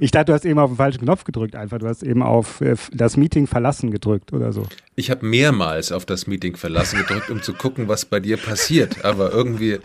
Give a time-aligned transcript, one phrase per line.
[0.00, 1.78] ich dachte, du hast eben auf den falschen Knopf gedrückt einfach.
[1.78, 4.66] Du hast eben auf äh, das Meeting verlassen gedrückt oder so.
[4.96, 9.04] Ich habe mehrmals auf das Meeting verlassen gedrückt, um zu gucken, was bei dir passiert.
[9.04, 9.78] Aber irgendwie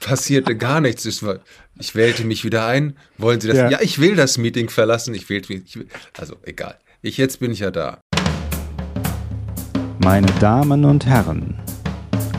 [0.00, 1.04] passierte gar nichts.
[1.04, 2.96] Ich, wählte mich wieder ein.
[3.18, 3.56] Wollen Sie das?
[3.56, 5.14] Ja, ja ich will das Meeting verlassen.
[5.14, 5.76] Ich wählte mich.
[5.76, 5.86] Will,
[6.18, 6.76] also egal.
[7.02, 7.98] Ich, jetzt bin ich ja da.
[10.02, 11.54] Meine Damen und Herren,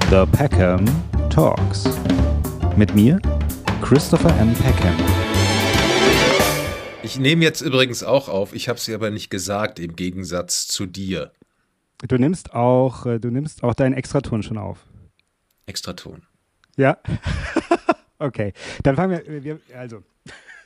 [0.09, 0.85] The Peckham
[1.29, 1.85] Talks.
[2.75, 3.19] Mit mir,
[3.81, 4.53] Christopher M.
[4.53, 5.30] Peckham.
[7.11, 10.85] Ich nehme jetzt übrigens auch auf, ich habe sie aber nicht gesagt, im Gegensatz zu
[10.85, 11.33] dir.
[12.07, 14.85] Du nimmst auch, äh, du nimmst auch deinen Extraton schon auf.
[15.65, 16.21] Extraton.
[16.77, 16.99] Ja.
[18.17, 18.53] okay.
[18.83, 20.03] Dann fangen wir, wir also.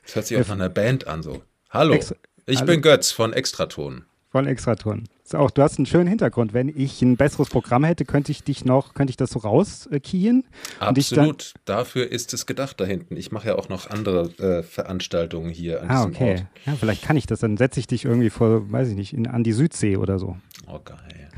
[0.03, 1.41] Das hört sich auch nach einer Band an, so.
[1.72, 2.00] Hallo,
[2.45, 4.05] ich bin Götz von Extraton.
[4.35, 5.05] Von Extraton.
[5.23, 6.53] So, auch, du hast einen schönen Hintergrund.
[6.53, 10.44] Wenn ich ein besseres Programm hätte, könnte ich dich noch, könnte ich das so rauskien?
[10.81, 11.53] Absolut.
[11.63, 13.16] Dafür ist es gedacht da hinten.
[13.16, 16.31] Ich mache ja auch noch andere äh, Veranstaltungen hier an ah, diesem okay.
[16.31, 16.45] Ort.
[16.66, 17.39] Ja, vielleicht kann ich das.
[17.39, 20.36] Dann setze ich dich irgendwie vor, weiß ich nicht, in, an die Südsee oder so.
[20.67, 21.30] Oh, geil.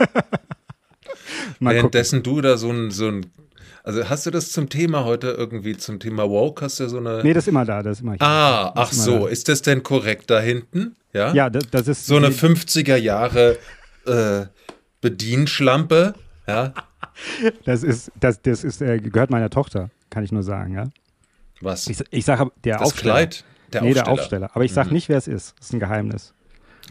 [1.60, 3.24] Währenddessen du da so ein, so ein
[3.84, 7.22] also hast du das zum Thema heute irgendwie, zum Thema Woke, hast du so eine.
[7.22, 8.22] Nee, das ist immer da, das ist immer hier.
[8.22, 9.28] Ah, ach so, da.
[9.28, 10.96] ist das denn korrekt da hinten?
[11.12, 12.06] Ja, ja das, das ist.
[12.06, 13.58] So eine 50er Jahre
[14.06, 14.46] äh,
[15.00, 16.14] Bedienschlampe,
[16.48, 16.72] ja.
[17.64, 20.86] Das ist, das, das ist, äh, gehört meiner Tochter, kann ich nur sagen, ja.
[21.60, 21.86] Was?
[21.86, 23.14] Ich, ich sage der das Aufsteller.
[23.14, 23.44] Kleid?
[23.72, 24.04] Der nee, Aufsteller.
[24.04, 24.50] der Aufsteller.
[24.54, 24.94] Aber ich sage mhm.
[24.94, 25.54] nicht, wer es ist.
[25.58, 26.33] Das ist ein Geheimnis.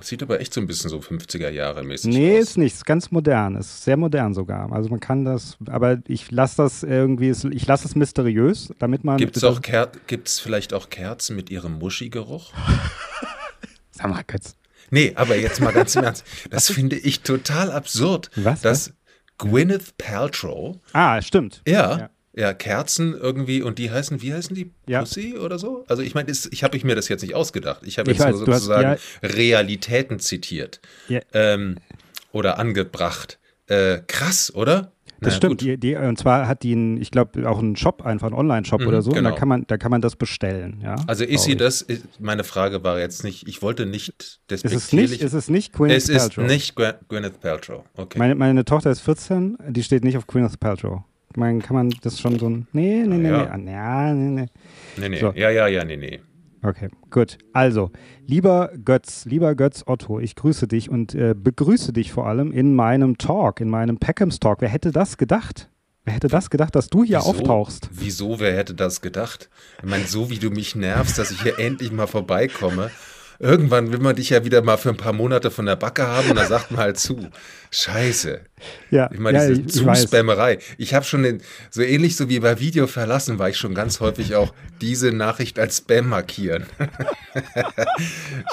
[0.03, 2.33] Sieht aber echt so ein bisschen so 50er Jahre mäßig nee, aus.
[2.33, 2.73] Nee, ist nicht.
[2.73, 3.55] Ist ganz modern.
[3.55, 4.71] Ist sehr modern sogar.
[4.71, 9.17] Also man kann das, aber ich lasse das irgendwie, ich lasse es mysteriös, damit man.
[9.17, 9.91] Gibt es Ker
[10.25, 12.51] vielleicht auch Kerzen mit ihrem Muschi-Geruch?
[13.91, 14.55] Sag mal, Götz.
[14.91, 16.25] Nee, aber jetzt mal ganz im Ernst.
[16.49, 18.29] Das finde ich total absurd.
[18.35, 18.61] Was?
[18.61, 18.93] Dass
[19.37, 20.77] Gwyneth Paltrow.
[20.91, 21.61] Ah, stimmt.
[21.65, 21.97] Ja.
[21.97, 24.71] ja ja, Kerzen irgendwie und die heißen, wie heißen die?
[24.87, 25.01] Ja.
[25.01, 25.85] Pussy oder so?
[25.87, 27.81] Also ich meine, ich habe mir das jetzt nicht ausgedacht.
[27.85, 29.29] Ich habe jetzt weiß, nur sozusagen hast, ja.
[29.29, 31.19] Realitäten zitiert ja.
[31.33, 31.77] ähm,
[32.31, 33.39] oder angebracht.
[33.67, 34.91] Äh, krass, oder?
[35.19, 35.61] Das naja, stimmt.
[35.61, 38.81] Die, die, und zwar hat die, einen, ich glaube, auch einen Shop, einfach einen Online-Shop
[38.81, 39.11] mhm, oder so.
[39.11, 39.19] Genau.
[39.19, 39.39] Und da genau.
[39.39, 40.81] kann man, da kann man das bestellen.
[40.83, 41.85] Ja, also ist sie das?
[42.19, 43.47] Meine Frage war jetzt nicht.
[43.47, 44.81] Ich wollte nicht despektierlich.
[44.81, 45.21] Ist es nicht?
[45.21, 46.45] Ist es nicht Gwyneth es Paltrow?
[46.45, 46.75] Es ist nicht
[47.07, 47.83] Gwyneth Paltrow.
[47.95, 48.19] Okay.
[48.19, 49.57] Meine, meine Tochter ist 14.
[49.69, 51.03] Die steht nicht auf Gwyneth Paltrow
[51.37, 52.67] man, kann man das schon so ein.
[52.71, 53.57] Nee, nee, nee, ja.
[53.57, 53.71] nee.
[53.71, 54.47] Ja, nee, nee.
[54.97, 55.19] Nee, nee.
[55.19, 55.31] So.
[55.35, 56.19] Ja, ja, ja, nee, nee.
[56.61, 57.37] Okay, gut.
[57.51, 57.91] Also,
[58.25, 62.73] lieber Götz, lieber Götz Otto, ich grüße dich und äh, begrüße dich vor allem in
[62.73, 64.61] meinem Talk, in meinem Peckhams Talk.
[64.61, 65.69] Wer hätte das gedacht?
[66.05, 67.29] Wer hätte das gedacht, dass du hier Wieso?
[67.29, 67.89] auftauchst?
[67.91, 68.39] Wieso?
[68.39, 69.49] Wer hätte das gedacht?
[69.81, 72.91] Ich meine, so wie du mich nervst, dass ich hier endlich mal vorbeikomme
[73.39, 76.29] irgendwann will man dich ja wieder mal für ein paar Monate von der Backe haben
[76.29, 77.29] und da sagt man halt zu.
[77.71, 78.41] Scheiße.
[78.91, 80.59] Ja, ich meine, diese ja, Zuspammerei.
[80.77, 81.41] Ich habe schon den,
[81.71, 85.57] so ähnlich so wie bei Video verlassen, war ich schon ganz häufig auch diese Nachricht
[85.57, 86.65] als Spam markieren.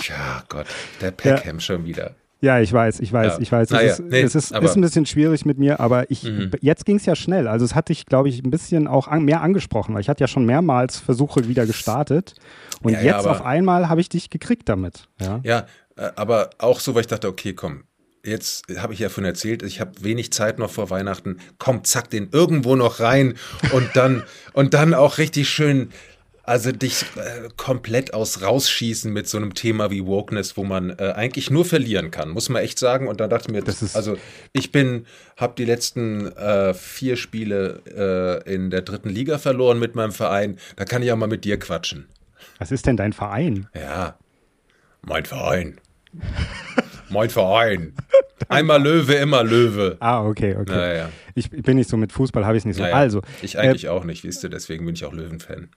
[0.08, 0.66] ja, Gott,
[1.00, 1.60] der Peckham ja.
[1.60, 2.14] schon wieder.
[2.42, 3.38] Ja, ich weiß, ich weiß, ja.
[3.40, 3.68] ich weiß.
[3.68, 6.50] Es, naja, ist, nee, es ist, ist, ein bisschen schwierig mit mir, aber ich, mhm.
[6.60, 7.46] jetzt ging es ja schnell.
[7.46, 10.22] Also es hatte ich, glaube ich, ein bisschen auch an, mehr angesprochen, weil ich hatte
[10.22, 12.34] ja schon mehrmals Versuche wieder gestartet.
[12.82, 15.08] Und ja, jetzt ja, auf einmal habe ich dich gekriegt damit.
[15.20, 17.84] Ja, ja äh, aber auch so, weil ich dachte, okay, komm,
[18.24, 21.38] jetzt habe ich ja von erzählt, ich habe wenig Zeit noch vor Weihnachten.
[21.58, 23.34] Komm, zack den irgendwo noch rein
[23.72, 24.22] und dann
[24.52, 25.90] und dann auch richtig schön
[26.50, 31.12] also dich äh, komplett aus rausschießen mit so einem Thema wie Wokeness, wo man äh,
[31.15, 33.06] eigentlich nur verlieren kann, muss man echt sagen.
[33.06, 34.16] Und da dachte ich mir, das ist also
[34.53, 35.06] ich bin,
[35.37, 40.59] habe die letzten äh, vier Spiele äh, in der dritten Liga verloren mit meinem Verein.
[40.75, 42.09] Da kann ich auch mal mit dir quatschen.
[42.59, 43.69] Was ist denn dein Verein?
[43.72, 44.19] Ja,
[45.03, 45.81] mein Verein.
[47.11, 47.94] mein Verein.
[48.49, 49.99] Einmal Löwe, immer Löwe.
[50.00, 50.72] Ah, okay, okay.
[50.72, 51.11] Naja.
[51.37, 52.82] Ich bin nicht so mit Fußball, habe ich es nicht so.
[52.82, 53.22] Naja, also.
[53.41, 55.69] Ich eigentlich äh, auch nicht, wisst ihr, deswegen bin ich auch Löwen-Fan.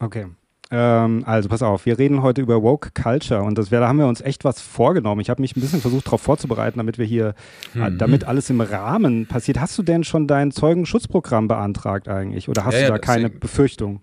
[0.00, 0.26] Okay.
[0.72, 4.06] Ähm, also pass auf, wir reden heute über Woke Culture und das da haben wir
[4.06, 5.20] uns echt was vorgenommen.
[5.20, 7.34] Ich habe mich ein bisschen versucht, darauf vorzubereiten, damit wir hier,
[7.74, 7.98] äh, mhm.
[7.98, 9.60] damit alles im Rahmen passiert.
[9.60, 13.24] Hast du denn schon dein Zeugenschutzprogramm beantragt eigentlich oder hast ja, du da ja, keine
[13.24, 13.40] deswegen.
[13.40, 14.00] Befürchtung?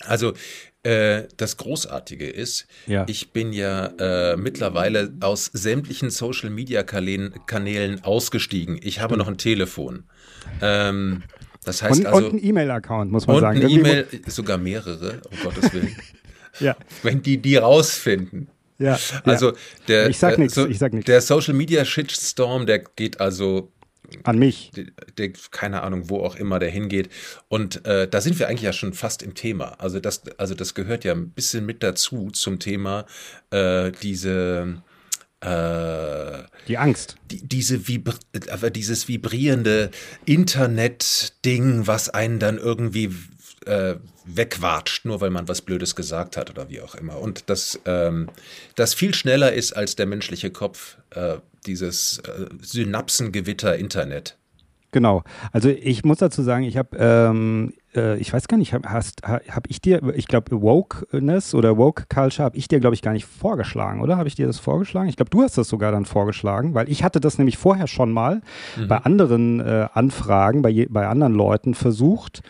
[0.00, 0.32] Also
[0.82, 3.04] äh, das Großartige ist, ja.
[3.06, 8.78] ich bin ja äh, mittlerweile aus sämtlichen Social Media Kanälen ausgestiegen.
[8.82, 10.04] Ich habe noch ein Telefon.
[10.62, 11.22] Ähm,
[11.66, 13.60] das heißt und, also, und ein E-Mail-Account, muss man und sagen.
[13.60, 15.96] Ein E-Mail, sogar mehrere, um Gottes Willen.
[16.60, 16.76] ja.
[17.02, 18.48] Wenn die die rausfinden.
[18.78, 19.52] Ja, also
[19.88, 21.06] der, ich sag nichts, so, ich sag nichts.
[21.06, 23.72] Der Social Media Shitstorm, der geht also
[24.22, 24.70] an mich.
[24.76, 24.84] Der,
[25.18, 27.08] der, keine Ahnung, wo auch immer der hingeht.
[27.48, 29.80] Und äh, da sind wir eigentlich ja schon fast im Thema.
[29.80, 33.06] Also das, also das gehört ja ein bisschen mit dazu zum Thema
[33.50, 34.82] äh, diese
[35.40, 37.16] äh, die Angst.
[37.30, 38.14] Die, diese Vibri
[38.72, 39.90] dieses vibrierende
[40.24, 43.14] Internet-Ding, was einen dann irgendwie
[43.66, 47.18] äh, wegwatscht, nur weil man was Blödes gesagt hat oder wie auch immer.
[47.18, 48.28] Und das, ähm,
[48.74, 51.36] das viel schneller ist als der menschliche Kopf, äh,
[51.66, 54.36] dieses äh, Synapsengewitter Internet.
[54.96, 55.24] Genau.
[55.52, 59.68] Also ich muss dazu sagen, ich habe, ähm, äh, ich weiß gar nicht, habe hab
[59.68, 63.26] ich dir, ich glaube, Wokeness oder Woke Culture habe ich dir, glaube ich, gar nicht
[63.26, 64.16] vorgeschlagen, oder?
[64.16, 65.10] Habe ich dir das vorgeschlagen?
[65.10, 68.10] Ich glaube, du hast das sogar dann vorgeschlagen, weil ich hatte das nämlich vorher schon
[68.10, 68.40] mal
[68.74, 68.88] mhm.
[68.88, 72.42] bei anderen äh, Anfragen, bei, je, bei anderen Leuten versucht,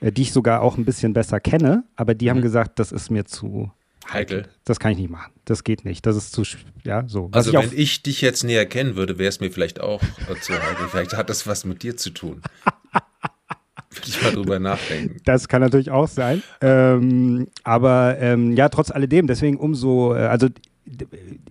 [0.00, 2.30] äh, die ich sogar auch ein bisschen besser kenne, aber die mhm.
[2.32, 3.70] haben gesagt, das ist mir zu
[4.12, 4.48] heikel.
[4.64, 5.32] Das kann ich nicht machen.
[5.44, 6.06] Das geht nicht.
[6.06, 6.42] Das ist zu,
[6.84, 7.28] ja, so.
[7.32, 10.02] Was also, ich wenn ich dich jetzt näher kennen würde, wäre es mir vielleicht auch
[10.40, 10.86] zu heikel.
[10.90, 12.42] Vielleicht hat das was mit dir zu tun.
[13.90, 15.20] Würde ich mal drüber nachdenken.
[15.24, 16.42] Das kann natürlich auch sein.
[16.60, 20.48] Ähm, aber ähm, ja, trotz alledem, deswegen umso, äh, also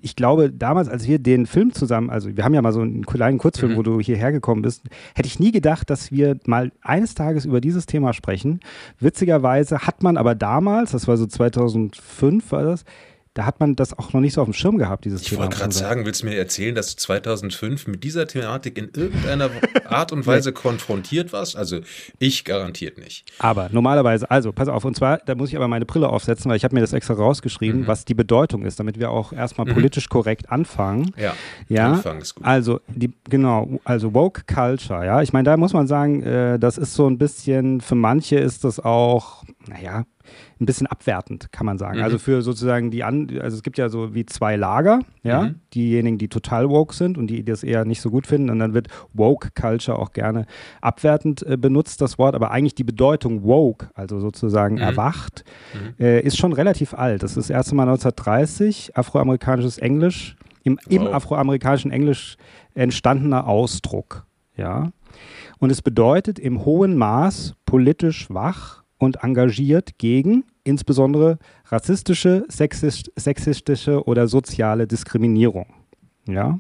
[0.01, 3.06] ich glaube, damals, als wir den Film zusammen, also wir haben ja mal so einen
[3.06, 3.77] kleinen Kurzfilm, mhm.
[3.77, 4.83] wo du hierher gekommen bist,
[5.15, 8.59] hätte ich nie gedacht, dass wir mal eines Tages über dieses Thema sprechen.
[9.00, 12.85] Witzigerweise hat man aber damals, das war so 2005 war das,
[13.33, 15.41] da hat man das auch noch nicht so auf dem Schirm gehabt, dieses ich Thema.
[15.41, 18.89] Ich wollte gerade sagen, willst du mir erzählen, dass du 2005 mit dieser Thematik in
[18.95, 19.50] irgendeiner
[19.85, 21.56] Art und Weise konfrontiert warst?
[21.56, 21.80] Also
[22.19, 23.25] ich garantiert nicht.
[23.39, 26.57] Aber normalerweise, also pass auf, und zwar, da muss ich aber meine Brille aufsetzen, weil
[26.57, 27.88] ich habe mir das extra rausgeschrieben, mhm.
[27.88, 29.74] was die Bedeutung ist, damit wir auch erstmal mhm.
[29.74, 31.12] politisch korrekt anfangen.
[31.18, 31.33] Ja,
[31.69, 31.94] ja?
[31.94, 32.45] Anfang ist gut.
[32.45, 36.77] Also, die, genau, also Woke Culture, ja, ich meine, da muss man sagen, äh, das
[36.77, 40.06] ist so ein bisschen, für manche ist das auch, naja,
[40.59, 41.97] ein bisschen abwertend, kann man sagen.
[41.97, 42.03] Mhm.
[42.03, 45.55] Also für sozusagen die an, also es gibt ja so wie zwei Lager, ja, mhm.
[45.73, 48.50] diejenigen, die total woke sind und die, die das eher nicht so gut finden.
[48.50, 50.45] Und dann wird woke Culture auch gerne
[50.81, 54.81] abwertend äh, benutzt, das Wort, aber eigentlich die Bedeutung woke, also sozusagen mhm.
[54.81, 56.03] erwacht, mhm.
[56.03, 57.23] äh, ist schon relativ alt.
[57.23, 60.91] Das ist das erste Mal 1930, afroamerikanisches Englisch, im, wow.
[60.91, 62.38] im afroamerikanischen Englisch
[62.73, 64.91] entstandener Ausdruck, ja.
[65.59, 74.27] Und es bedeutet im hohen Maß politisch wach, und engagiert gegen insbesondere rassistische, sexistische oder
[74.27, 75.67] soziale Diskriminierung.
[76.27, 76.59] Ja.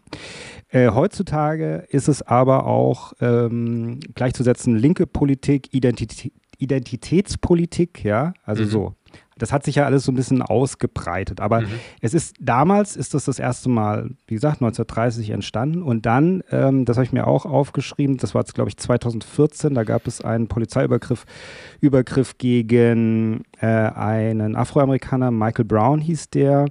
[0.69, 8.67] Äh, heutzutage ist es aber auch ähm, gleichzusetzen linke Politik, Identität, Identitätspolitik, ja, also mhm.
[8.67, 8.95] so
[9.43, 11.41] das hat sich ja alles so ein bisschen ausgebreitet.
[11.41, 11.67] Aber mhm.
[11.99, 15.83] es ist damals ist das das erste Mal, wie gesagt, 1930 entstanden.
[15.83, 19.73] Und dann, ähm, das habe ich mir auch aufgeschrieben, das war jetzt, glaube ich, 2014,
[19.73, 21.25] da gab es einen Polizeiübergriff
[21.81, 26.67] Übergriff gegen äh, einen Afroamerikaner, Michael Brown hieß der.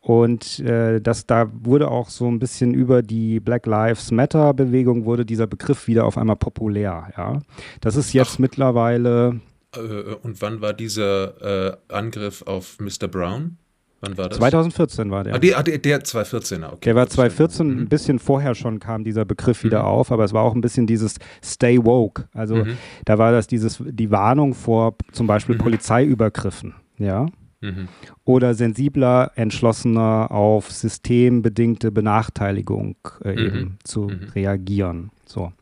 [0.00, 5.04] Und äh, das, da wurde auch so ein bisschen über die Black Lives Matter Bewegung
[5.04, 7.10] wurde dieser Begriff wieder auf einmal populär.
[7.18, 7.40] Ja,
[7.82, 8.38] das ist jetzt Ach.
[8.38, 9.40] mittlerweile
[9.76, 13.08] und wann war dieser äh, Angriff auf Mr.
[13.08, 13.58] Brown?
[14.00, 14.38] Wann war das?
[14.38, 15.34] 2014 war der.
[15.34, 16.78] Ah, der, der 2014er, okay.
[16.84, 17.78] Der war 2014, mhm.
[17.82, 19.86] ein bisschen vorher schon kam dieser Begriff wieder mhm.
[19.86, 22.28] auf, aber es war auch ein bisschen dieses Stay woke.
[22.32, 22.76] Also mhm.
[23.04, 25.60] da war das dieses, die Warnung vor zum Beispiel mhm.
[25.60, 27.26] Polizeiübergriffen, ja.
[27.60, 27.88] Mhm.
[28.22, 32.94] Oder sensibler, entschlossener auf systembedingte Benachteiligung
[33.24, 33.38] äh, mhm.
[33.38, 35.10] eben zu reagieren.
[35.26, 35.52] So.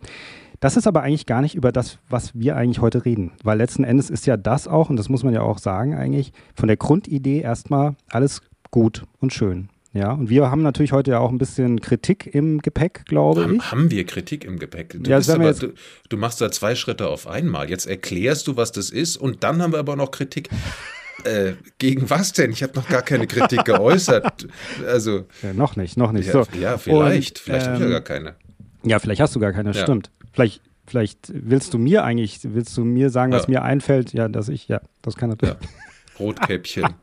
[0.61, 3.33] Das ist aber eigentlich gar nicht über das, was wir eigentlich heute reden.
[3.43, 6.33] Weil letzten Endes ist ja das auch, und das muss man ja auch sagen, eigentlich
[6.55, 9.69] von der Grundidee erstmal alles gut und schön.
[9.93, 13.57] Ja, und wir haben natürlich heute ja auch ein bisschen Kritik im Gepäck, glaube haben,
[13.57, 13.73] ich.
[13.73, 14.91] Haben wir Kritik im Gepäck?
[14.91, 15.73] Du, ja, aber, du,
[16.11, 17.71] du, machst da zwei Schritte auf einmal.
[17.71, 20.51] Jetzt erklärst du, was das ist, und dann haben wir aber noch Kritik.
[21.25, 22.53] Äh, gegen was denn?
[22.53, 24.47] Ich habe noch gar keine Kritik geäußert.
[24.87, 26.27] Also ja, noch nicht, noch nicht.
[26.27, 26.47] Ja, so.
[26.61, 27.39] ja vielleicht.
[27.39, 28.35] Und, vielleicht ähm, habe ich ja gar keine.
[28.85, 29.83] Ja, vielleicht hast du gar keine, ja.
[29.83, 30.11] stimmt.
[30.37, 34.13] Vielleicht, vielleicht willst du mir eigentlich, willst du mir sagen, was mir einfällt?
[34.13, 35.57] Ja, dass ich, ja, das kann natürlich.
[35.61, 35.69] Ja.
[36.19, 36.85] Rotkäppchen.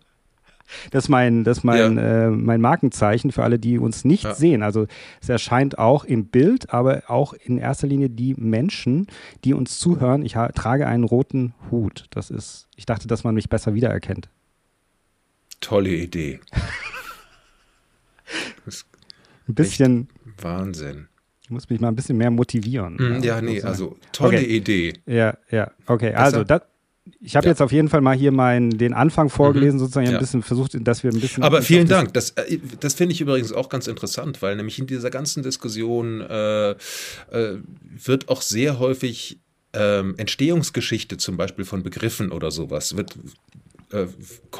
[0.89, 2.25] Das ist mein, das mein, ja.
[2.25, 4.33] äh, mein Markenzeichen für alle, die uns nicht ja.
[4.33, 4.63] sehen.
[4.63, 4.87] Also
[5.21, 9.05] es erscheint auch im Bild, aber auch in erster Linie die Menschen,
[9.43, 10.25] die uns zuhören.
[10.25, 12.05] Ich trage einen roten Hut.
[12.09, 14.29] Das ist, ich dachte, dass man mich besser wiedererkennt.
[15.59, 16.39] Tolle Idee.
[19.47, 20.07] ein bisschen.
[20.41, 21.07] Wahnsinn.
[21.53, 22.95] Muss mich mal ein bisschen mehr motivieren.
[22.95, 24.57] Mm, ja, nee, also tolle okay.
[24.57, 24.93] Idee.
[25.05, 26.13] Ja, ja, okay.
[26.13, 26.61] Also das,
[27.19, 27.51] ich habe ja.
[27.51, 29.79] jetzt auf jeden Fall mal hier meinen, den Anfang vorgelesen, mhm.
[29.79, 30.13] sozusagen ja.
[30.13, 31.43] ein bisschen versucht, dass wir ein bisschen.
[31.43, 32.13] Aber vielen Dank.
[32.13, 36.21] Das, äh, das finde ich übrigens auch ganz interessant, weil nämlich in dieser ganzen Diskussion
[36.21, 36.75] äh, äh,
[38.03, 39.39] wird auch sehr häufig
[39.73, 43.17] ähm, Entstehungsgeschichte zum Beispiel von Begriffen oder sowas wird
[43.93, 44.07] äh,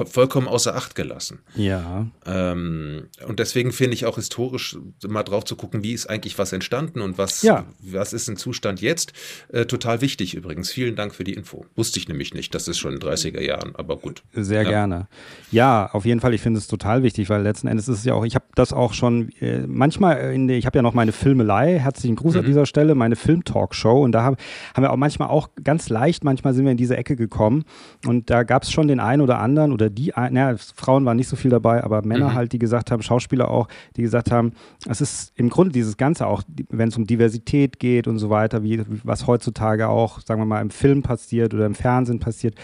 [0.06, 1.40] vollkommen außer Acht gelassen.
[1.56, 2.08] Ja.
[2.26, 6.54] Ähm, und deswegen finde ich auch historisch mal drauf zu gucken, wie ist eigentlich was
[6.54, 7.66] entstanden und was, Ja.
[7.82, 9.14] was ist ein Zustand jetzt,
[9.52, 10.72] äh, total wichtig übrigens.
[10.72, 11.66] Vielen Dank für die Info.
[11.76, 14.24] Wusste ich nämlich nicht, das ist schon in den 30er Jahren, aber gut.
[14.34, 14.70] Sehr Ja.
[14.70, 15.08] gerne.
[15.52, 16.34] Ja, auf jeden Fall.
[16.34, 18.74] Ich finde es total wichtig, weil letzten Endes ist es ja auch, ich habe das
[18.74, 22.46] auch schon äh, manchmal, in der, ich habe ja noch meine Filmelei, herzlichen Gruß an
[22.46, 24.38] dieser Stelle, meine Film-Talkshow und da haben,
[24.76, 27.64] haben wir auch manchmal auch ganz leicht, manchmal sind wir in diese Ecke gekommen
[28.06, 31.18] und da gab es schon den einen oder anderen oder die, ein- naja, Frauen waren
[31.18, 34.54] nicht so viel dabei, aber Männer halt, die gesagt haben, Schauspieler auch, die gesagt haben,
[34.88, 38.64] es ist im Grunde dieses Ganze auch, wenn es um Diversität geht und so weiter,
[38.64, 42.56] wie was heutzutage auch, sagen wir mal, im Film passiert oder im Fernsehen passiert,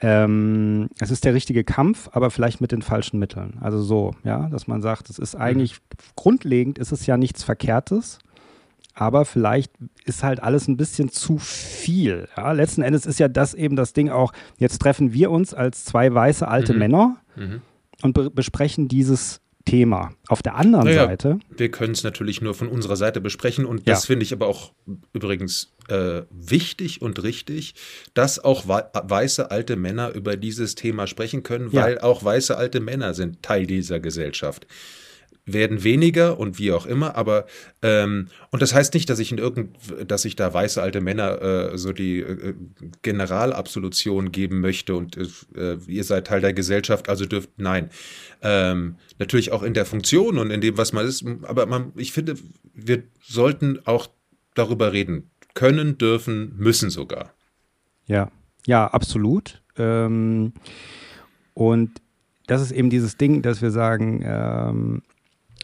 [0.00, 3.58] ähm, es ist der richtige Kampf, aber vielleicht mit den falschen Mitteln.
[3.60, 5.78] Also so, ja, dass man sagt, es ist eigentlich
[6.14, 8.18] grundlegend ist es ja nichts Verkehrtes,
[8.98, 9.72] aber vielleicht
[10.04, 12.28] ist halt alles ein bisschen zu viel.
[12.36, 12.52] Ja?
[12.52, 16.12] Letzten Endes ist ja das eben das Ding auch, jetzt treffen wir uns als zwei
[16.12, 17.62] weiße alte Männer Mhm.
[18.02, 20.12] und be besprechen dieses Thema.
[20.28, 23.80] Auf der anderen Naja, Seite, Wir können es natürlich nur von unserer Seite besprechen und
[23.86, 23.92] Ja.
[23.94, 24.72] das finde ich aber auch
[25.12, 27.74] übrigens äh, wichtig und richtig,
[28.14, 31.82] dass auch wei- weiße alte Männer über dieses Thema sprechen können, Ja.
[31.82, 34.66] weil auch weiße alte Männer sind Teil dieser Gesellschaft.
[35.52, 37.46] Werden weniger und wie auch immer, aber
[37.82, 39.76] ähm, und das heißt nicht, dass ich in irgend,
[40.06, 42.54] dass ich da weiße alte Männer äh, so die äh,
[43.02, 47.90] Generalabsolution geben möchte und äh, ihr seid Teil der Gesellschaft, also dürft nein.
[48.42, 52.12] Ähm, natürlich auch in der Funktion und in dem, was man ist, aber man, ich
[52.12, 52.36] finde,
[52.74, 54.08] wir sollten auch
[54.54, 57.32] darüber reden können, dürfen, müssen sogar.
[58.06, 58.30] Ja,
[58.66, 59.62] ja, absolut.
[59.76, 60.52] Ähm,
[61.54, 62.00] und
[62.46, 65.02] das ist eben dieses Ding, dass wir sagen, ähm,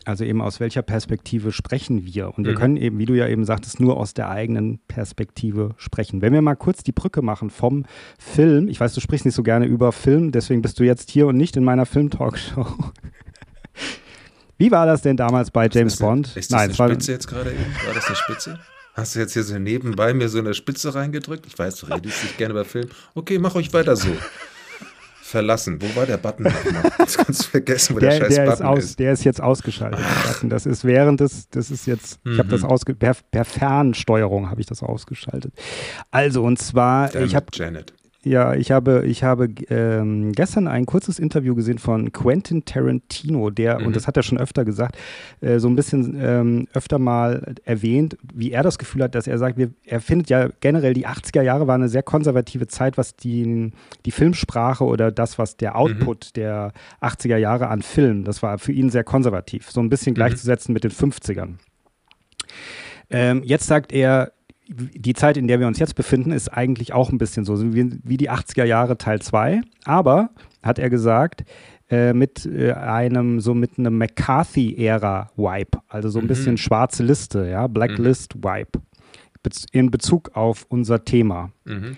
[0.05, 2.37] also eben aus welcher Perspektive sprechen wir?
[2.37, 2.59] Und wir Mhm.
[2.59, 6.21] können eben, wie du ja eben sagtest, nur aus der eigenen Perspektive sprechen.
[6.23, 7.85] Wenn wir mal kurz die Brücke machen vom
[8.19, 11.27] Film, ich weiß, du sprichst nicht so gerne über Film, deswegen bist du jetzt hier
[11.27, 12.67] und nicht in meiner Film-Talkshow.
[14.59, 16.27] Wie war das denn damals bei James ist das, Bond?
[16.37, 17.65] Ist das Nein, eine war, Spitze jetzt gerade eben?
[17.87, 18.59] War das eine Spitze?
[18.95, 21.47] Hast du jetzt hier so nebenbei mir so eine Spitze reingedrückt?
[21.47, 22.89] Ich weiß, du redest nicht gerne über Film.
[23.15, 24.09] Okay, mach euch weiter so.
[25.35, 25.83] Verlassen.
[25.83, 26.93] Wo war der Button nochmal?
[27.01, 28.99] Jetzt kannst du vergessen, wo der, der, scheiß der, ist Button aus, ist.
[29.01, 30.01] der ist jetzt ausgeschaltet.
[30.45, 32.69] Das ist während des, das ist jetzt, ich habe das Mhm.
[32.69, 35.53] ausge, per, per Fernsteuerung habe ich das ausgeschaltet.
[36.11, 37.93] Also und zwar, Damn ich habe Janet.
[38.25, 43.81] Ja, ich habe, ich habe ähm, gestern ein kurzes Interview gesehen von Quentin Tarantino, der,
[43.81, 43.87] Mhm.
[43.87, 44.97] und das hat er schon öfter gesagt,
[45.41, 49.39] äh, so ein bisschen ähm, öfter mal erwähnt, wie er das Gefühl hat, dass er
[49.39, 53.17] sagt, wir, er findet ja generell, die 80er Jahre war eine sehr konservative Zeit, was
[53.17, 53.73] die,
[54.05, 58.73] die Filmsprache oder das, was der Output der 80er Jahre an Film, das war für
[58.73, 61.55] ihn sehr konservativ, so ein bisschen gleichzusetzen mit den 50ern.
[63.11, 64.33] Ähm, jetzt sagt er,
[64.69, 68.17] die Zeit, in der wir uns jetzt befinden, ist eigentlich auch ein bisschen so, wie,
[68.17, 69.61] die 80er Jahre Teil 2.
[69.85, 70.31] Aber,
[70.63, 71.45] hat er gesagt,
[71.91, 76.29] äh, mit äh, einem, so mit einem McCarthy-Ära-Wipe, also so ein Mhm.
[76.29, 78.81] bisschen schwarze Liste, ja, Blacklist-Wipe,
[79.43, 81.51] bez in Bezug auf unser Thema.
[81.65, 81.97] Mhm.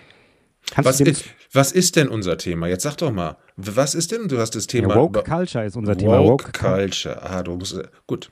[0.75, 2.67] Was ist, was ist denn unser Thema?
[2.67, 4.95] Jetzt sag doch mal, was ist denn, du hast das ja, Thema.
[4.95, 6.19] Woke über- Culture ist unser Thema.
[6.21, 6.75] Woke Culture.
[7.15, 7.21] Culture.
[7.23, 8.29] Ah, du musst, gut.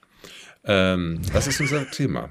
[0.66, 2.28] Ähm, was ist unser Thema?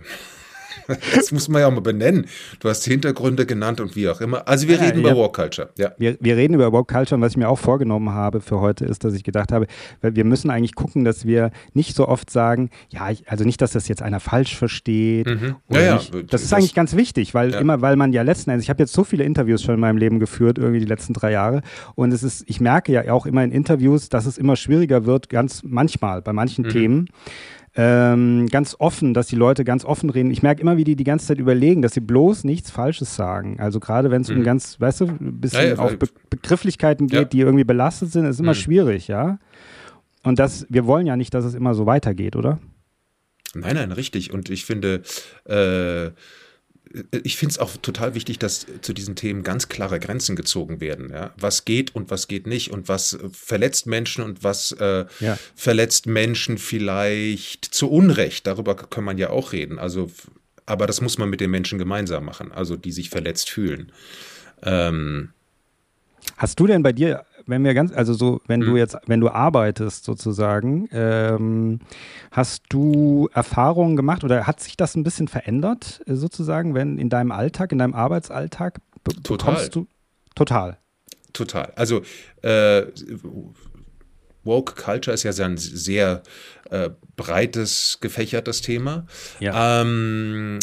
[1.15, 2.27] Das muss man ja auch mal benennen.
[2.61, 4.47] Du hast Hintergründe genannt und wie auch immer.
[4.49, 5.11] Also wir Ja, reden ja.
[5.11, 5.71] über Woke Culture.
[5.79, 5.93] Ja.
[5.99, 8.85] Wir, wir reden über Woke Culture und was ich mir auch vorgenommen habe für heute
[8.85, 9.67] ist, dass ich gedacht habe,
[10.03, 13.89] wir müssen eigentlich gucken, dass wir nicht so oft sagen, ja, also nicht, dass das
[13.89, 15.27] jetzt einer falsch versteht.
[15.27, 15.57] Mhm.
[15.71, 16.15] Ja, nicht.
[16.15, 18.83] Das das- ist eigentlich ganz wichtig, weil immer, weil man ja letzten Endes, ich habe
[18.83, 21.63] jetzt so viele Interviews schon in meinem Leben geführt, irgendwie die letzten drei Jahre.
[21.95, 25.29] Und es ist, ich merke ja auch immer in Interviews, dass es immer schwieriger wird,
[25.29, 26.37] ganz manchmal bei Mhm.
[26.37, 27.09] manchen Themen.
[27.77, 30.31] Ähm, ganz offen, dass die Leute ganz offen reden.
[30.31, 33.59] Ich merke immer, wie die die ganze Zeit überlegen, dass sie bloß nichts Falsches sagen.
[33.59, 34.45] Also gerade wenn es um Mhm.
[34.45, 37.25] ganz, weißt du, ein bisschen Ja, ja, auf weil- Be Begrifflichkeiten geht, Ja.
[37.25, 38.57] die irgendwie belastet sind, ist immer Mhm.
[38.59, 39.39] schwierig, ja.
[40.23, 42.61] Und das, wir wollen ja nicht, dass es immer so weitergeht, oder?
[43.57, 44.33] Nein, nein, richtig.
[44.33, 45.03] Und ich finde,
[45.45, 46.11] äh,
[47.25, 51.11] ich finde es auch total wichtig, dass zu diesen Themen ganz klare Grenzen gezogen werden.
[51.11, 51.35] Ja?
[51.37, 55.39] Was geht und was geht nicht und was äh, verletzt Menschen und was äh, Ja.
[55.55, 58.47] verletzt Menschen vielleicht zu Unrecht.
[58.47, 59.79] Darüber kann man ja auch reden.
[59.79, 60.11] Also,
[60.67, 63.91] aber das muss man mit den Menschen gemeinsam machen, also die sich verletzt fühlen.
[64.63, 65.31] Ähm,
[66.37, 68.77] Hast du denn bei dir, wenn wir ganz, also so, wenn du Mhm.
[68.77, 71.81] jetzt, wenn du arbeitest sozusagen, ähm,
[72.31, 77.09] hast du Erfahrungen gemacht oder hat sich das ein bisschen verändert äh, sozusagen, wenn in
[77.11, 79.53] deinem Alltag, in deinem Arbeitsalltag be Total.
[79.55, 79.87] bekommst du
[80.35, 80.79] total?
[81.33, 81.73] Total.
[81.77, 82.03] Also
[82.43, 82.83] äh,
[84.45, 86.23] Woke Culture ist ja sehr ein sehr
[86.71, 89.07] äh, breites, gefächertes Thema.
[89.41, 89.81] Ja.
[89.83, 90.59] Ähm,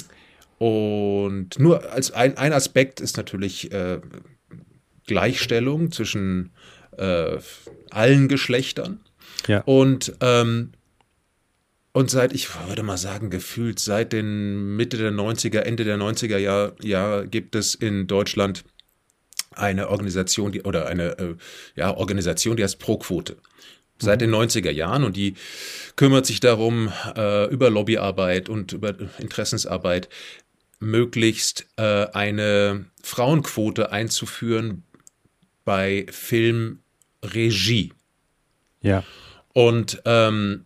[0.60, 4.00] und nur als ein, ein Aspekt ist natürlich äh,
[5.08, 6.52] Gleichstellung zwischen
[6.98, 7.38] äh,
[7.90, 9.00] allen Geschlechtern.
[9.48, 9.62] Ja.
[9.62, 10.72] Und, ähm,
[11.94, 16.38] und seit, ich würde mal sagen, gefühlt seit den Mitte der 90er, Ende der 90er
[16.38, 18.64] Jahre Jahr gibt es in Deutschland
[19.54, 21.36] eine Organisation, die, oder eine äh,
[21.76, 23.38] ja, Organisation, die heißt Pro-Quote.
[24.00, 25.36] Seit den 90er Jahren und die
[25.96, 30.10] kümmert sich darum, äh, über Lobbyarbeit und über Interessensarbeit
[30.80, 34.84] möglichst äh, eine Frauenquote einzuführen
[35.66, 37.94] bei Filmregie.
[38.82, 39.04] Ja.
[39.54, 40.66] Und, ähm,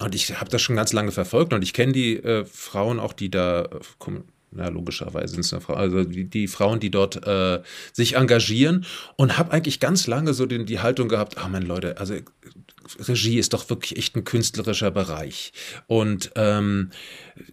[0.00, 3.12] und ich habe das schon ganz lange verfolgt und ich kenne die äh, Frauen auch,
[3.12, 4.10] die da, äh,
[4.56, 7.62] ja, logischerweise sind es eine Frau, also die, die Frauen, die dort äh,
[7.92, 8.84] sich engagieren
[9.16, 12.14] und habe eigentlich ganz lange so den, die Haltung gehabt, ah, oh, meine Leute, also
[12.98, 15.52] Regie ist doch wirklich echt ein künstlerischer Bereich.
[15.86, 16.90] Und ähm,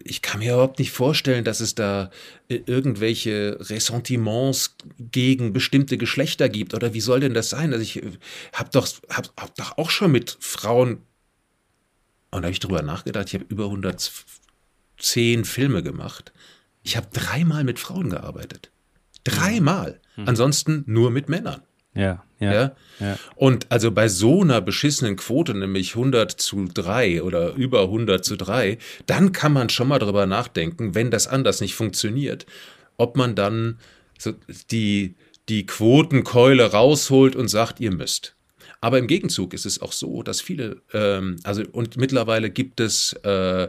[0.02, 2.10] ich kann mir überhaupt nicht vorstellen, dass es da
[2.48, 6.74] äh, irgendwelche Ressentiments gegen bestimmte Geschlechter gibt.
[6.74, 7.72] Oder wie soll denn das sein?
[7.72, 8.12] Also ich äh,
[8.52, 10.98] habe doch, hab, hab doch auch schon mit Frauen,
[12.30, 16.32] und da habe ich drüber nachgedacht, ich habe über 110 Filme gemacht.
[16.82, 18.70] Ich habe dreimal mit Frauen gearbeitet.
[19.22, 20.00] Dreimal.
[20.16, 20.28] Mhm.
[20.28, 21.62] Ansonsten nur mit Männern.
[21.94, 23.18] Ja, ja, ja, ja.
[23.36, 28.36] Und also bei so einer beschissenen Quote, nämlich 100 zu 3 oder über 100 zu
[28.36, 32.46] 3, dann kann man schon mal drüber nachdenken, wenn das anders nicht funktioniert,
[32.96, 33.78] ob man dann
[34.18, 34.32] so
[34.70, 35.14] die,
[35.48, 38.34] die Quotenkeule rausholt und sagt, ihr müsst.
[38.80, 43.14] Aber im Gegenzug ist es auch so, dass viele, ähm, also und mittlerweile gibt es
[43.22, 43.68] äh,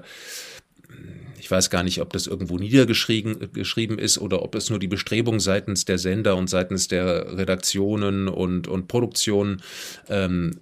[1.39, 4.87] ich weiß gar nicht, ob das irgendwo niedergeschrieben geschrieben ist oder ob es nur die
[4.87, 9.61] Bestrebung seitens der Sender und seitens der Redaktionen und, und Produktionen
[10.09, 10.59] ähm,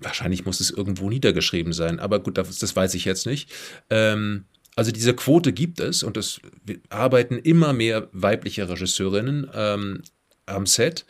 [0.00, 3.50] wahrscheinlich muss es irgendwo niedergeschrieben sein, aber gut, das, das weiß ich jetzt nicht.
[3.90, 4.44] Ähm,
[4.76, 6.40] also diese Quote gibt es und es
[6.88, 10.02] arbeiten immer mehr weibliche Regisseurinnen ähm,
[10.46, 11.04] am Set.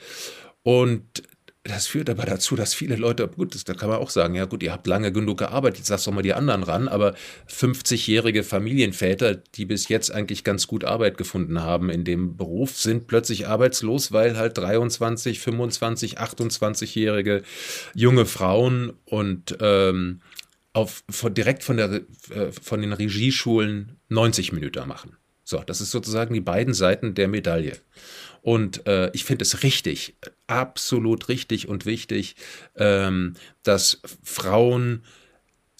[0.62, 1.22] Und
[1.68, 4.46] das führt aber dazu, dass viele Leute, gut, das, da kann man auch sagen, ja
[4.46, 7.14] gut, ihr habt lange genug gearbeitet, jetzt lass doch mal die anderen ran, aber
[7.48, 13.06] 50-jährige Familienväter, die bis jetzt eigentlich ganz gut Arbeit gefunden haben in dem Beruf, sind
[13.06, 17.42] plötzlich arbeitslos, weil halt 23, 25, 28-jährige
[17.94, 20.20] junge Frauen und ähm,
[20.72, 25.16] auf, von, direkt von, der, äh, von den Regieschulen 90 Minuten machen.
[25.44, 27.72] So, das ist sozusagen die beiden Seiten der Medaille.
[28.48, 32.34] Und äh, ich finde es richtig, absolut richtig und wichtig,
[32.76, 35.04] ähm, dass Frauen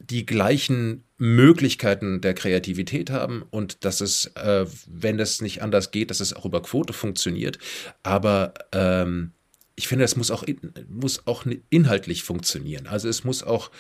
[0.01, 6.11] die gleichen Möglichkeiten der Kreativität haben und dass es, äh, wenn es nicht anders geht,
[6.11, 7.59] dass es auch über Quote funktioniert.
[8.03, 9.33] Aber ähm,
[9.75, 10.45] ich finde, es muss auch,
[10.91, 12.87] muss auch inhaltlich funktionieren.
[12.87, 13.71] Also es muss auch,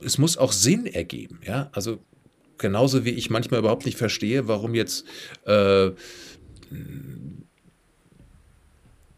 [0.00, 1.40] es muss auch Sinn ergeben.
[1.46, 2.04] Ja, also
[2.58, 5.06] genauso wie ich manchmal überhaupt nicht verstehe, warum jetzt
[5.46, 5.92] äh,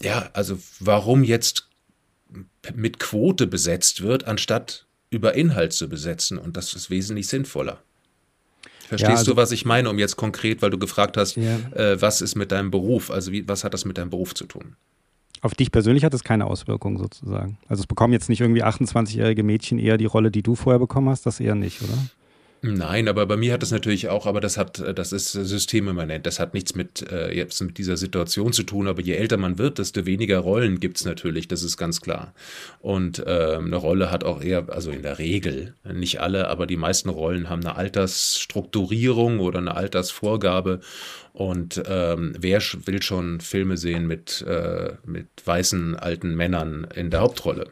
[0.03, 1.69] ja, also warum jetzt
[2.75, 6.39] mit Quote besetzt wird, anstatt über Inhalt zu besetzen.
[6.39, 7.83] Und das ist wesentlich sinnvoller.
[8.89, 11.59] Verstehst ja, also, du, was ich meine, um jetzt konkret, weil du gefragt hast, ja.
[11.75, 13.11] äh, was ist mit deinem Beruf?
[13.11, 14.77] Also wie, was hat das mit deinem Beruf zu tun?
[15.43, 17.59] Auf dich persönlich hat es keine Auswirkungen sozusagen.
[17.69, 21.09] Also es bekommen jetzt nicht irgendwie 28-jährige Mädchen eher die Rolle, die du vorher bekommen
[21.09, 21.97] hast, das eher nicht, oder?
[22.63, 26.27] Nein, aber bei mir hat das natürlich auch, aber das hat, das ist systemimmanent.
[26.27, 28.87] Das hat nichts mit äh, jetzt mit dieser Situation zu tun.
[28.87, 31.49] Aber je älter man wird, desto weniger Rollen gibt's natürlich.
[31.49, 32.35] Das ist ganz klar.
[32.81, 36.77] Und äh, eine Rolle hat auch eher, also in der Regel, nicht alle, aber die
[36.77, 40.81] meisten Rollen haben eine Altersstrukturierung oder eine Altersvorgabe.
[41.33, 47.21] Und ähm, wer will schon Filme sehen mit, äh, mit weißen alten Männern in der
[47.21, 47.71] Hauptrolle?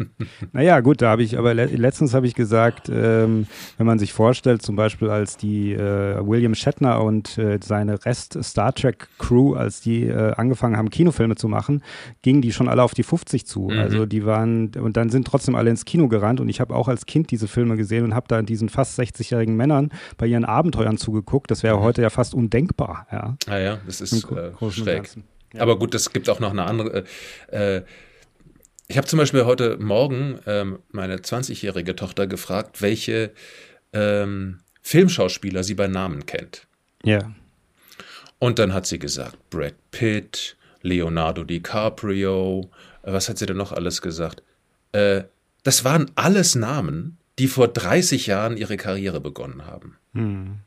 [0.52, 3.46] naja, gut, da habe ich, aber le letztens habe ich gesagt, ähm,
[3.78, 8.38] wenn man sich vorstellt, zum Beispiel als die äh, William Shatner und äh, seine Rest
[8.42, 11.82] Star Trek Crew, als die äh, angefangen haben, Kinofilme zu machen,
[12.22, 13.70] gingen die schon alle auf die 50 zu.
[13.70, 13.78] Mhm.
[13.78, 16.86] Also die waren, und dann sind trotzdem alle ins Kino gerannt und ich habe auch
[16.86, 20.96] als Kind diese Filme gesehen und habe da diesen fast 60-jährigen Männern bei ihren Abenteuern
[20.96, 21.50] zugeguckt.
[21.50, 21.82] Das wäre mhm.
[21.82, 22.99] heute ja fast undenkbar.
[23.10, 25.10] Ja, ah ja das ist äh, schräg.
[25.52, 25.62] Ja.
[25.62, 27.04] Aber gut, es gibt auch noch eine andere.
[27.48, 27.82] Äh,
[28.88, 33.32] ich habe zum Beispiel heute Morgen ähm, meine 20-jährige Tochter gefragt, welche
[33.92, 36.66] ähm, Filmschauspieler sie bei Namen kennt.
[37.04, 37.32] Ja.
[38.38, 42.70] Und dann hat sie gesagt, Brad Pitt, Leonardo DiCaprio,
[43.02, 44.42] äh, was hat sie denn noch alles gesagt?
[44.92, 45.24] Äh,
[45.62, 49.96] das waren alles Namen, die vor 30 Jahren ihre Karriere begonnen haben.
[50.14, 50.58] Hm.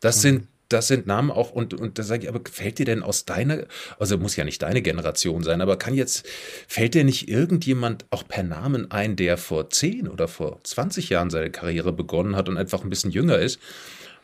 [0.00, 3.02] Das sind das sind Namen auch, und, und da sage ich, aber fällt dir denn
[3.02, 3.64] aus deiner,
[3.98, 6.26] also muss ja nicht deine Generation sein, aber kann jetzt,
[6.68, 11.30] fällt dir nicht irgendjemand auch per Namen ein, der vor 10 oder vor 20 Jahren
[11.30, 13.60] seine Karriere begonnen hat und einfach ein bisschen jünger ist?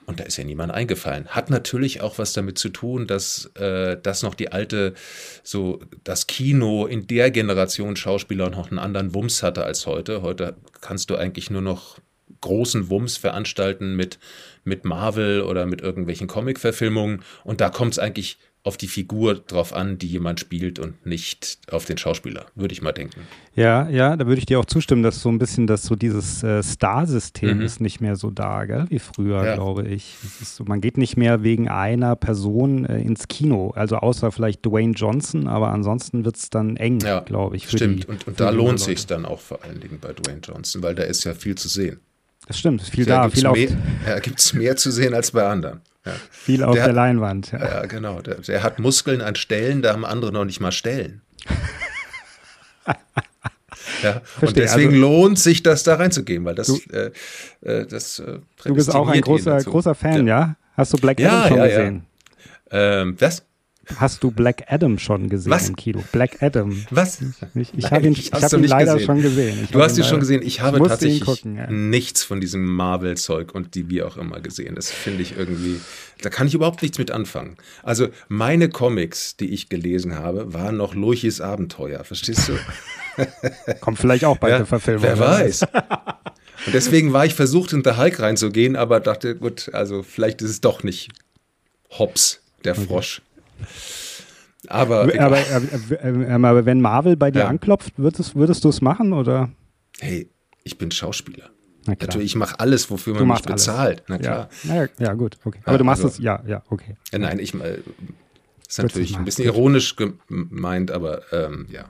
[0.05, 1.29] Und da ist ja niemand eingefallen.
[1.29, 4.95] Hat natürlich auch was damit zu tun, dass äh, das noch die alte,
[5.45, 10.23] so das Kino in der Generation Schauspieler noch einen anderen Wumms hatte als heute.
[10.23, 11.99] Heute kannst du eigentlich nur noch
[12.41, 14.19] großen Wumms veranstalten mit,
[14.65, 17.23] mit Marvel oder mit irgendwelchen Comic-Verfilmungen.
[17.45, 21.59] Und da kommt es eigentlich auf die Figur drauf an, die jemand spielt und nicht
[21.71, 23.23] auf den Schauspieler, würde ich mal denken.
[23.57, 26.45] Ja, ja, da würde ich dir auch zustimmen, dass so ein bisschen, dass so dieses
[26.45, 27.63] äh, Star-System mhm.
[27.63, 28.87] ist nicht mehr so da, gell?
[28.89, 29.55] wie früher, ja.
[29.55, 30.17] glaube ich.
[30.45, 34.93] So, man geht nicht mehr wegen einer Person äh, ins Kino, also außer vielleicht Dwayne
[34.93, 37.69] Johnson, aber ansonsten wird es dann eng, ja, glaube ich.
[37.69, 40.85] stimmt, die, und, und da lohnt sich dann auch vor allen Dingen bei Dwayne Johnson,
[40.85, 41.99] weil da ist ja viel zu sehen.
[42.47, 43.69] Das stimmt, viel da, viel mehr,
[44.07, 45.81] Ja, gibt es mehr zu sehen als bei anderen.
[46.05, 46.13] Ja.
[46.31, 47.53] Viel auf der, der Leinwand.
[47.53, 48.21] Ja, ja genau.
[48.21, 51.23] Der, der, hat Muskeln an Stellen, da haben andere noch nicht mal Stellen.
[54.03, 57.13] ja, und deswegen also, lohnt sich das da reinzugehen, weil das, du, äh,
[57.61, 60.57] äh, das äh, Du bist auch ein großer, großer Fan, ja?
[60.77, 62.07] Hast du Black Adam schon gesehen?
[62.73, 63.45] Ähm, was?
[63.97, 65.69] Hast du Black Adam schon gesehen Was?
[65.69, 66.05] im Kino?
[66.13, 66.85] Black Adam.
[66.91, 67.21] Was?
[67.55, 69.07] Ich, ich habe ihn, ich hab ihn leider gesehen.
[69.07, 69.59] schon gesehen.
[69.65, 70.43] Ich du hast ihn schon gesehen.
[70.43, 71.69] Ich habe ich tatsächlich gucken, ja.
[71.69, 74.77] nichts von diesem Marvel-Zeug und die wie auch immer gesehen.
[74.77, 75.81] Das finde ich irgendwie,
[76.21, 77.57] da kann ich überhaupt nichts mit anfangen.
[77.83, 82.05] Also meine Comics, die ich gelesen habe, waren noch Lochis Abenteuer.
[82.05, 82.59] Verstehst du?
[83.81, 85.03] Kommt vielleicht auch bei ja, der Verfilmung.
[85.03, 85.63] Wer weiß.
[86.67, 90.51] Und deswegen war ich versucht, in The Hulk reinzugehen, aber dachte, gut, also vielleicht ist
[90.51, 91.11] es doch nicht
[91.91, 93.19] Hobbs, der Frosch.
[93.19, 93.32] Okay.
[94.69, 97.49] Aber, aber, äh, äh, aber, wenn Marvel bei dir ja.
[97.49, 99.51] anklopft, würdest, würdest du es machen oder?
[99.99, 100.31] Hey,
[100.63, 101.51] ich bin Schauspieler.
[101.87, 104.05] Natürlich, ich mache alles, wofür man mich bezahlt.
[104.07, 104.49] Na klar.
[104.63, 105.59] Ja, ja gut, okay.
[105.65, 106.97] Aber du machst also, es, ja, ja, okay.
[107.11, 107.79] Nein, ich äh,
[108.69, 111.87] ist natürlich ein bisschen ironisch gemeint, aber ähm, ja.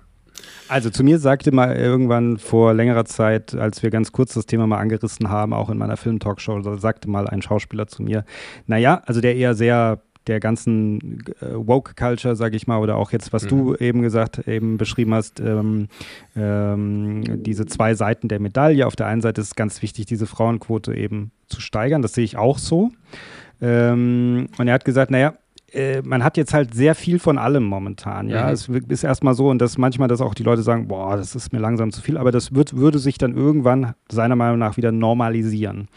[0.68, 4.66] Also zu mir sagte mal irgendwann vor längerer Zeit, als wir ganz kurz das Thema
[4.66, 8.24] mal angerissen haben, auch in meiner Film-Talkshow, sagte mal ein Schauspieler zu mir,
[8.66, 13.32] naja, also der eher sehr der ganzen äh, Woke-Culture, sage ich mal, oder auch jetzt,
[13.32, 13.48] was mhm.
[13.48, 15.88] du eben gesagt, eben beschrieben hast, ähm,
[16.36, 18.86] ähm, diese zwei Seiten der Medaille.
[18.86, 22.02] Auf der einen Seite ist es ganz wichtig, diese Frauenquote eben zu steigern.
[22.02, 22.90] Das sehe ich auch so.
[23.60, 25.34] Ähm, und er hat gesagt, naja,
[25.72, 28.46] äh, man hat jetzt halt sehr viel von allem momentan, ja.
[28.46, 28.52] Mhm.
[28.52, 31.52] Es ist erstmal so, und dass manchmal, dass auch die Leute sagen, boah, das ist
[31.52, 34.92] mir langsam zu viel, aber das wird, würde sich dann irgendwann seiner Meinung nach wieder
[34.92, 35.88] normalisieren.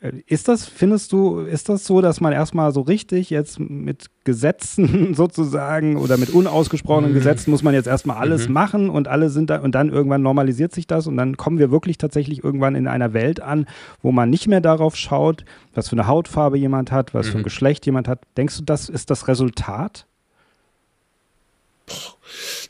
[0.00, 4.06] Äh, ist das, findest du, ist das so, dass man erstmal so richtig jetzt mit
[4.24, 7.14] Gesetzen sozusagen oder mit unausgesprochenen mhm.
[7.14, 8.54] Gesetzen muss man jetzt erstmal alles mhm.
[8.54, 11.70] machen und alle sind da und dann irgendwann normalisiert sich das und dann kommen wir
[11.70, 13.66] wirklich tatsächlich irgendwann in einer Welt an,
[14.00, 17.30] wo man nicht mehr darauf schaut, was für eine Hautfarbe jemand hat, was mhm.
[17.32, 17.48] für ein.
[17.48, 18.20] Geschlecht jemand hat.
[18.36, 20.06] Denkst du, das ist das Resultat?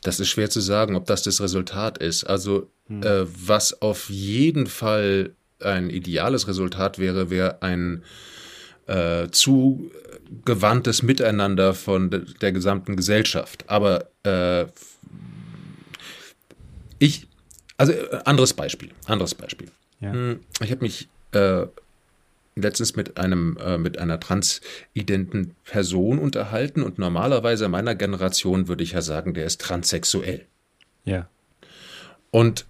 [0.03, 2.23] Das ist schwer zu sagen, ob das das Resultat ist.
[2.23, 3.03] Also, hm.
[3.03, 8.03] äh, was auf jeden Fall ein ideales Resultat wäre, wäre ein
[8.87, 13.65] äh, zugewandtes Miteinander von de der gesamten Gesellschaft.
[13.67, 14.65] Aber äh,
[16.97, 17.27] ich,
[17.77, 19.69] also äh, anderes Beispiel, anderes Beispiel.
[20.01, 20.13] Ja.
[20.13, 21.65] Hm, ich habe mich äh,
[22.55, 28.93] letztens mit einem äh, mit einer transidenten Person unterhalten und normalerweise meiner Generation würde ich
[28.93, 30.45] ja sagen, der ist transsexuell.
[31.05, 31.29] Ja.
[32.31, 32.65] Und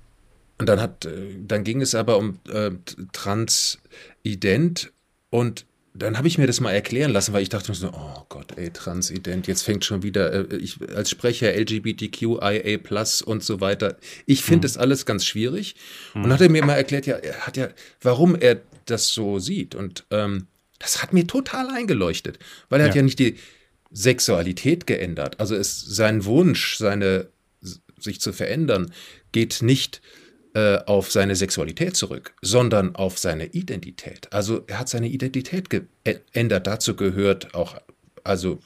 [0.60, 2.72] und dann hat, äh, dann ging es aber um äh,
[3.14, 4.92] Transident
[5.30, 8.58] und dann habe ich mir das mal erklären lassen, weil ich dachte so, oh Gott,
[8.58, 13.98] ey, Transident, jetzt fängt schon wieder, äh, ich als Sprecher LGBTQIA Plus und so weiter.
[14.26, 14.62] Ich finde mhm.
[14.62, 15.76] das alles ganz schwierig.
[16.14, 16.26] Mhm.
[16.26, 17.70] Und hat er mir mal erklärt, ja, er hat ja,
[18.02, 19.76] warum er das so sieht.
[19.76, 22.90] Und ähm, das hat mir total eingeleuchtet, weil er ja.
[22.90, 23.36] hat ja nicht die
[23.92, 25.40] Sexualität geändert.
[25.40, 27.28] Also ist sein Wunsch, seine
[28.00, 28.94] sich zu verändern,
[29.32, 30.02] geht nicht
[30.54, 34.32] äh, auf seine Sexualität zurück, sondern auf seine Identität.
[34.34, 36.68] Also er hat seine Identität geändert.
[36.68, 37.76] Dazu gehört auch,
[38.24, 38.60] also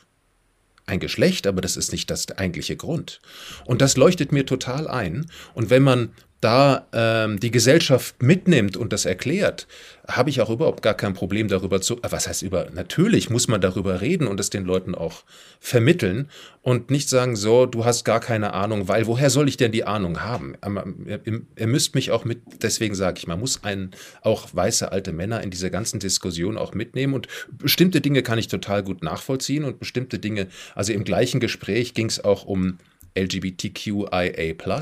[0.86, 3.22] ein Geschlecht, aber das ist nicht das eigentliche Grund.
[3.66, 5.26] Und das leuchtet mir total ein.
[5.54, 9.68] Und wenn man da ähm, die Gesellschaft mitnimmt und das erklärt,
[10.08, 11.98] habe ich auch überhaupt gar kein Problem darüber zu.
[11.98, 12.68] Äh, was heißt über?
[12.74, 15.24] Natürlich muss man darüber reden und es den Leuten auch
[15.62, 16.30] vermitteln
[16.62, 19.86] und nicht sagen, so, du hast gar keine Ahnung, weil woher soll ich denn die
[19.86, 20.56] Ahnung haben?
[20.66, 24.92] Ähm, ihr, ihr müsst mich auch mit, deswegen sage ich, man muss einen, auch weiße
[24.92, 29.02] alte Männer in dieser ganzen Diskussion auch mitnehmen und bestimmte Dinge kann ich total gut
[29.02, 32.80] nachvollziehen und bestimmte Dinge, also im gleichen Gespräch ging es auch um
[33.16, 34.82] LGBTQIA+.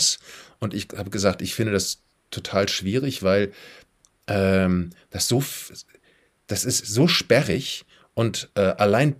[0.60, 3.52] Und ich habe gesagt, ich finde das total schwierig, weil
[4.28, 5.44] ähm, das so,
[6.48, 9.16] das ist so sperrig und äh, allein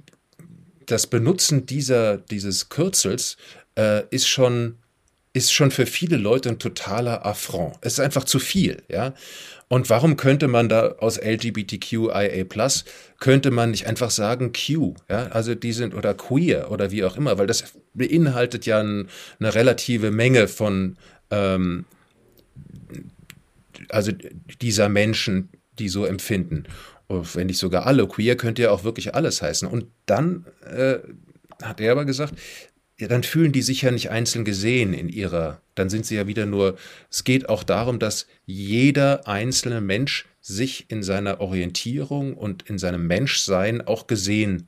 [0.86, 3.38] das Benutzen dieser, dieses Kürzels
[3.78, 4.78] äh, ist schon
[5.34, 7.78] ist schon für viele Leute ein totaler Affront.
[7.82, 9.14] Es ist einfach zu viel, ja.
[9.72, 12.44] Und warum könnte man da aus LGBTQIA+,
[13.22, 17.16] könnte man nicht einfach sagen Q, ja, also die sind, oder queer oder wie auch
[17.16, 19.08] immer, weil das beinhaltet ja ein,
[19.40, 20.98] eine relative Menge von,
[21.30, 21.86] ähm,
[23.88, 24.12] also
[24.62, 25.48] dieser Menschen,
[25.80, 26.66] die so empfinden.
[27.08, 29.70] Und wenn nicht sogar alle, queer könnte ja auch wirklich alles heißen.
[29.70, 30.98] Und dann äh,
[31.64, 32.34] hat er aber gesagt,
[33.02, 36.28] ja, dann fühlen die sich ja nicht einzeln gesehen in ihrer, dann sind sie ja
[36.28, 36.78] wieder nur,
[37.10, 43.08] es geht auch darum, dass jeder einzelne Mensch sich in seiner Orientierung und in seinem
[43.08, 44.68] Menschsein auch gesehen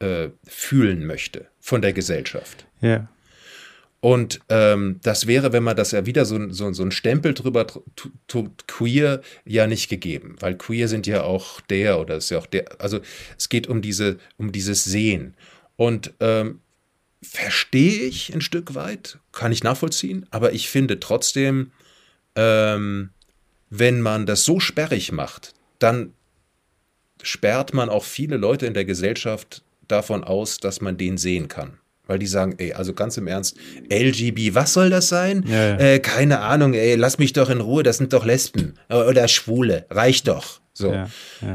[0.00, 2.66] äh, fühlen möchte von der Gesellschaft.
[2.82, 3.08] Ja.
[4.00, 7.66] Und ähm, das wäre, wenn man das ja wieder so, so, so ein Stempel drüber
[8.26, 12.46] tut, queer ja nicht gegeben, weil queer sind ja auch der oder ist ja auch
[12.46, 13.00] der, also
[13.38, 15.34] es geht um diese, um dieses Sehen.
[15.76, 16.60] Und ähm,
[17.22, 21.72] verstehe ich ein Stück weit, kann ich nachvollziehen, aber ich finde trotzdem,
[22.34, 23.10] ähm,
[23.68, 26.14] wenn man das so sperrig macht, dann
[27.22, 31.78] sperrt man auch viele Leute in der Gesellschaft davon aus, dass man den sehen kann.
[32.06, 33.56] Weil die sagen, ey, also ganz im Ernst,
[33.88, 35.44] LGB, was soll das sein?
[35.46, 35.78] Ja, ja.
[35.78, 39.86] Äh, keine Ahnung, ey, lass mich doch in Ruhe, das sind doch Lesben oder Schwule,
[39.90, 40.60] reicht doch.
[40.72, 40.92] So.
[40.92, 41.08] Ja,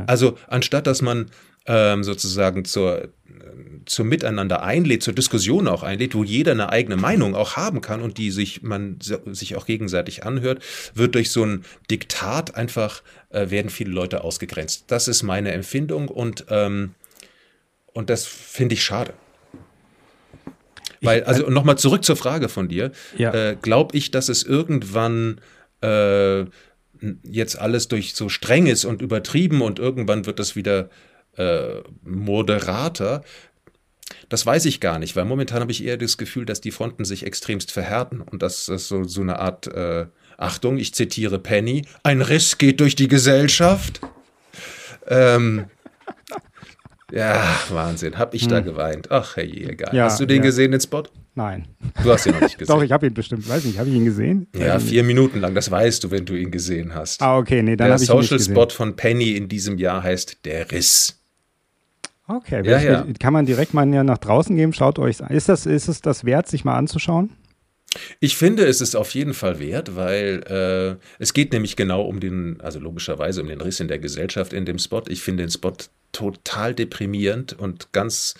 [0.08, 1.32] also anstatt dass man
[1.65, 3.10] ähm, sozusagen zur
[3.85, 8.01] zum Miteinander einlädt, zur Diskussion auch einlädt, wo jeder eine eigene Meinung auch haben kann
[8.01, 10.63] und die sich man sich auch gegenseitig anhört,
[10.93, 14.85] wird durch so ein Diktat einfach äh, werden viele Leute ausgegrenzt.
[14.87, 16.95] Das ist meine Empfindung und ähm,
[17.93, 19.13] und das finde ich schade.
[21.01, 22.91] Weil, also nochmal zurück zur Frage von dir.
[23.17, 23.33] Ja.
[23.33, 25.39] Äh, Glaube ich, dass es irgendwann
[25.81, 26.45] äh,
[27.23, 30.89] jetzt alles durch so streng ist und übertrieben und irgendwann wird das wieder
[31.38, 33.24] äh, moderater.
[34.30, 37.06] Das weiß ich gar nicht, weil momentan habe ich eher das Gefühl, dass die Fronten
[37.06, 41.86] sich extremst verhärten und dass das so, so eine Art, äh, Achtung, ich zitiere Penny,
[42.04, 44.02] ein Riss geht durch die Gesellschaft.
[45.08, 45.65] Ähm,
[47.12, 48.50] ja, Wahnsinn, hab ich hm.
[48.50, 49.12] da geweint.
[49.12, 49.95] Ach, hey, egal.
[49.95, 50.43] Ja, hast du den ja.
[50.43, 51.04] gesehen, den Spot?
[51.36, 51.67] Nein.
[52.02, 52.74] Du hast ihn noch nicht gesehen.
[52.74, 53.48] Doch, ich habe ihn bestimmt.
[53.48, 54.48] Weiß nicht, habe ich ihn gesehen?
[54.56, 55.54] Ja, vier Minuten lang.
[55.54, 57.21] Das weißt du, wenn du ihn gesehen hast.
[57.21, 58.54] Ah, okay, nee, dann habe ich ihn nicht gesehen.
[58.54, 61.21] Der Social Spot von Penny in diesem Jahr heißt Der Riss.
[62.27, 63.05] Okay, ja, ja.
[63.19, 65.29] kann man direkt mal nach draußen geben, schaut euch an.
[65.29, 67.31] Ist, das, ist es das wert, sich mal anzuschauen?
[68.19, 72.19] Ich finde, es ist auf jeden Fall wert, weil äh, es geht nämlich genau um
[72.19, 75.03] den, also logischerweise um den Riss in der Gesellschaft in dem Spot.
[75.07, 75.73] Ich finde den Spot
[76.11, 78.35] total deprimierend und ganz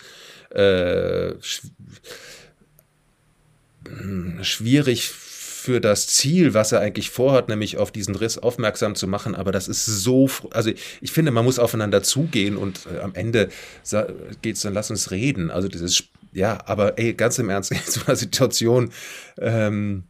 [0.50, 1.32] äh,
[3.86, 5.12] hm, schwierig
[5.66, 9.34] für das Ziel, was er eigentlich vorhat, nämlich auf diesen Riss aufmerksam zu machen.
[9.34, 13.48] Aber das ist so, also ich finde, man muss aufeinander zugehen und äh, am Ende
[14.42, 15.50] geht es dann, lass uns reden.
[15.50, 18.92] Also dieses, ja, aber ey, ganz im Ernst, in so einer Situation,
[19.38, 20.04] ähm,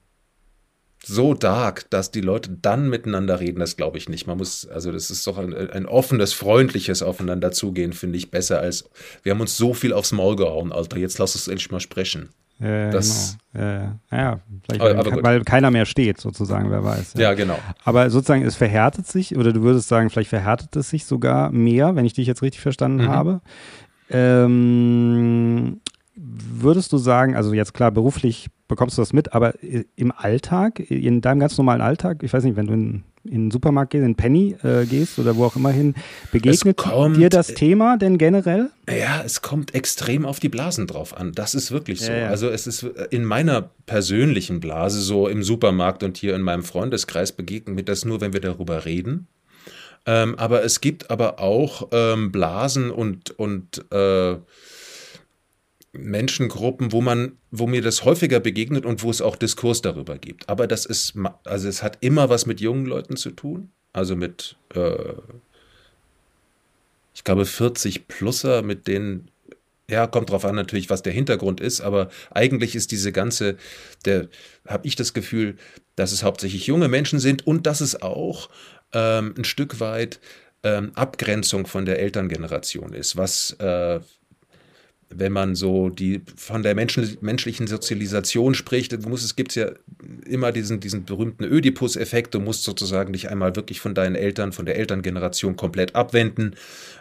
[1.03, 4.27] so dark, dass die Leute dann miteinander reden, das glaube ich nicht.
[4.27, 8.61] Man muss, also das ist doch ein, ein offenes, freundliches Aufeinander zugehen, finde ich besser
[8.61, 8.91] als,
[9.23, 12.29] wir haben uns so viel aufs Maul gehauen, Alter, jetzt lass uns endlich mal sprechen.
[12.59, 13.65] Ja, das, genau.
[13.67, 17.15] ja, ja, vielleicht aber, aber weil keiner mehr steht, sozusagen, wer weiß.
[17.15, 17.21] Ja.
[17.21, 17.35] ja.
[17.35, 17.59] genau.
[17.85, 21.97] Aber sozusagen, es verhärtet sich, oder du würdest sagen, vielleicht verhärtet es sich sogar mehr,
[21.97, 23.09] wenn ich dich jetzt richtig verstanden mhm.
[23.09, 23.41] habe.
[24.09, 25.81] Ähm,
[26.15, 31.21] würdest du sagen, also jetzt klar, beruflich bekommst du das mit, aber im Alltag, in
[31.21, 34.15] deinem ganz normalen Alltag, ich weiß nicht, wenn du in, in den Supermarkt gehst, in
[34.15, 35.95] Penny äh, gehst oder wo auch immer hin,
[36.33, 38.71] begegnet kommt, dir das Thema denn generell?
[38.89, 41.33] Ja, es kommt extrem auf die Blasen drauf an.
[41.33, 42.13] Das ist wirklich so.
[42.13, 42.29] Ja, ja.
[42.29, 47.33] Also es ist in meiner persönlichen Blase, so im Supermarkt und hier in meinem Freundeskreis
[47.33, 49.27] begegnet mir das nur, wenn wir darüber reden.
[50.07, 54.37] Ähm, aber es gibt aber auch ähm, Blasen und, und äh,
[55.99, 60.49] Menschengruppen, wo man, wo mir das häufiger begegnet und wo es auch Diskurs darüber gibt.
[60.49, 64.57] Aber das ist, also es hat immer was mit jungen Leuten zu tun, also mit,
[64.75, 65.15] äh,
[67.15, 69.31] ich glaube 40 Pluser, mit denen,
[69.89, 73.57] ja, kommt drauf an natürlich, was der Hintergrund ist, aber eigentlich ist diese ganze,
[74.05, 74.29] der,
[74.67, 75.57] habe ich das Gefühl,
[75.95, 78.51] dass es hauptsächlich junge Menschen sind und dass es auch
[78.93, 80.21] ähm, ein Stück weit
[80.63, 84.01] ähm, Abgrenzung von der Elterngeneration ist, was äh,
[85.09, 89.71] wenn man so die von der Menschen, menschlichen Sozialisation spricht, muss, es gibt ja
[90.27, 92.35] immer diesen, diesen berühmten Ödipus-Effekt.
[92.35, 96.57] Du musst sozusagen dich einmal wirklich von deinen Eltern, von der Elterngeneration komplett abwenden,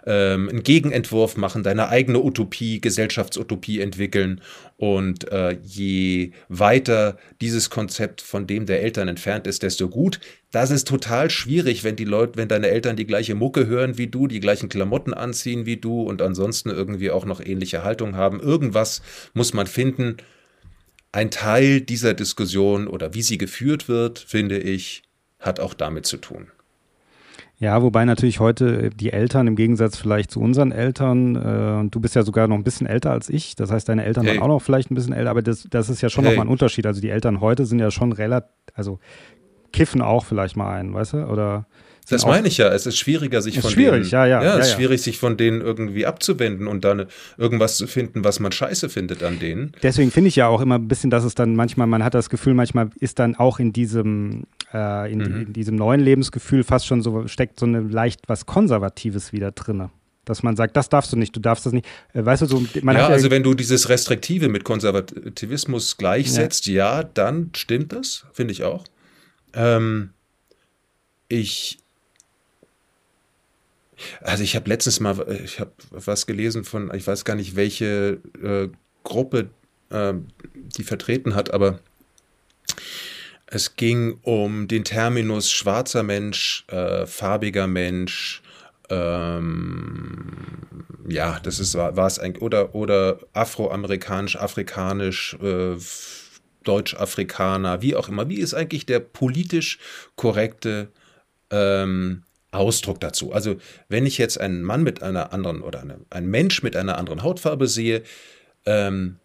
[0.06, 4.42] ähm, einen Gegenentwurf machen, deine eigene Utopie, Gesellschaftsutopie entwickeln.
[4.78, 10.20] Und äh, je weiter dieses Konzept von dem der Eltern entfernt ist, desto gut.
[10.56, 14.08] Das ist total schwierig, wenn die Leute, wenn deine Eltern die gleiche Mucke hören wie
[14.08, 18.40] du, die gleichen Klamotten anziehen wie du und ansonsten irgendwie auch noch ähnliche Haltung haben.
[18.40, 19.02] Irgendwas
[19.34, 20.16] muss man finden.
[21.12, 25.04] ein Teil dieser Diskussion oder wie sie geführt wird, finde ich,
[25.40, 26.48] hat auch damit zu tun.
[27.58, 32.02] Ja, wobei natürlich heute die Eltern im Gegensatz vielleicht zu unseren Eltern, äh, und du
[32.02, 34.36] bist ja sogar noch ein bisschen älter als ich, das heißt, deine Eltern hey.
[34.36, 36.34] waren auch noch vielleicht ein bisschen älter, aber das, das ist ja schon hey.
[36.34, 36.86] nochmal ein Unterschied.
[36.86, 39.00] Also die Eltern heute sind ja schon relativ, also
[39.76, 41.26] kiffen auch vielleicht mal ein, weißt du?
[41.26, 41.66] Oder
[42.10, 42.72] das meine ich ja.
[42.72, 44.78] Es ist schwieriger, sich ist von schwierig, denen, ja, ja, ja, es ist ja.
[44.78, 47.06] schwierig, sich von denen irgendwie abzuwenden und dann
[47.38, 49.72] irgendwas zu finden, was man scheiße findet an denen.
[49.82, 52.30] Deswegen finde ich ja auch immer ein bisschen, dass es dann manchmal, man hat das
[52.30, 55.42] Gefühl, manchmal ist dann auch in diesem, äh, in, mhm.
[55.48, 59.90] in, diesem neuen Lebensgefühl fast schon so, steckt so eine leicht was Konservatives wieder drin.
[60.26, 61.86] Dass man sagt, das darfst du nicht, du darfst das nicht.
[62.14, 67.02] Äh, weißt du, so, man ja, also wenn du dieses Restriktive mit Konservativismus gleichsetzt, ja,
[67.02, 68.86] ja dann stimmt das, finde ich auch.
[69.56, 70.12] Ähm,
[71.28, 71.80] ich
[74.22, 78.20] also ich habe letztens mal, ich habe was gelesen von, ich weiß gar nicht, welche
[78.44, 78.70] äh,
[79.04, 79.50] Gruppe
[79.90, 80.14] äh,
[80.78, 81.80] die vertreten hat, aber
[83.48, 88.42] es ging um den Terminus schwarzer Mensch, äh, farbiger Mensch,
[88.90, 90.34] ähm,
[91.08, 95.76] ja, das ist war es eigentlich oder oder afroamerikanisch, afrikanisch, äh,
[96.68, 98.30] deutsch-afrikaner, wie auch immer.
[98.30, 99.80] Wie ist eigentlich der politisch
[100.16, 100.90] korrekte
[101.52, 102.24] ähm,
[102.56, 103.34] Ausdruck dazu.
[103.34, 103.58] Also
[103.90, 107.24] wenn ich jetzt einen Mann mit einer anderen oder eine, einen Mensch mit einer anderen
[107.24, 108.04] Hautfarbe sehe,
[108.66, 109.18] ähm,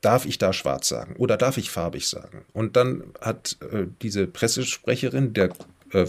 [0.00, 2.44] darf ich da schwarz sagen oder darf ich farbig sagen?
[2.52, 5.50] Und dann hat äh, diese Pressesprecherin der
[5.92, 6.06] äh,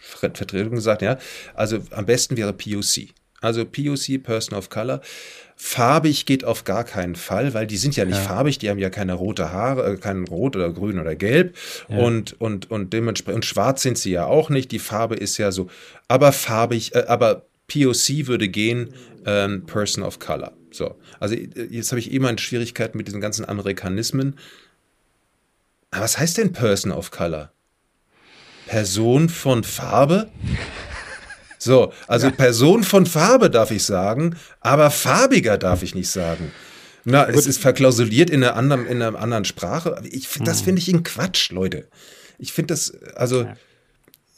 [0.00, 1.18] Vertretung gesagt, ja,
[1.54, 3.08] also am besten wäre POC.
[3.40, 5.00] Also POC, Person of Color.
[5.56, 8.22] Farbig geht auf gar keinen Fall, weil die sind ja nicht ja.
[8.22, 11.56] farbig, die haben ja keine rote Haare, äh, kein Rot oder Grün oder Gelb
[11.88, 11.98] ja.
[11.98, 15.52] und, und, und dementsprechend, und schwarz sind sie ja auch nicht, die Farbe ist ja
[15.52, 15.68] so,
[16.08, 20.52] aber farbig, äh, aber POC würde gehen, ähm, Person of Color.
[20.70, 24.38] So, also äh, jetzt habe ich immer eine Schwierigkeit mit diesen ganzen Amerikanismen.
[25.90, 27.52] Aber was heißt denn Person of Color?
[28.66, 30.30] Person von Farbe?
[31.62, 32.32] So, also ja.
[32.32, 36.50] Person von Farbe darf ich sagen, aber farbiger darf ich nicht sagen.
[37.04, 40.02] Na, es ist verklausuliert in einer anderen, in einer anderen Sprache.
[40.10, 40.64] Ich, das hm.
[40.64, 41.86] finde ich ein Quatsch, Leute.
[42.38, 43.46] Ich finde das, also,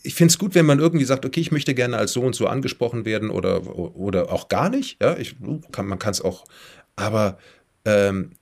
[0.03, 2.35] ich finde es gut, wenn man irgendwie sagt, okay, ich möchte gerne als so und
[2.35, 5.01] so angesprochen werden oder, oder auch gar nicht.
[5.01, 5.37] Ja, ich,
[5.73, 6.45] kann, man kann es auch,
[6.95, 7.39] aber
[7.87, 8.33] ähm,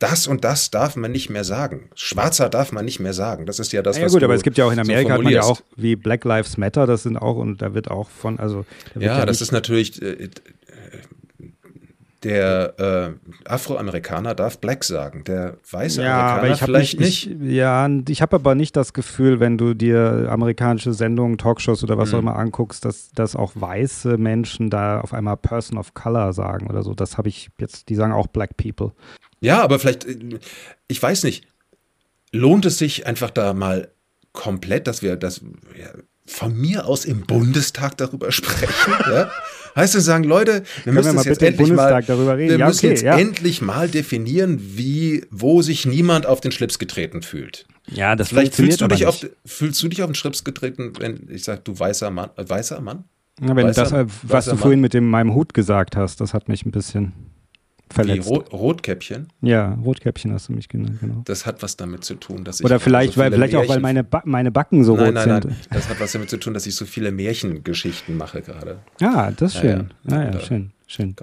[0.00, 1.90] das und das darf man nicht mehr sagen.
[1.94, 3.46] Schwarzer darf man nicht mehr sagen.
[3.46, 5.14] Das ist ja das, ja, was gut, aber es gibt ja auch in Amerika so
[5.14, 8.08] hat man ja auch wie Black Lives Matter, das sind auch und da wird auch
[8.08, 10.30] von, also ja, ja das ist natürlich äh,
[12.22, 17.42] der äh, Afroamerikaner darf Black sagen, der weiße ja, Amerikaner aber ich vielleicht nicht, nicht.
[17.42, 21.96] Ich, ja, ich habe aber nicht das Gefühl, wenn du dir amerikanische Sendungen, Talkshows oder
[21.96, 22.14] was mhm.
[22.14, 26.68] auch immer anguckst, dass, dass auch weiße Menschen da auf einmal Person of Color sagen
[26.68, 26.94] oder so.
[26.94, 28.92] Das habe ich jetzt, die sagen auch Black People.
[29.40, 30.38] Ja, aber vielleicht, äh,
[30.88, 31.46] ich weiß nicht,
[32.32, 33.90] lohnt es sich einfach da mal
[34.32, 35.40] komplett, dass wir das
[35.78, 35.90] ja,
[36.26, 38.92] von mir aus im Bundestag darüber sprechen?
[39.10, 39.30] ja?
[39.76, 43.04] Heißt es sagen, Leute, wir müssen wir jetzt endlich mal, wir ja, müssen okay, jetzt
[43.04, 47.66] endlich mal definieren, wie, wo sich niemand auf den Schlips getreten fühlt.
[47.86, 51.28] Ja, das Vielleicht fühlst du dich auf, fühlst du dich auf den Schlips getreten, wenn
[51.30, 53.04] ich sage, du weißer Mann, äh, weißer Mann?
[53.40, 56.34] Ja, wenn weißer, das, äh, was du vorhin mit dem meinem Hut gesagt hast, das
[56.34, 57.29] hat mich ein bisschen
[57.92, 58.28] verletzt.
[58.28, 59.28] Rot Rotkäppchen?
[59.40, 61.22] Ja, Rotkäppchen hast du mich genannt, genau.
[61.24, 62.64] Das hat was damit zu tun, dass ich.
[62.64, 65.24] Oder vielleicht, so weil, vielleicht auch, weil meine, ba meine Backen so nein, rot nein,
[65.24, 65.44] sind.
[65.46, 68.78] Nein, das hat was damit zu tun, dass ich so viele Märchengeschichten mache gerade.
[69.00, 69.92] Ah, das ist schön.
[70.08, 71.16] Ja, ja, ja, ja schön, schön.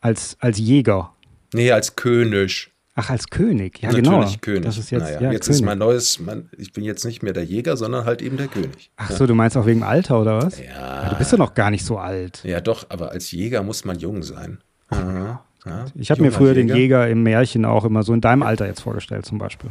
[0.00, 1.12] Als, als Jäger.
[1.52, 2.70] Nee, als König.
[2.98, 4.36] Ach, als König, ja Natürlich genau.
[4.40, 4.64] König.
[4.64, 7.34] Das ist jetzt, naja, ja, jetzt ist mein neues, mein, ich bin jetzt nicht mehr
[7.34, 8.90] der Jäger, sondern halt eben der König.
[8.96, 10.58] Ach so, du meinst auch wegen Alter oder was?
[10.58, 10.64] Ja.
[10.64, 11.08] ja.
[11.10, 12.42] Du bist ja noch gar nicht so alt.
[12.42, 14.60] Ja, doch, aber als Jäger muss man jung sein.
[14.88, 15.44] Aha.
[15.66, 16.74] Ja, ich habe mir früher Jäger.
[16.74, 19.70] den Jäger im Märchen auch immer so in deinem Alter jetzt vorgestellt, zum Beispiel.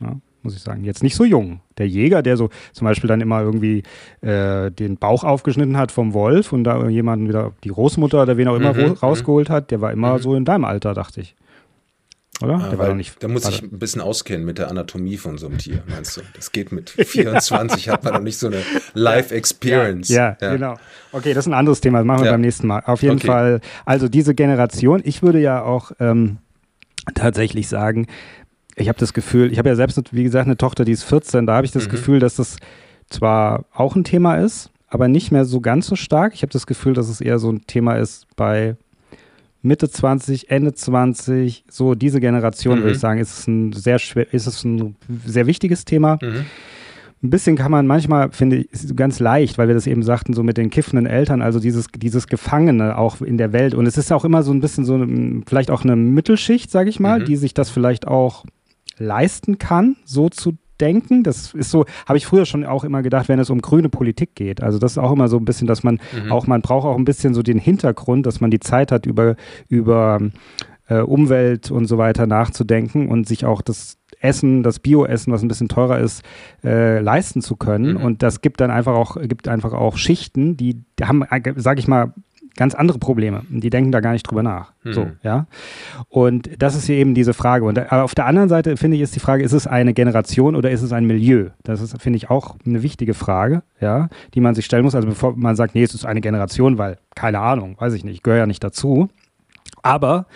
[0.00, 0.84] Ja, muss ich sagen.
[0.84, 1.60] Jetzt nicht so jung.
[1.78, 3.82] Der Jäger, der so zum Beispiel dann immer irgendwie
[4.20, 8.48] äh, den Bauch aufgeschnitten hat vom Wolf und da jemanden wieder, die Großmutter oder wen
[8.48, 8.92] auch immer mhm, mhm.
[8.92, 10.18] rausgeholt hat, der war immer mhm.
[10.18, 11.34] so in deinem Alter, dachte ich.
[12.42, 12.58] Oder?
[12.58, 15.58] Ja, der nicht, da muss ich ein bisschen auskennen mit der Anatomie von so einem
[15.58, 16.22] Tier, meinst du?
[16.34, 18.62] Das geht mit 24, hat man noch nicht so eine
[18.94, 20.08] Life-Experience.
[20.08, 20.74] Ja, ja, ja, genau.
[21.12, 22.82] Okay, das ist ein anderes Thema, das machen wir beim nächsten Mal.
[22.86, 23.26] Auf jeden okay.
[23.26, 26.38] Fall, also diese Generation, ich würde ja auch ähm,
[27.14, 28.06] tatsächlich sagen,
[28.76, 31.46] ich habe das Gefühl, ich habe ja selbst, wie gesagt, eine Tochter, die ist 14,
[31.46, 31.90] da habe ich das mhm.
[31.90, 32.56] Gefühl, dass das
[33.10, 36.34] zwar auch ein Thema ist, aber nicht mehr so ganz so stark.
[36.34, 38.76] Ich habe das Gefühl, dass es eher so ein Thema ist bei
[39.62, 42.82] Mitte 20, Ende 20, so diese Generation, mhm.
[42.82, 46.18] würde ich sagen, ist es ein sehr schwer, ist es ein sehr wichtiges Thema.
[46.20, 46.46] Mhm.
[47.24, 50.42] Ein bisschen kann man manchmal, finde ich, ganz leicht, weil wir das eben sagten, so
[50.42, 53.74] mit den kiffenden Eltern, also dieses, dieses Gefangene auch in der Welt.
[53.74, 55.06] Und es ist auch immer so ein bisschen so,
[55.46, 57.26] vielleicht auch eine Mittelschicht, sage ich mal, mhm.
[57.26, 58.44] die sich das vielleicht auch
[58.98, 61.22] leisten kann, so zu denken.
[61.22, 64.34] Das ist so, habe ich früher schon auch immer gedacht, wenn es um grüne Politik
[64.34, 64.62] geht.
[64.62, 66.32] Also das ist auch immer so ein bisschen, dass man mhm.
[66.32, 69.36] auch, man braucht auch ein bisschen so den Hintergrund, dass man die Zeit hat, über,
[69.68, 70.20] über
[70.88, 75.48] äh, Umwelt und so weiter nachzudenken und sich auch das Essen, das Bioessen, was ein
[75.48, 76.22] bisschen teurer ist,
[76.64, 77.94] äh, leisten zu können.
[77.94, 78.04] Mhm.
[78.04, 81.88] Und das gibt dann einfach auch, gibt einfach auch Schichten, die, haben, äh, sage ich
[81.88, 82.12] mal,
[82.56, 83.42] ganz andere Probleme.
[83.48, 84.72] Die denken da gar nicht drüber nach.
[84.84, 84.92] Mhm.
[84.92, 85.46] So, ja.
[86.08, 87.64] Und das ist hier eben diese Frage.
[87.64, 90.56] Und aber auf der anderen Seite finde ich, ist die Frage, ist es eine Generation
[90.56, 91.50] oder ist es ein Milieu?
[91.62, 94.94] Das ist, finde ich, auch eine wichtige Frage, ja, die man sich stellen muss.
[94.94, 98.14] Also bevor man sagt, nee, es ist eine Generation, weil, keine Ahnung, weiß ich nicht,
[98.14, 99.08] ich gehöre ja nicht dazu.
[99.82, 100.26] Aber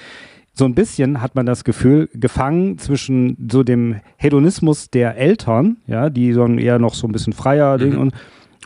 [0.58, 6.08] so ein bisschen hat man das Gefühl, gefangen zwischen so dem Hedonismus der Eltern, ja,
[6.08, 7.80] die so eher noch so ein bisschen freier mhm.
[7.80, 8.14] Ding und,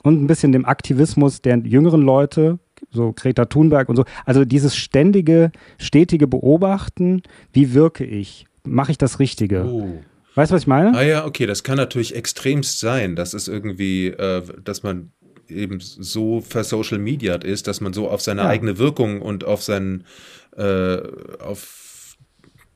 [0.05, 2.61] und ein bisschen dem Aktivismus der jüngeren Leute,
[2.91, 4.05] so Greta Thunberg und so.
[4.25, 7.23] Also dieses ständige, stetige Beobachten,
[7.53, 8.47] wie wirke ich?
[8.65, 9.65] Mache ich das Richtige?
[9.65, 10.03] Oh.
[10.35, 10.97] Weißt du, was ich meine?
[10.97, 13.17] Ah ja, okay, das kann natürlich extremst sein.
[13.17, 15.11] Das ist irgendwie, äh, dass man
[15.49, 18.49] eben so versocial mediat ist, dass man so auf seine ja.
[18.49, 20.05] eigene Wirkung und auf sein,
[20.57, 20.99] äh,
[21.41, 22.17] auf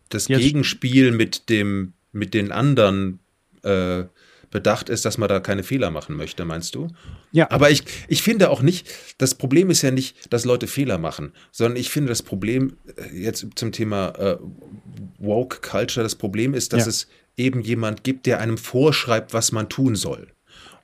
[0.08, 0.40] das Jetzt.
[0.40, 3.20] Gegenspiel mit dem, mit den anderen
[3.62, 4.04] äh,
[4.54, 6.86] bedacht ist, dass man da keine Fehler machen möchte, meinst du?
[7.32, 7.50] Ja.
[7.50, 8.88] Aber ich, ich finde auch nicht,
[9.18, 13.14] das Problem ist ja nicht, dass Leute Fehler machen, sondern ich finde das Problem äh,
[13.14, 14.38] jetzt zum Thema äh,
[15.18, 16.88] Woke Culture, das Problem ist, dass ja.
[16.88, 20.28] es eben jemand gibt, der einem vorschreibt, was man tun soll.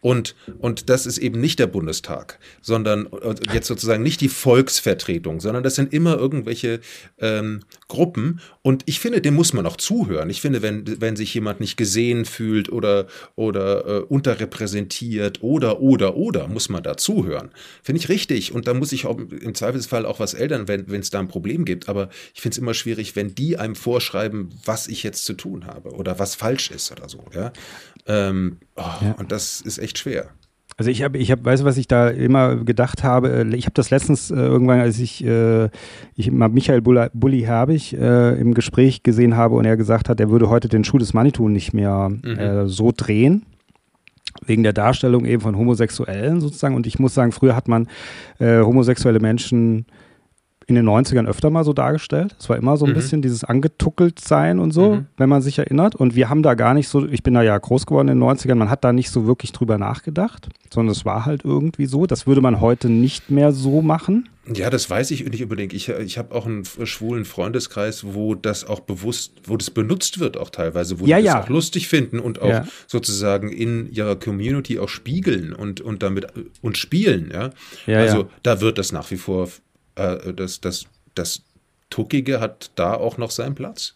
[0.00, 3.08] Und, und das ist eben nicht der Bundestag, sondern
[3.52, 6.80] jetzt sozusagen nicht die Volksvertretung, sondern das sind immer irgendwelche
[7.18, 8.40] ähm, Gruppen.
[8.62, 10.30] Und ich finde, dem muss man auch zuhören.
[10.30, 16.16] Ich finde, wenn, wenn sich jemand nicht gesehen fühlt oder, oder äh, unterrepräsentiert oder, oder,
[16.16, 17.50] oder, muss man da zuhören.
[17.82, 18.52] Finde ich richtig.
[18.52, 21.66] Und da muss ich auch im Zweifelsfall auch was ändern, wenn es da ein Problem
[21.66, 21.90] gibt.
[21.90, 25.66] Aber ich finde es immer schwierig, wenn die einem vorschreiben, was ich jetzt zu tun
[25.66, 27.24] habe oder was falsch ist oder so.
[27.34, 27.52] Ja?
[28.06, 29.12] Ähm, oh, ja.
[29.18, 30.30] Und das ist echt schwer.
[30.80, 33.46] Also ich habe, ich habe, weißt du, was ich da immer gedacht habe?
[33.54, 35.68] Ich habe das letztens äh, irgendwann, als ich, äh,
[36.16, 40.30] ich mal Michael Bulli Herbig äh, im Gespräch gesehen habe und er gesagt hat, er
[40.30, 42.38] würde heute den Schuh des Manitou nicht mehr mhm.
[42.38, 43.44] Äh, so drehen
[44.46, 46.74] wegen der Darstellung eben von Homosexuellen sozusagen.
[46.74, 47.86] Und ich muss sagen, früher hat man
[48.38, 49.84] äh, homosexuelle Menschen
[50.70, 52.34] in den 90ern öfter mal so dargestellt.
[52.38, 52.94] Es war immer so ein mhm.
[52.94, 55.06] bisschen dieses angetuckelt sein und so, mhm.
[55.16, 55.94] wenn man sich erinnert.
[55.94, 58.28] Und wir haben da gar nicht so, ich bin da ja groß geworden in den
[58.28, 62.06] 90ern, man hat da nicht so wirklich drüber nachgedacht, sondern es war halt irgendwie so.
[62.06, 64.28] Das würde man heute nicht mehr so machen.
[64.52, 65.72] Ja, das weiß ich nicht unbedingt.
[65.72, 70.36] Ich, ich habe auch einen schwulen Freundeskreis, wo das auch bewusst, wo das benutzt wird
[70.36, 71.42] auch teilweise, wo ja, die das ja.
[71.42, 72.66] auch lustig finden und auch ja.
[72.86, 76.26] sozusagen in ihrer Community auch spiegeln und, und damit
[76.62, 77.50] und spielen, ja.
[77.96, 79.48] also da wird das nach wie vor
[80.00, 81.42] äh, das, das, das
[81.90, 83.94] Tuckige hat da auch noch seinen Platz.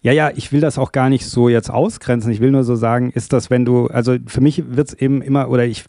[0.00, 2.32] Ja, ja, ich will das auch gar nicht so jetzt ausgrenzen.
[2.32, 5.22] Ich will nur so sagen, ist das, wenn du, also für mich wird es eben
[5.22, 5.84] immer, oder ich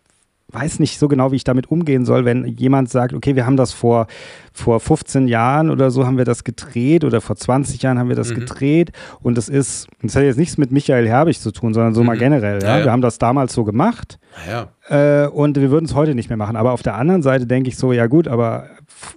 [0.54, 3.58] weiß nicht so genau, wie ich damit umgehen soll, wenn jemand sagt, okay, wir haben
[3.58, 4.08] das vor,
[4.52, 8.16] vor 15 Jahren oder so haben wir das gedreht oder vor 20 Jahren haben wir
[8.16, 8.42] das mhm.
[8.42, 8.92] gedreht
[9.22, 12.08] und das ist, das hat jetzt nichts mit Michael Herbig zu tun, sondern so mhm.
[12.08, 12.62] mal generell.
[12.62, 12.78] Ja?
[12.78, 15.24] Ja, Wir haben das damals so gemacht ja.
[15.24, 16.56] äh, und wir würden es heute nicht mehr machen.
[16.56, 18.68] Aber auf der anderen Seite denke ich so, ja gut, aber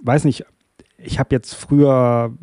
[0.03, 0.45] weiß nicht,
[0.97, 2.35] ich habe jetzt früher,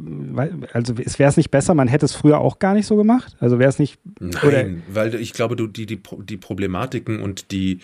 [0.72, 3.36] also es wäre es nicht besser, man hätte es früher auch gar nicht so gemacht?
[3.40, 3.98] Also wäre es nicht.
[4.20, 7.80] Nein, weil ich glaube, du die, die, die Problematiken und die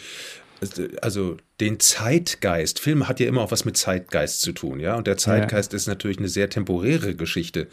[1.01, 2.80] also den Zeitgeist.
[2.80, 4.97] Film hat ja immer auch was mit Zeitgeist zu tun, ja.
[4.97, 5.76] Und der Zeitgeist ja.
[5.76, 7.68] ist natürlich eine sehr temporäre Geschichte.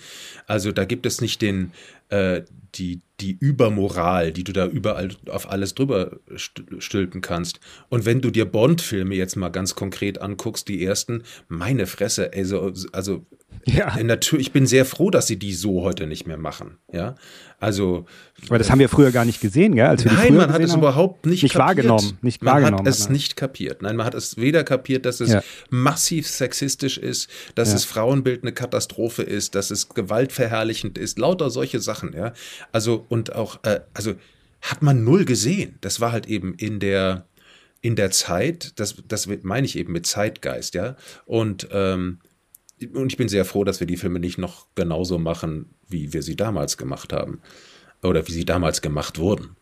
[0.45, 1.71] Also da gibt es nicht den,
[2.09, 2.43] äh,
[2.75, 7.59] die, die Übermoral, die du da überall auf alles drüber stülpen kannst.
[7.89, 12.71] Und wenn du dir Bond-Filme jetzt mal ganz konkret anguckst, die ersten, meine Fresse, also,
[12.91, 13.25] also
[13.65, 13.95] ja.
[14.03, 17.15] natürlich, ich bin sehr froh, dass sie die so heute nicht mehr machen, ja.
[17.59, 18.05] Also.
[18.47, 19.87] Aber das haben wir früher gar nicht gesehen, gell?
[19.87, 21.67] Als wir nein, man hat es haben, überhaupt nicht, nicht kapiert.
[21.67, 22.17] wahrgenommen.
[22.21, 23.81] Nicht man wahrgenommen, hat es nicht kapiert.
[23.81, 25.43] Nein, man hat es weder kapiert, dass es ja.
[25.69, 27.75] massiv sexistisch ist, dass ja.
[27.75, 32.33] es Frauenbild eine Katastrophe ist, dass es gewaltverherrlichend ist, lauter solche Sachen, ja.
[32.71, 34.13] Also, und auch, äh, also
[34.61, 35.77] hat man null gesehen.
[35.81, 37.25] Das war halt eben in der,
[37.81, 40.95] in der Zeit, das, das meine ich eben mit Zeitgeist, ja.
[41.25, 42.19] Und ähm,
[42.93, 46.21] und ich bin sehr froh, dass wir die Filme nicht noch genauso machen, wie wir
[46.21, 47.41] sie damals gemacht haben.
[48.03, 49.55] Oder wie sie damals gemacht wurden.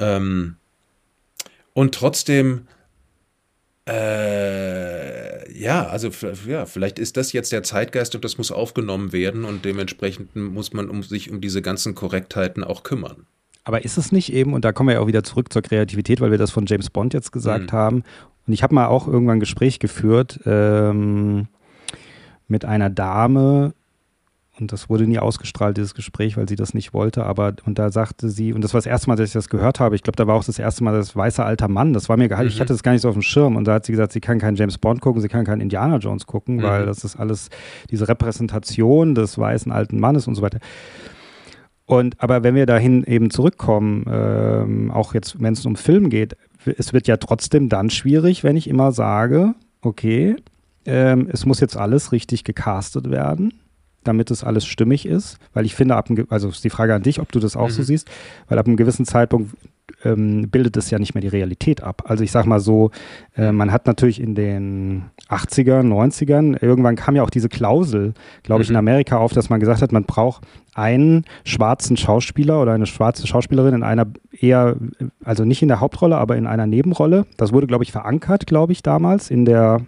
[0.00, 0.56] Ähm,
[1.72, 2.66] und trotzdem,
[3.88, 6.10] äh, ja, also
[6.48, 10.72] ja, vielleicht ist das jetzt der Zeitgeist und das muss aufgenommen werden und dementsprechend muss
[10.72, 13.26] man um sich um diese ganzen Korrektheiten auch kümmern.
[13.62, 16.20] Aber ist es nicht eben, und da kommen wir ja auch wieder zurück zur Kreativität,
[16.20, 17.76] weil wir das von James Bond jetzt gesagt mhm.
[17.76, 18.04] haben,
[18.46, 21.48] und ich habe mal auch irgendwann ein Gespräch geführt, ähm,
[22.48, 23.74] mit einer Dame
[24.58, 27.24] und das wurde nie ausgestrahlt, dieses Gespräch, weil sie das nicht wollte.
[27.24, 29.80] Aber und da sagte sie, und das war das erste Mal, dass ich das gehört
[29.80, 31.92] habe, ich glaube, da war auch das erste Mal das weiße alter Mann.
[31.92, 32.54] Das war mir gehalten, mhm.
[32.54, 33.56] ich hatte das gar nicht so auf dem Schirm.
[33.56, 35.98] Und da hat sie gesagt, sie kann keinen James Bond gucken, sie kann keinen Indiana
[35.98, 36.62] Jones gucken, mhm.
[36.62, 37.50] weil das ist alles
[37.90, 40.58] diese Repräsentation des weißen alten Mannes und so weiter.
[41.84, 46.36] Und aber wenn wir dahin eben zurückkommen, ähm, auch jetzt, wenn es um Film geht,
[46.78, 50.36] es wird ja trotzdem dann schwierig, wenn ich immer sage, okay,
[50.86, 53.52] ähm, es muss jetzt alles richtig gecastet werden
[54.06, 57.02] damit es alles stimmig ist, weil ich finde, ab einem, also ist die Frage an
[57.02, 57.72] dich, ob du das auch mhm.
[57.72, 58.08] so siehst,
[58.48, 59.56] weil ab einem gewissen Zeitpunkt
[60.04, 62.04] ähm, bildet es ja nicht mehr die Realität ab.
[62.06, 62.90] Also ich sag mal so,
[63.36, 68.62] äh, man hat natürlich in den 80ern, 90ern, irgendwann kam ja auch diese Klausel, glaube
[68.62, 68.74] ich, mhm.
[68.74, 73.26] in Amerika auf, dass man gesagt hat, man braucht einen schwarzen Schauspieler oder eine schwarze
[73.26, 74.06] Schauspielerin in einer
[74.38, 74.76] eher,
[75.24, 77.26] also nicht in der Hauptrolle, aber in einer Nebenrolle.
[77.36, 79.80] Das wurde, glaube ich, verankert, glaube ich, damals in der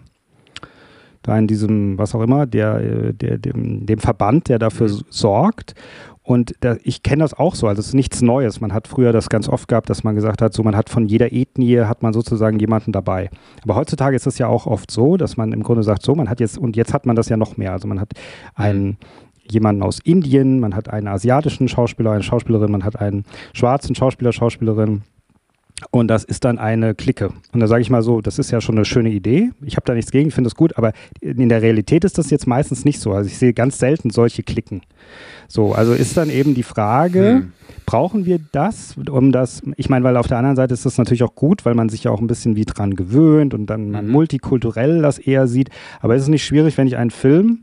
[1.29, 5.01] da in diesem, was auch immer, der, äh, der, dem, dem Verband, der dafür mhm.
[5.09, 5.75] sorgt.
[6.23, 8.61] Und da, ich kenne das auch so, also es ist nichts Neues.
[8.61, 11.07] Man hat früher das ganz oft gehabt, dass man gesagt hat, so man hat von
[11.07, 13.29] jeder Ethnie hat man sozusagen jemanden dabei.
[13.63, 16.29] Aber heutzutage ist es ja auch oft so, dass man im Grunde sagt, so man
[16.29, 17.71] hat jetzt und jetzt hat man das ja noch mehr.
[17.71, 18.11] Also man hat
[18.53, 18.97] einen mhm.
[19.49, 23.23] jemanden aus Indien, man hat einen asiatischen Schauspieler, eine Schauspielerin, man hat einen
[23.53, 25.01] schwarzen Schauspieler, Schauspielerin
[25.91, 27.31] und das ist dann eine Clique.
[27.51, 29.51] Und da sage ich mal so, das ist ja schon eine schöne Idee.
[29.61, 32.47] Ich habe da nichts gegen, finde es gut, aber in der Realität ist das jetzt
[32.47, 33.13] meistens nicht so.
[33.13, 34.81] Also ich sehe ganz selten solche Klicken.
[35.47, 37.53] So, also ist dann eben die Frage, hm.
[37.85, 41.23] brauchen wir das, um das, ich meine, weil auf der anderen Seite ist das natürlich
[41.23, 44.05] auch gut, weil man sich ja auch ein bisschen wie dran gewöhnt und dann man
[44.05, 44.11] mhm.
[44.11, 45.69] multikulturell das eher sieht.
[46.01, 47.59] Aber ist es nicht schwierig, wenn ich einen Film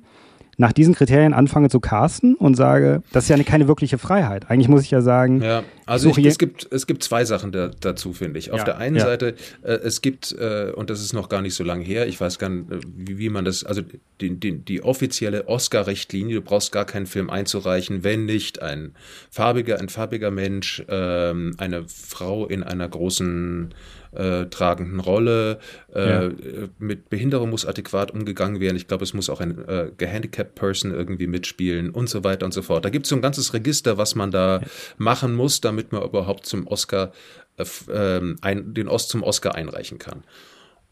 [0.59, 4.50] nach diesen Kriterien anfange zu casten und sage, das ist ja eine, keine wirkliche Freiheit.
[4.50, 7.70] Eigentlich muss ich ja sagen, ja, also ich, es, gibt, es gibt zwei Sachen da,
[7.80, 8.50] dazu, finde ich.
[8.52, 9.04] Auf ja, der einen ja.
[9.04, 12.20] Seite, äh, es gibt, äh, und das ist noch gar nicht so lange her, ich
[12.20, 13.82] weiß gar nicht, äh, wie, wie man das, also
[14.20, 18.94] die, die, die offizielle Oscar-Richtlinie, du brauchst gar keinen Film einzureichen, wenn nicht ein
[19.30, 23.74] farbiger, ein farbiger Mensch, ähm, eine Frau in einer großen
[24.12, 25.59] äh, tragenden Rolle.
[25.94, 26.30] Äh, ja.
[26.78, 28.76] Mit Behinderung muss adäquat umgegangen werden.
[28.76, 32.52] Ich glaube, es muss auch ein äh, gehandicapt Person irgendwie mitspielen und so weiter und
[32.52, 32.84] so fort.
[32.84, 34.66] Da gibt es so ein ganzes Register, was man da ja.
[34.96, 37.12] machen muss, damit man überhaupt zum Oscar
[37.57, 40.24] äh, ähm, ein, den Ost zum Oscar einreichen kann.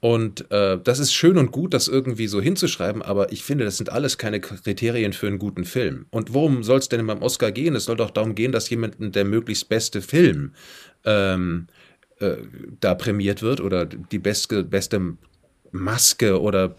[0.05, 3.79] Und äh, das ist schön und gut, das irgendwie so hinzuschreiben, aber ich finde, das
[3.79, 6.05] sind alles keine Kriterien für einen guten Film.
[6.11, 7.75] Und worum soll es denn beim Oscar gehen?
[7.75, 10.53] Es soll doch darum gehen, dass jemanden der möglichst beste Film
[11.07, 11.69] ähm,
[12.21, 12.37] äh,
[12.81, 15.17] da prämiert wird oder die beste, beste
[15.73, 16.75] Maske oder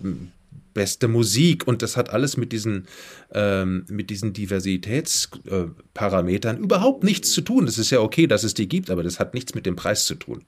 [0.75, 2.85] beste Musik und das hat alles mit diesen,
[3.33, 7.65] ähm, mit diesen Diversitätsparametern äh, überhaupt nichts zu tun.
[7.65, 10.05] Das ist ja okay, dass es die gibt, aber das hat nichts mit dem Preis
[10.05, 10.43] zu tun.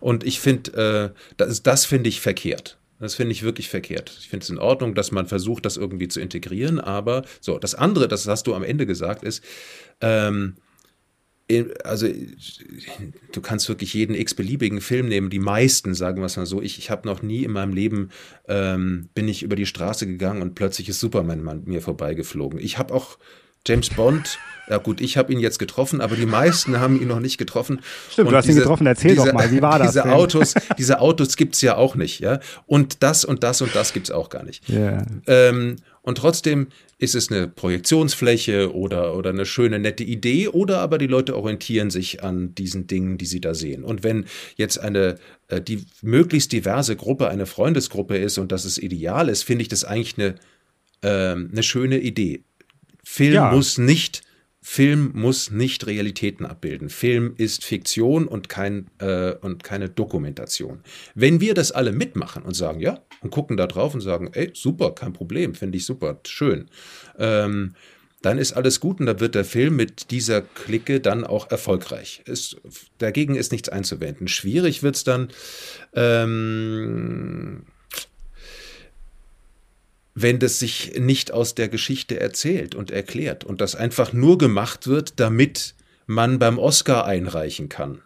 [0.00, 2.78] Und ich finde, äh, das, das finde ich verkehrt.
[3.00, 4.16] Das finde ich wirklich verkehrt.
[4.20, 7.74] Ich finde es in Ordnung, dass man versucht, das irgendwie zu integrieren, aber so, das
[7.74, 9.42] andere, das hast du am Ende gesagt, ist,
[10.00, 10.54] ähm,
[11.84, 12.08] also
[13.32, 16.62] du kannst wirklich jeden x-beliebigen Film nehmen, die meisten, sagen wir es mal so.
[16.62, 18.10] Ich, ich habe noch nie in meinem Leben,
[18.48, 22.58] ähm, bin ich über die Straße gegangen und plötzlich ist Superman an mir vorbeigeflogen.
[22.58, 23.18] Ich habe auch
[23.64, 24.38] James Bond,
[24.68, 27.80] ja gut, ich habe ihn jetzt getroffen, aber die meisten haben ihn noch nicht getroffen.
[28.10, 29.92] Stimmt, und du hast diese, ihn getroffen, erzähl diese, doch mal, wie war das?
[29.92, 30.12] Diese denn?
[30.12, 32.40] Autos, diese Autos gibt's ja auch nicht, ja.
[32.66, 34.68] Und das und das und das gibt's auch gar nicht.
[34.68, 35.06] Yeah.
[35.26, 36.66] Ähm, und trotzdem
[36.98, 41.90] ist es eine Projektionsfläche oder, oder eine schöne, nette Idee oder aber die Leute orientieren
[41.90, 43.84] sich an diesen Dingen, die sie da sehen.
[43.84, 44.26] Und wenn
[44.56, 49.44] jetzt eine äh, die möglichst diverse Gruppe eine Freundesgruppe ist und das ist ideal ist,
[49.44, 50.34] finde ich das eigentlich eine,
[51.02, 52.42] äh, eine schöne Idee.
[53.04, 53.52] Film ja.
[53.52, 54.22] muss nicht
[54.64, 56.88] Film muss nicht Realitäten abbilden.
[56.88, 60.80] Film ist Fiktion und, kein, äh, und keine Dokumentation.
[61.16, 64.50] Wenn wir das alle mitmachen und sagen, ja, und gucken da drauf und sagen, ey,
[64.54, 66.70] super, kein Problem, finde ich super, schön,
[67.18, 67.74] ähm,
[68.22, 72.22] dann ist alles gut und dann wird der Film mit dieser Clique dann auch erfolgreich.
[72.26, 72.56] Es,
[72.98, 74.28] dagegen ist nichts einzuwenden.
[74.28, 75.28] Schwierig wird es dann,
[75.92, 77.64] ähm,
[80.14, 84.86] wenn das sich nicht aus der Geschichte erzählt und erklärt und das einfach nur gemacht
[84.86, 85.74] wird, damit
[86.06, 88.02] man beim Oscar einreichen kann.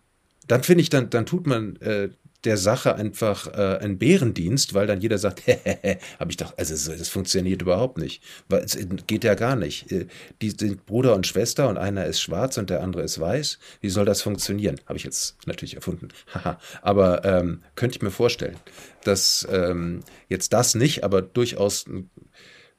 [0.47, 2.11] Dann finde ich, dann, dann tut man äh,
[2.47, 5.43] der Sache einfach äh, einen Bärendienst, weil dann jeder sagt,
[6.19, 8.23] habe ich doch, also das funktioniert überhaupt nicht.
[8.49, 9.91] Weil es geht ja gar nicht.
[9.93, 10.07] Äh,
[10.41, 13.59] die sind Bruder und Schwester und einer ist schwarz und der andere ist weiß.
[13.81, 14.81] Wie soll das funktionieren?
[14.87, 16.09] Habe ich jetzt natürlich erfunden.
[16.83, 18.57] aber ähm, könnte ich mir vorstellen,
[19.05, 21.85] dass ähm, jetzt das nicht, aber durchaus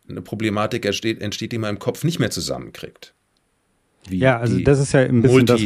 [0.09, 3.13] eine Problematik entsteht, entsteht, die man im Kopf nicht mehr zusammenkriegt
[4.10, 5.62] ja, also das ist ja ein bisschen das,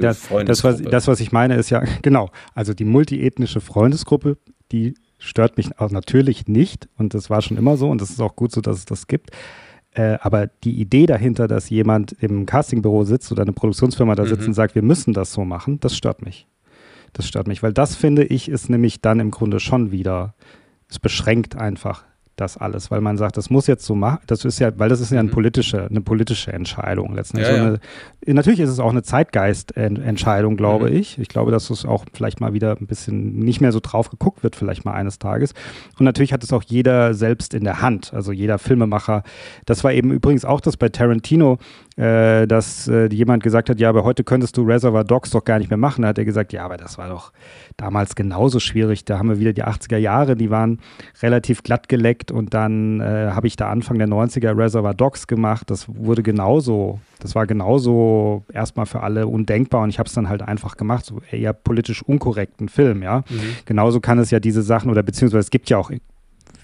[0.00, 4.38] das, das, was, das, was ich meine, ist ja, genau, also die multiethnische Freundesgruppe,
[4.72, 8.20] die stört mich auch natürlich nicht und das war schon immer so und das ist
[8.20, 9.30] auch gut so, dass es das gibt.
[9.92, 14.42] Äh, aber die Idee dahinter, dass jemand im Castingbüro sitzt oder eine Produktionsfirma da sitzt
[14.42, 14.48] mhm.
[14.48, 16.46] und sagt, wir müssen das so machen, das stört mich.
[17.12, 20.34] Das stört mich, weil das finde ich ist nämlich dann im Grunde schon wieder,
[20.88, 22.04] es beschränkt einfach
[22.40, 25.00] das alles, weil man sagt, das muss jetzt so machen, das ist ja, weil das
[25.00, 25.34] ist ja eine mhm.
[25.34, 27.50] politische, eine politische Entscheidung letztendlich.
[27.50, 27.80] Ja, so eine,
[28.34, 30.96] natürlich ist es auch eine Zeitgeistentscheidung, glaube mhm.
[30.96, 31.18] ich.
[31.18, 34.42] Ich glaube, dass es auch vielleicht mal wieder ein bisschen nicht mehr so drauf geguckt
[34.42, 35.54] wird, vielleicht mal eines Tages.
[35.98, 39.22] Und natürlich hat es auch jeder selbst in der Hand, also jeder Filmemacher.
[39.66, 41.58] Das war eben übrigens auch das bei Tarantino,
[42.00, 45.58] äh, dass äh, jemand gesagt hat, ja, aber heute könntest du Reservoir Dogs doch gar
[45.58, 46.00] nicht mehr machen.
[46.02, 47.30] Da hat er gesagt, ja, aber das war doch
[47.76, 49.04] damals genauso schwierig.
[49.04, 50.78] Da haben wir wieder die 80er Jahre, die waren
[51.20, 55.70] relativ glatt geleckt und dann äh, habe ich da Anfang der 90er Reservoir Dogs gemacht.
[55.70, 60.30] Das wurde genauso, das war genauso erstmal für alle undenkbar und ich habe es dann
[60.30, 63.24] halt einfach gemacht, so eher politisch unkorrekten Film, ja.
[63.28, 63.56] Mhm.
[63.66, 65.90] Genauso kann es ja diese Sachen oder beziehungsweise es gibt ja auch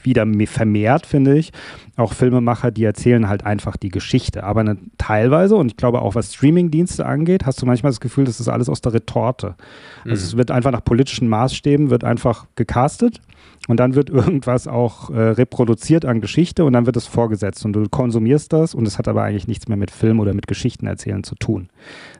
[0.06, 1.52] wieder vermehrt, finde ich.
[1.96, 4.44] Auch Filmemacher, die erzählen halt einfach die Geschichte.
[4.44, 8.24] Aber eine, teilweise, und ich glaube auch was Streamingdienste angeht, hast du manchmal das Gefühl,
[8.24, 9.56] das ist alles aus der Retorte.
[10.04, 10.28] Also mhm.
[10.28, 13.20] es wird einfach nach politischen Maßstäben, wird einfach gecastet
[13.68, 17.72] und dann wird irgendwas auch äh, reproduziert an Geschichte und dann wird es vorgesetzt und
[17.72, 20.86] du konsumierst das und es hat aber eigentlich nichts mehr mit Film oder mit Geschichten
[20.86, 21.68] erzählen zu tun.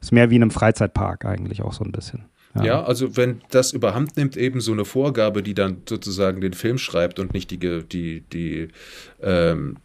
[0.00, 2.24] Ist mehr wie in einem Freizeitpark eigentlich auch so ein bisschen.
[2.56, 2.64] Ja.
[2.64, 2.84] ja.
[2.84, 7.18] also wenn das überhand nimmt, eben so eine Vorgabe, die dann sozusagen den Film schreibt
[7.18, 8.68] und nicht die, die, die,
[9.22, 9.76] ähm,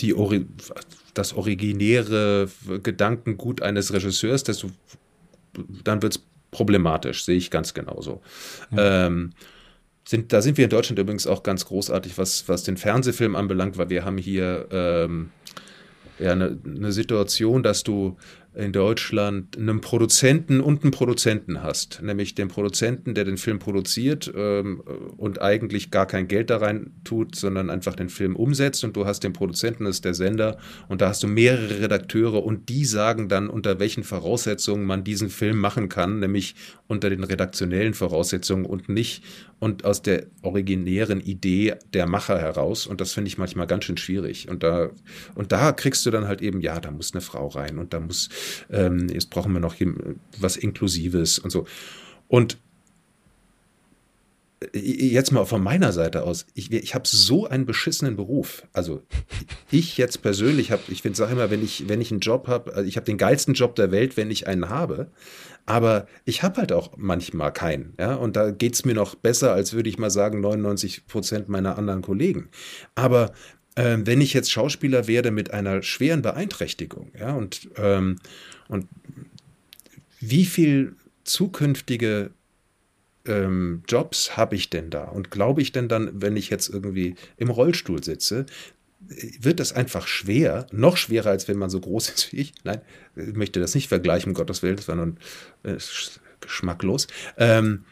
[0.00, 0.46] die Ori
[1.14, 2.48] das originäre
[2.82, 4.70] Gedankengut eines Regisseurs, desto,
[5.84, 8.22] dann wird es problematisch, sehe ich ganz genauso.
[8.70, 9.06] Ja.
[9.06, 9.32] Ähm,
[10.04, 13.78] sind, da sind wir in Deutschland übrigens auch ganz großartig, was, was den Fernsehfilm anbelangt,
[13.78, 15.30] weil wir haben hier ähm,
[16.18, 18.16] ja, eine, eine Situation, dass du
[18.54, 24.30] in Deutschland einen Produzenten und einen Produzenten hast, nämlich den Produzenten, der den Film produziert
[24.36, 24.82] ähm,
[25.16, 29.06] und eigentlich gar kein Geld da rein tut, sondern einfach den Film umsetzt und du
[29.06, 32.84] hast den Produzenten, das ist der Sender und da hast du mehrere Redakteure und die
[32.84, 36.54] sagen dann, unter welchen Voraussetzungen man diesen Film machen kann, nämlich
[36.88, 39.24] unter den redaktionellen Voraussetzungen und nicht
[39.60, 43.96] und aus der originären Idee der Macher heraus und das finde ich manchmal ganz schön
[43.96, 44.90] schwierig und da
[45.34, 48.00] und da kriegst du dann halt eben, ja, da muss eine Frau rein und da
[48.00, 48.28] muss
[48.70, 49.76] ähm, jetzt brauchen wir noch
[50.38, 51.66] was Inklusives und so.
[52.28, 52.58] Und
[54.72, 58.66] äh, jetzt mal von meiner Seite aus, ich, ich habe so einen beschissenen Beruf.
[58.72, 59.02] Also
[59.70, 62.88] ich jetzt persönlich habe, ich sage immer, wenn ich, wenn ich einen Job habe, also
[62.88, 65.08] ich habe den geilsten Job der Welt, wenn ich einen habe,
[65.64, 67.94] aber ich habe halt auch manchmal keinen.
[67.98, 68.14] Ja?
[68.14, 71.78] Und da geht es mir noch besser, als würde ich mal sagen, 99 Prozent meiner
[71.78, 72.48] anderen Kollegen.
[72.94, 73.32] Aber
[73.76, 78.16] ähm, wenn ich jetzt Schauspieler werde mit einer schweren Beeinträchtigung, ja, und, ähm,
[78.68, 78.86] und
[80.20, 82.30] wie viel zukünftige
[83.26, 85.04] ähm, Jobs habe ich denn da?
[85.04, 88.46] Und glaube ich denn dann, wenn ich jetzt irgendwie im Rollstuhl sitze,
[89.40, 92.54] wird das einfach schwer, noch schwerer, als wenn man so groß ist wie ich.
[92.64, 92.80] Nein,
[93.16, 95.18] ich möchte das nicht vergleichen, um Gottes Willen, das war nun
[95.62, 95.76] äh,
[96.40, 97.06] geschmacklos.
[97.36, 97.84] Ähm,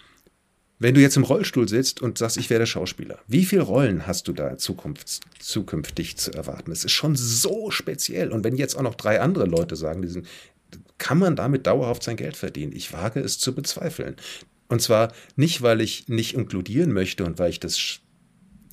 [0.80, 4.26] wenn du jetzt im Rollstuhl sitzt und sagst, ich werde Schauspieler, wie viele Rollen hast
[4.28, 6.72] du da Zukunft, zukünftig zu erwarten?
[6.72, 8.32] Es ist schon so speziell.
[8.32, 10.26] Und wenn jetzt auch noch drei andere Leute sagen, diesen,
[10.96, 12.72] kann man damit dauerhaft sein Geld verdienen?
[12.74, 14.16] Ich wage es zu bezweifeln.
[14.68, 18.00] Und zwar nicht, weil ich nicht inkludieren möchte und weil ich das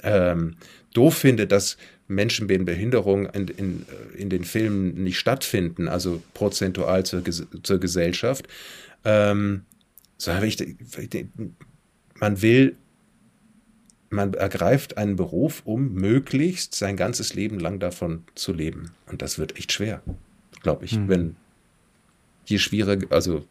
[0.01, 0.55] ähm,
[0.93, 1.75] doof finde, dass
[2.07, 3.85] Menschen mit Behinderung in, in,
[4.17, 7.21] in, den Filmen nicht stattfinden, also prozentual zur,
[7.63, 8.47] zur Gesellschaft.
[9.03, 9.65] Ähm,
[10.17, 10.57] so habe ich,
[12.19, 12.75] man will,
[14.09, 18.91] man ergreift einen Beruf, um möglichst sein ganzes Leben lang davon zu leben.
[19.11, 20.01] Und das wird echt schwer,
[20.61, 21.09] glaube ich, mhm.
[21.09, 21.35] wenn
[22.45, 23.45] je schwieriger, also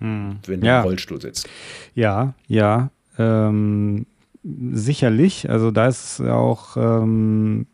[0.00, 0.38] mhm.
[0.46, 0.80] wenn du ja.
[0.80, 1.48] im Rollstuhl sitzt.
[1.94, 2.90] Ja, ja.
[3.18, 4.06] Ähm,
[4.42, 5.48] sicherlich.
[5.48, 7.66] Also da ist auch ähm,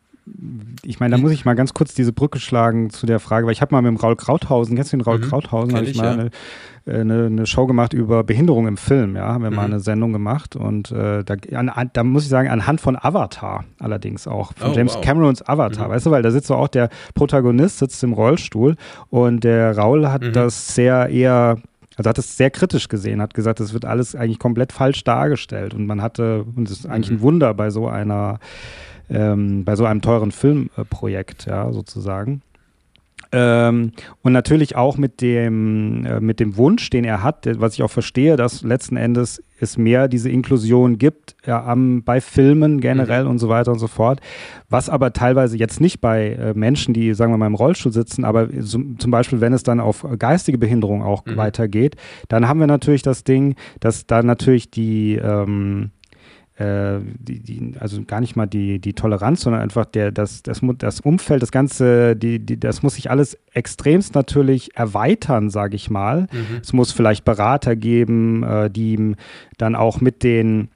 [0.84, 3.52] ich meine, da muss ich mal ganz kurz diese Brücke schlagen zu der Frage, weil
[3.52, 5.96] ich habe mal mit dem Raul Krauthausen, kennst du den Raul mhm, Krauthausen, habe ich,
[5.96, 6.12] mal ja.
[6.12, 6.30] eine,
[6.86, 9.56] äh, eine, eine, Show gemacht über Behinderung im Film, ja, haben wir mhm.
[9.56, 13.64] mal eine Sendung gemacht und äh, da, an, da muss ich sagen, anhand von Avatar
[13.78, 15.00] allerdings auch, von oh, James wow.
[15.02, 15.92] Camerons Avatar, mhm.
[15.92, 18.76] weißt du, weil da sitzt so auch der Protagonist, sitzt im Rollstuhl
[19.10, 20.32] und der Raul hat mhm.
[20.32, 21.58] das sehr eher
[21.96, 25.74] also hat es sehr kritisch gesehen, hat gesagt, es wird alles eigentlich komplett falsch dargestellt
[25.74, 27.22] und man hatte, und es ist eigentlich ein mhm.
[27.22, 28.38] Wunder bei so einer
[29.10, 32.42] ähm, bei so einem teuren Filmprojekt, ja, sozusagen.
[33.30, 33.92] Ähm,
[34.22, 37.90] und natürlich auch mit dem, äh, mit dem Wunsch, den er hat, was ich auch
[37.90, 43.30] verstehe, dass letzten Endes es mehr diese Inklusion gibt ja, am, bei Filmen generell mhm.
[43.30, 44.20] und so weiter und so fort.
[44.70, 48.24] Was aber teilweise jetzt nicht bei äh, Menschen, die, sagen wir mal, im Rollstuhl sitzen,
[48.24, 51.36] aber so, zum Beispiel, wenn es dann auf geistige Behinderung auch mhm.
[51.36, 51.96] weitergeht,
[52.28, 55.90] dann haben wir natürlich das Ding, dass da natürlich die, ähm,
[56.58, 60.60] äh, die, die, also gar nicht mal die, die Toleranz, sondern einfach der, das, das,
[60.78, 65.88] das Umfeld, das Ganze, die, die, das muss sich alles extremst natürlich erweitern, sage ich
[65.88, 66.22] mal.
[66.32, 66.58] Mhm.
[66.60, 69.14] Es muss vielleicht Berater geben, äh, die ihm
[69.56, 70.68] dann auch mit den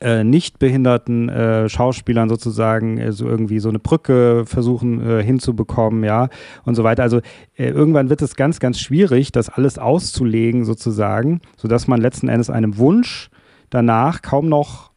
[0.00, 6.04] äh, nicht behinderten äh, Schauspielern sozusagen äh, so irgendwie so eine Brücke versuchen äh, hinzubekommen,
[6.04, 6.28] ja,
[6.64, 7.02] und so weiter.
[7.02, 7.18] Also
[7.56, 12.50] äh, irgendwann wird es ganz, ganz schwierig, das alles auszulegen sozusagen, sodass man letzten Endes
[12.50, 13.30] einem Wunsch
[13.68, 14.91] danach kaum noch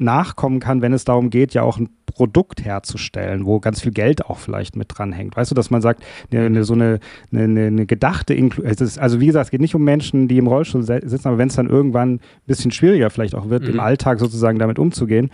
[0.00, 4.26] nachkommen kann, wenn es darum geht, ja auch ein Produkt herzustellen, wo ganz viel Geld
[4.26, 5.36] auch vielleicht mit dran hängt.
[5.36, 7.00] Weißt du, dass man sagt, eine, so eine,
[7.32, 10.82] eine, eine gedachte Inklusion, also wie gesagt, es geht nicht um Menschen, die im Rollstuhl
[10.82, 13.70] sitzen, aber wenn es dann irgendwann ein bisschen schwieriger vielleicht auch wird, mhm.
[13.70, 15.30] im Alltag sozusagen damit umzugehen,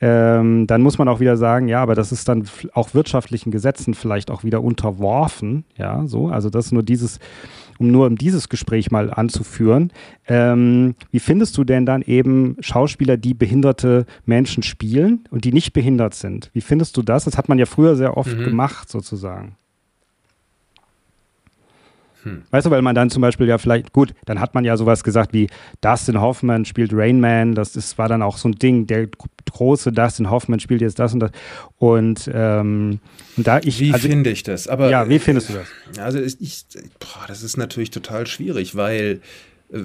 [0.00, 3.94] ähm, dann muss man auch wieder sagen, ja, aber das ist dann auch wirtschaftlichen Gesetzen
[3.94, 7.18] vielleicht auch wieder unterworfen, ja, so, also das ist nur dieses,
[7.78, 9.92] um nur um dieses Gespräch mal anzuführen.
[10.26, 15.72] Ähm, wie findest du denn dann eben Schauspieler, die behinderte Menschen spielen und die nicht
[15.72, 16.50] behindert sind?
[16.52, 17.24] Wie findest du das?
[17.24, 18.44] Das hat man ja früher sehr oft mhm.
[18.44, 19.57] gemacht, sozusagen.
[22.24, 22.42] Hm.
[22.50, 25.04] Weißt du, weil man dann zum Beispiel ja vielleicht, gut, dann hat man ja sowas
[25.04, 25.48] gesagt wie
[25.80, 29.08] Dustin Hoffman spielt Rain Man, das ist, war dann auch so ein Ding, der
[29.50, 31.30] große Dustin Hoffman spielt jetzt das und das.
[31.78, 33.00] Und, ähm,
[33.36, 33.80] und da ich.
[33.80, 34.68] Wie also, finde ich das?
[34.68, 35.68] Aber, ja, wie findest du das?
[35.98, 36.66] Also ich,
[36.98, 39.20] boah, das ist natürlich total schwierig, weil
[39.72, 39.78] äh,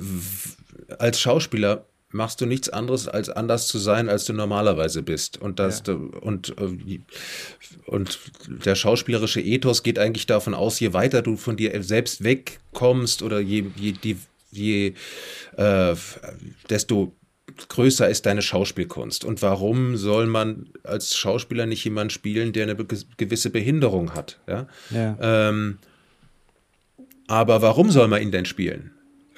[0.97, 5.41] als Schauspieler machst du nichts anderes, als anders zu sein, als du normalerweise bist.
[5.41, 5.93] Und, das, ja.
[5.93, 6.99] und, äh,
[7.85, 13.21] und der schauspielerische Ethos geht eigentlich davon aus, je weiter du von dir selbst wegkommst
[13.21, 14.15] oder je, je, je,
[14.51, 14.93] je
[15.57, 15.95] äh,
[16.69, 17.13] desto
[17.69, 19.25] größer ist deine Schauspielkunst.
[19.25, 24.39] Und warum soll man als Schauspieler nicht jemanden spielen, der eine gewisse Behinderung hat?
[24.47, 24.67] Ja?
[24.89, 25.17] ja.
[25.21, 25.77] Ähm,
[27.27, 28.91] aber warum soll man ihn denn spielen?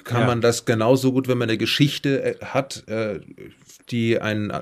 [0.06, 0.26] Kann ja.
[0.26, 3.20] man das genauso gut, wenn man eine Geschichte äh, hat, äh,
[3.90, 4.52] die einen,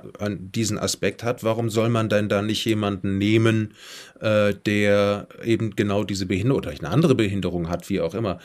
[0.53, 1.45] diesen Aspekt hat.
[1.45, 3.75] Warum soll man denn da nicht jemanden nehmen,
[4.21, 8.39] äh, der eben genau diese Behinderung oder eine andere Behinderung hat, wie auch immer?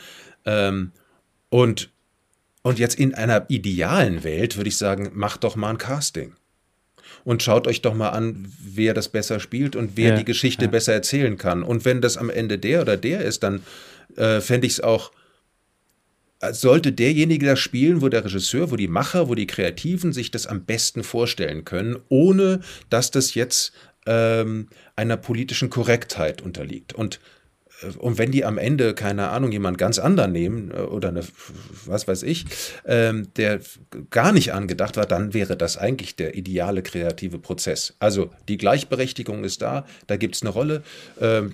[0.44, 0.92] Ähm,
[1.48, 1.90] und,
[2.62, 6.34] und jetzt in einer idealen Welt würde ich sagen, macht doch mal ein Casting
[7.24, 10.66] und schaut euch doch mal an, wer das besser spielt und wer ja, die Geschichte
[10.66, 10.70] ja.
[10.70, 11.62] besser erzählen kann.
[11.62, 13.62] Und wenn das am Ende der oder der ist, dann
[14.16, 15.12] äh, fände ich es auch
[16.52, 20.46] sollte derjenige das spielen, wo der Regisseur, wo die Macher, wo die Kreativen sich das
[20.46, 23.72] am besten vorstellen können, ohne dass das jetzt
[24.06, 26.94] ähm, einer politischen Korrektheit unterliegt.
[26.94, 27.20] Und
[27.82, 31.22] äh, und wenn die am Ende, keine Ahnung, jemand ganz anderen nehmen äh, oder eine,
[31.86, 32.46] was weiß ich,
[32.86, 33.60] ähm, der
[34.10, 37.94] gar nicht angedacht war, dann wäre das eigentlich der ideale kreative Prozess.
[37.98, 40.82] Also die Gleichberechtigung ist da, da gibt es eine Rolle.
[41.20, 41.52] Ähm,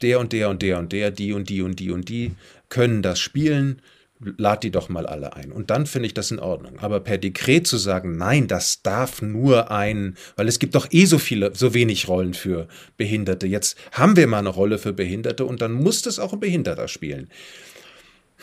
[0.00, 2.32] der und der und der und der, die und die und die und die
[2.68, 3.82] können das spielen,
[4.20, 5.52] lad die doch mal alle ein.
[5.52, 6.78] Und dann finde ich das in Ordnung.
[6.80, 11.04] Aber per Dekret zu sagen, nein, das darf nur ein, weil es gibt doch eh
[11.04, 13.46] so viele, so wenig Rollen für Behinderte.
[13.46, 16.88] Jetzt haben wir mal eine Rolle für Behinderte und dann muss das auch ein Behinderter
[16.88, 17.28] spielen.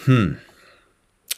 [0.06, 0.38] Hm.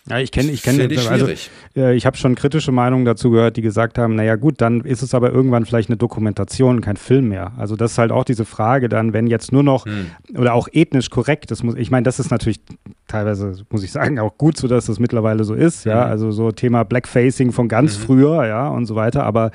[0.09, 1.27] Ja, ich kenne, ich kenne, also,
[1.75, 5.01] äh, ich habe schon kritische Meinungen dazu gehört, die gesagt haben, naja gut, dann ist
[5.01, 7.51] es aber irgendwann vielleicht eine Dokumentation, kein Film mehr.
[7.57, 10.11] Also das ist halt auch diese Frage dann, wenn jetzt nur noch hm.
[10.37, 12.61] oder auch ethnisch korrekt, das muss, ich meine, das ist natürlich
[13.07, 15.91] teilweise, muss ich sagen, auch gut so, dass das mittlerweile so ist, hm.
[15.91, 18.01] ja, also so Thema Blackfacing von ganz hm.
[18.03, 19.51] früher, ja, und so weiter, aber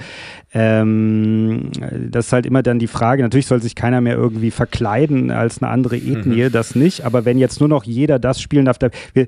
[0.52, 1.70] ähm,
[2.10, 5.62] das ist halt immer dann die Frage, natürlich soll sich keiner mehr irgendwie verkleiden als
[5.62, 6.52] eine andere Ethnie, mhm.
[6.52, 8.76] das nicht, aber wenn jetzt nur noch jeder das spielen darf,
[9.14, 9.26] wir,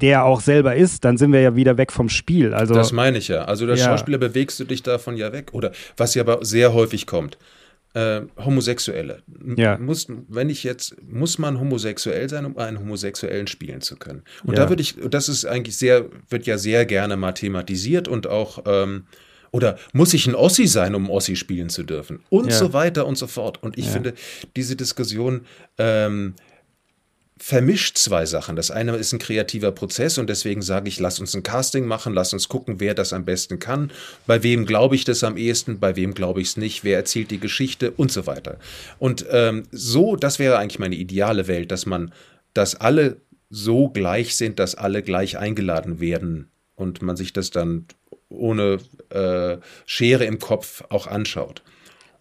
[0.00, 2.54] der auch selber ist, dann sind wir ja wieder weg vom Spiel.
[2.54, 3.44] Also, das meine ich ja.
[3.44, 3.86] Also als ja.
[3.86, 5.50] Schauspieler bewegst du dich davon ja weg.
[5.52, 7.38] Oder was ja aber sehr häufig kommt.
[7.94, 9.22] Äh, Homosexuelle.
[9.56, 9.78] Ja.
[9.78, 14.22] Muss, wenn ich jetzt, muss man homosexuell sein, um einen Homosexuellen spielen zu können.
[14.44, 14.64] Und ja.
[14.64, 18.64] da würde ich, das ist eigentlich sehr, wird ja sehr gerne mal thematisiert und auch,
[18.66, 19.04] ähm,
[19.50, 22.20] oder muss ich ein Ossi sein, um Ossi spielen zu dürfen?
[22.28, 22.56] Und ja.
[22.56, 23.62] so weiter und so fort.
[23.62, 24.12] Und ich finde,
[24.54, 25.46] diese Diskussion
[25.78, 26.34] ähm,
[27.38, 28.56] vermischt zwei Sachen.
[28.56, 32.12] Das eine ist ein kreativer Prozess und deswegen sage ich, lass uns ein Casting machen,
[32.12, 33.90] lass uns gucken, wer das am besten kann,
[34.26, 37.30] bei wem glaube ich das am ehesten, bei wem glaube ich es nicht, wer erzählt
[37.30, 38.58] die Geschichte und so weiter.
[38.98, 42.12] Und ähm, so, das wäre eigentlich meine ideale Welt, dass man,
[42.54, 43.18] dass alle
[43.50, 47.86] so gleich sind, dass alle gleich eingeladen werden und man sich das dann
[48.28, 48.78] ohne
[49.10, 51.62] äh, Schere im Kopf auch anschaut.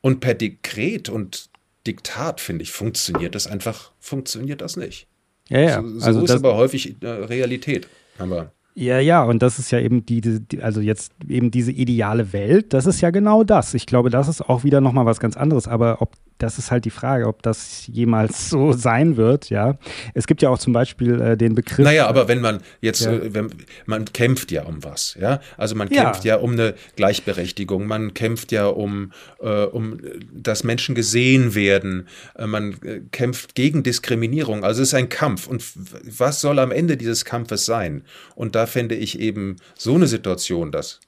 [0.02, 1.50] Und per Dekret und
[1.88, 5.08] Diktat, finde ich, funktioniert das einfach, funktioniert das nicht.
[5.50, 5.82] Ja, ja.
[5.82, 7.88] So, so also ist aber häufig äh, Realität.
[8.20, 12.32] Aber ja, ja, und das ist ja eben die, die, also jetzt eben diese ideale
[12.32, 13.74] Welt, das ist ja genau das.
[13.74, 15.68] Ich glaube, das ist auch wieder nochmal was ganz anderes.
[15.68, 19.78] Aber ob das ist halt die Frage, ob das jemals so sein wird, ja.
[20.14, 21.84] Es gibt ja auch zum Beispiel äh, den Begriff.
[21.86, 23.14] Naja, aber wenn man jetzt, ja.
[23.14, 23.50] äh, wenn,
[23.86, 25.42] man kämpft ja um was, ja.
[25.58, 30.00] Also man kämpft ja, um eine Gleichberechtigung, man kämpft ja um, äh, um,
[30.32, 34.64] dass Menschen gesehen werden, äh, man äh, kämpft gegen Diskriminierung.
[34.64, 35.48] Also es ist ein Kampf.
[35.48, 35.64] Und
[36.04, 38.04] was soll am Ende dieses Kampfes sein?
[38.36, 41.00] Und da fände ich eben so eine Situation, dass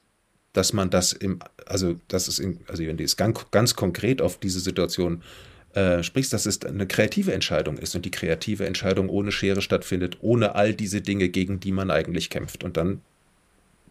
[0.52, 4.20] dass man das im, also das ist, in, also wenn du es ganz, ganz konkret
[4.20, 5.22] auf diese Situation
[5.74, 10.18] äh, sprichst, dass es eine kreative Entscheidung ist und die kreative Entscheidung ohne Schere stattfindet,
[10.20, 12.64] ohne all diese Dinge, gegen die man eigentlich kämpft.
[12.64, 13.02] Und dann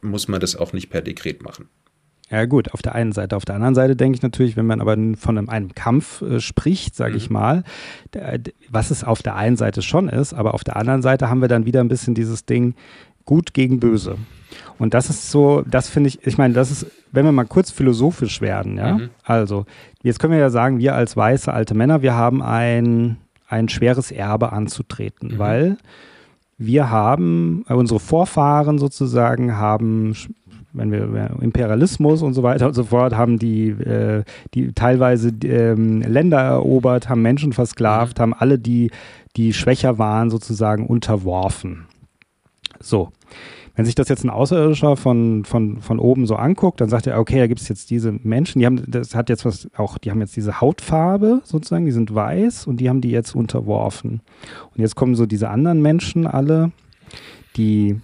[0.01, 1.69] muss man das auch nicht per Dekret machen.
[2.29, 3.35] Ja gut, auf der einen Seite.
[3.35, 6.39] Auf der anderen Seite denke ich natürlich, wenn man aber von einem, einem Kampf äh,
[6.39, 7.17] spricht, sage mhm.
[7.17, 7.63] ich mal,
[8.69, 11.47] was es auf der einen Seite schon ist, aber auf der anderen Seite haben wir
[11.47, 12.75] dann wieder ein bisschen dieses Ding,
[13.29, 14.17] gut gegen böse.
[14.79, 17.69] Und das ist so, das finde ich, ich meine, das ist, wenn wir mal kurz
[17.69, 18.97] philosophisch werden, ja.
[18.97, 19.09] Mhm.
[19.23, 19.65] Also,
[20.01, 23.17] jetzt können wir ja sagen, wir als weiße alte Männer, wir haben ein,
[23.47, 25.37] ein schweres Erbe anzutreten, mhm.
[25.37, 25.77] weil
[26.57, 30.15] wir haben, äh, unsere Vorfahren sozusagen haben
[30.71, 34.23] wenn wir Imperialismus und so weiter und so fort, haben die, äh,
[34.53, 38.21] die teilweise ähm, Länder erobert, haben Menschen versklavt, mhm.
[38.21, 38.91] haben alle, die,
[39.35, 41.85] die schwächer waren, sozusagen unterworfen.
[42.79, 43.11] So.
[43.75, 47.17] Wenn sich das jetzt ein Außerirdischer von, von, von oben so anguckt, dann sagt er,
[47.17, 50.11] okay, da gibt es jetzt diese Menschen, die haben, das hat jetzt was auch, die
[50.11, 54.21] haben jetzt diese Hautfarbe sozusagen, die sind weiß und die haben die jetzt unterworfen.
[54.75, 56.71] Und jetzt kommen so diese anderen Menschen alle,
[57.55, 58.01] die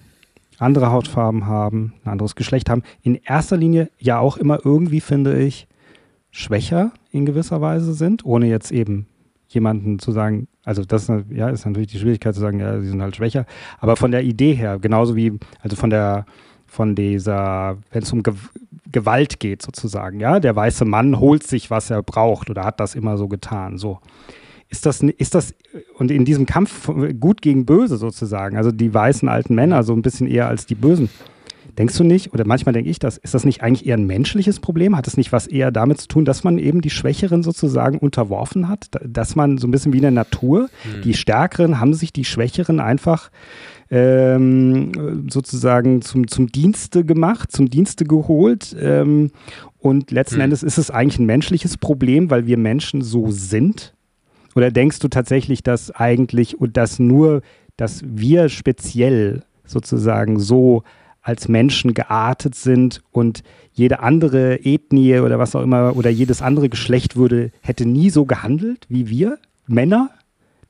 [0.59, 5.37] andere Hautfarben haben, ein anderes Geschlecht haben, in erster Linie ja auch immer irgendwie, finde
[5.41, 5.67] ich,
[6.31, 9.07] schwächer in gewisser Weise sind, ohne jetzt eben
[9.55, 13.01] jemanden zu sagen, also das ja, ist natürlich die Schwierigkeit zu sagen, ja, sie sind
[13.01, 13.45] halt schwächer,
[13.79, 16.25] aber von der Idee her, genauso wie, also von der,
[16.67, 18.33] von dieser, wenn es um Ge
[18.91, 22.95] Gewalt geht sozusagen, ja, der weiße Mann holt sich, was er braucht oder hat das
[22.95, 23.99] immer so getan, so.
[24.69, 25.53] Ist das, ist das,
[25.95, 26.89] und in diesem Kampf
[27.19, 30.75] gut gegen böse sozusagen, also die weißen alten Männer so ein bisschen eher als die
[30.75, 31.09] Bösen,
[31.77, 34.59] Denkst du nicht, oder manchmal denke ich das, ist das nicht eigentlich eher ein menschliches
[34.59, 34.95] Problem?
[34.95, 38.69] Hat es nicht was eher damit zu tun, dass man eben die Schwächeren sozusagen unterworfen
[38.69, 38.87] hat?
[39.03, 41.01] Dass man so ein bisschen wie in der Natur, mhm.
[41.01, 43.29] die Stärkeren haben sich die Schwächeren einfach
[43.91, 48.75] ähm, sozusagen zum, zum Dienste gemacht, zum Dienste geholt.
[48.79, 49.31] Ähm,
[49.79, 50.41] und letzten mhm.
[50.43, 53.93] Endes ist es eigentlich ein menschliches Problem, weil wir Menschen so sind.
[54.55, 57.41] Oder denkst du tatsächlich, dass eigentlich und dass nur,
[57.75, 60.83] dass wir speziell sozusagen so
[61.25, 63.41] als Menschen geartet sind und
[63.73, 68.25] jede andere Ethnie oder was auch immer oder jedes andere Geschlecht würde, hätte nie so
[68.25, 70.11] gehandelt wie wir, Männer?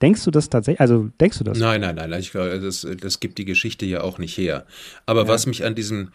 [0.02, 0.80] Denkst du das tatsächlich?
[0.80, 1.60] Also denkst du das?
[1.60, 4.66] Nein, nein, nein, ich glaube, das, das gibt die Geschichte ja auch nicht her.
[5.06, 5.28] Aber ja.
[5.28, 6.10] was mich an diesem,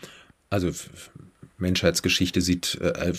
[0.48, 0.70] also
[1.58, 3.12] Menschheitsgeschichte sieht äh,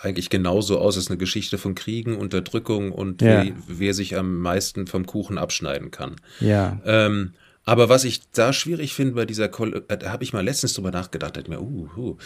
[0.00, 3.44] eigentlich genauso aus als eine Geschichte von Kriegen, Unterdrückung und ja.
[3.44, 6.16] wie, wer sich am meisten vom Kuchen abschneiden kann.
[6.40, 6.80] Ja.
[6.86, 10.44] Ähm, aber was ich da schwierig finde bei dieser, Kol äh, da habe ich mal
[10.44, 12.16] letztens drüber nachgedacht, mir, uh, uh,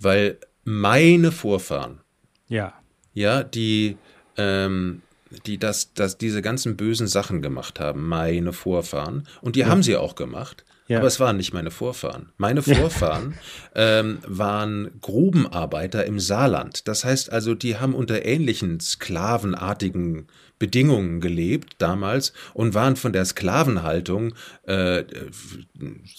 [0.00, 2.00] weil meine Vorfahren,
[2.48, 2.74] ja,
[3.14, 3.96] ja, die,
[4.36, 5.02] ähm,
[5.46, 9.66] die das, das, diese ganzen bösen Sachen gemacht haben, meine Vorfahren, und die ja.
[9.68, 10.64] haben sie auch gemacht.
[10.88, 10.98] Ja.
[10.98, 12.32] Aber es waren nicht meine Vorfahren.
[12.38, 13.34] Meine Vorfahren
[13.74, 14.00] ja.
[14.00, 16.88] ähm, waren Grubenarbeiter im Saarland.
[16.88, 20.28] Das heißt also, die haben unter ähnlichen sklavenartigen
[20.58, 24.34] Bedingungen gelebt damals und waren von der Sklavenhaltung
[24.64, 25.04] äh,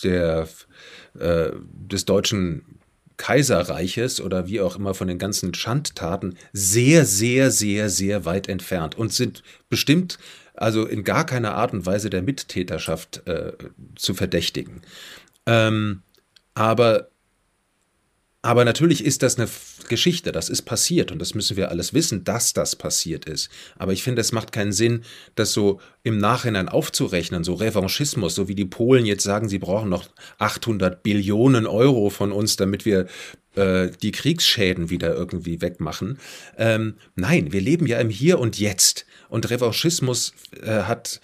[0.03, 0.47] der,
[1.19, 2.79] äh, des deutschen
[3.17, 8.97] Kaiserreiches oder wie auch immer von den ganzen Schandtaten sehr, sehr, sehr, sehr weit entfernt
[8.97, 10.17] und sind bestimmt
[10.55, 13.53] also in gar keiner Art und Weise der Mittäterschaft äh,
[13.95, 14.81] zu verdächtigen.
[15.45, 16.03] Ähm,
[16.53, 17.09] aber
[18.41, 19.49] aber natürlich ist das eine
[19.89, 23.49] Geschichte, das ist passiert und das müssen wir alles wissen, dass das passiert ist.
[23.77, 25.03] Aber ich finde, es macht keinen Sinn,
[25.35, 29.89] das so im Nachhinein aufzurechnen, so Revanchismus, so wie die Polen jetzt sagen, sie brauchen
[29.89, 30.05] noch
[30.37, 33.07] 800 Billionen Euro von uns, damit wir
[33.55, 36.17] äh, die Kriegsschäden wieder irgendwie wegmachen.
[36.57, 39.05] Ähm, nein, wir leben ja im Hier und Jetzt.
[39.27, 40.33] Und Revanchismus
[40.63, 41.19] äh, hat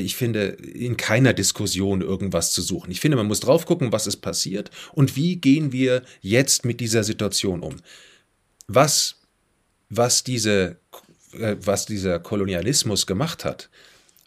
[0.00, 2.90] ich finde, in keiner Diskussion irgendwas zu suchen.
[2.90, 6.80] Ich finde, man muss drauf gucken, was ist passiert und wie gehen wir jetzt mit
[6.80, 7.76] dieser Situation um.
[8.68, 9.16] Was,
[9.88, 10.78] was, diese,
[11.32, 13.68] äh, was dieser Kolonialismus gemacht hat,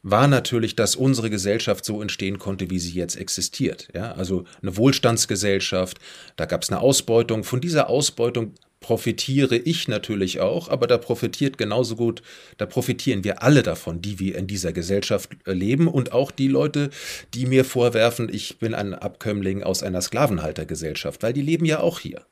[0.02, 3.90] war natürlich, dass unsere Gesellschaft so entstehen konnte, wie sie jetzt existiert.
[3.94, 6.00] Ja, also eine Wohlstandsgesellschaft,
[6.38, 7.44] da gab es eine Ausbeutung.
[7.44, 12.22] Von dieser Ausbeutung profitiere ich natürlich auch, aber da profitiert genauso gut,
[12.58, 16.90] da profitieren wir alle davon, die wir in dieser Gesellschaft leben und auch die Leute,
[17.34, 22.00] die mir vorwerfen, ich bin ein Abkömmling aus einer Sklavenhaltergesellschaft, weil die leben ja auch
[22.00, 22.26] hier.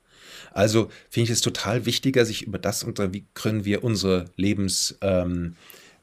[0.52, 4.96] Also finde ich es total wichtiger, sich über das unter, wie können wir unsere Lebens,
[5.02, 5.54] ähm,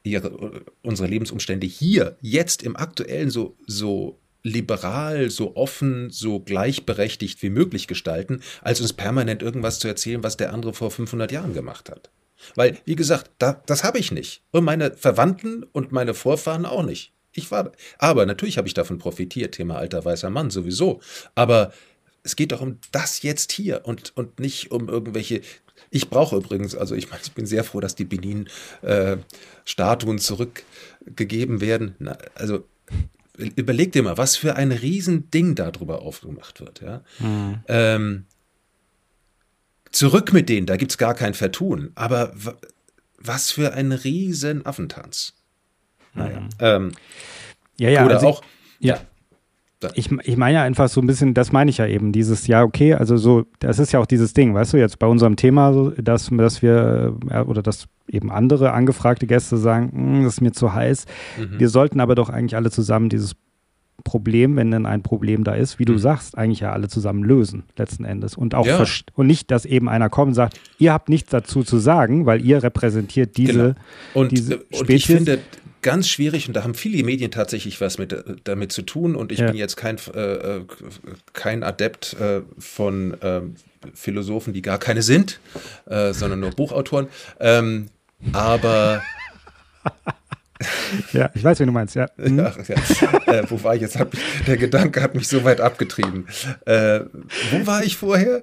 [0.03, 7.49] ihre, unsere Lebensumstände hier, jetzt im aktuellen so, so liberal, so offen, so gleichberechtigt wie
[7.49, 11.89] möglich gestalten, als uns permanent irgendwas zu erzählen, was der andere vor 500 Jahren gemacht
[11.89, 12.11] hat.
[12.53, 14.43] Weil, wie gesagt, da, das habe ich nicht.
[14.51, 17.13] Und meine Verwandten und meine Vorfahren auch nicht.
[17.33, 21.01] Ich war, aber natürlich habe ich davon profitiert, Thema alter weißer Mann sowieso.
[21.33, 21.73] Aber
[22.23, 25.41] es geht doch um das jetzt hier und, und nicht um irgendwelche.
[25.89, 31.61] Ich brauche übrigens, also ich meine, ich bin sehr froh, dass die Benin-Statuen äh, zurückgegeben
[31.61, 31.95] werden.
[31.99, 32.65] Na, also
[33.37, 36.81] überleg dir mal, was für ein Riesending darüber aufgemacht wird.
[36.81, 37.03] Ja?
[37.19, 37.63] Mhm.
[37.67, 38.25] Ähm,
[39.91, 41.91] zurück mit denen, da gibt es gar kein Vertun.
[41.95, 42.33] Aber
[43.17, 45.33] was für ein riesen Affentanz.
[46.13, 46.39] Naja.
[46.39, 46.49] Mhm.
[46.59, 46.91] Ähm,
[47.77, 48.05] ja, ja.
[48.05, 48.43] Oder also auch.
[48.79, 48.99] ja.
[49.93, 52.63] Ich, ich meine ja einfach so ein bisschen, das meine ich ja eben, dieses, ja,
[52.63, 55.91] okay, also so, das ist ja auch dieses Ding, weißt du, jetzt bei unserem Thema,
[55.97, 57.15] dass, dass wir,
[57.45, 61.05] oder dass eben andere angefragte Gäste sagen, hm, das ist mir zu heiß.
[61.37, 61.59] Mhm.
[61.59, 63.35] Wir sollten aber doch eigentlich alle zusammen dieses
[64.03, 65.99] Problem, wenn denn ein Problem da ist, wie du mhm.
[65.99, 68.35] sagst, eigentlich ja alle zusammen lösen, letzten Endes.
[68.35, 68.83] Und auch ja.
[69.15, 72.45] und nicht, dass eben einer kommt und sagt, ihr habt nichts dazu zu sagen, weil
[72.45, 73.75] ihr repräsentiert diese, genau.
[74.13, 74.79] und, diese Spezies.
[74.79, 75.39] Und ich finde,
[75.85, 79.37] ganz schwierig und da haben viele Medien tatsächlich was mit, damit zu tun und ich
[79.37, 79.45] ja.
[79.45, 80.65] bin jetzt kein, äh, äh,
[81.33, 83.41] kein Adept äh, von äh,
[83.93, 85.39] Philosophen, die gar keine sind,
[85.85, 87.07] äh, sondern nur Buchautoren.
[87.39, 87.89] Ähm,
[88.33, 89.03] aber
[91.13, 92.07] ja, ich weiß, wie du meinst, ja.
[92.17, 92.39] Mhm.
[92.39, 93.33] ja, ja.
[93.33, 93.97] Äh, wo war ich jetzt?
[94.47, 96.27] der Gedanke hat mich so weit abgetrieben.
[96.65, 97.01] Äh,
[97.51, 98.41] wo war ich vorher?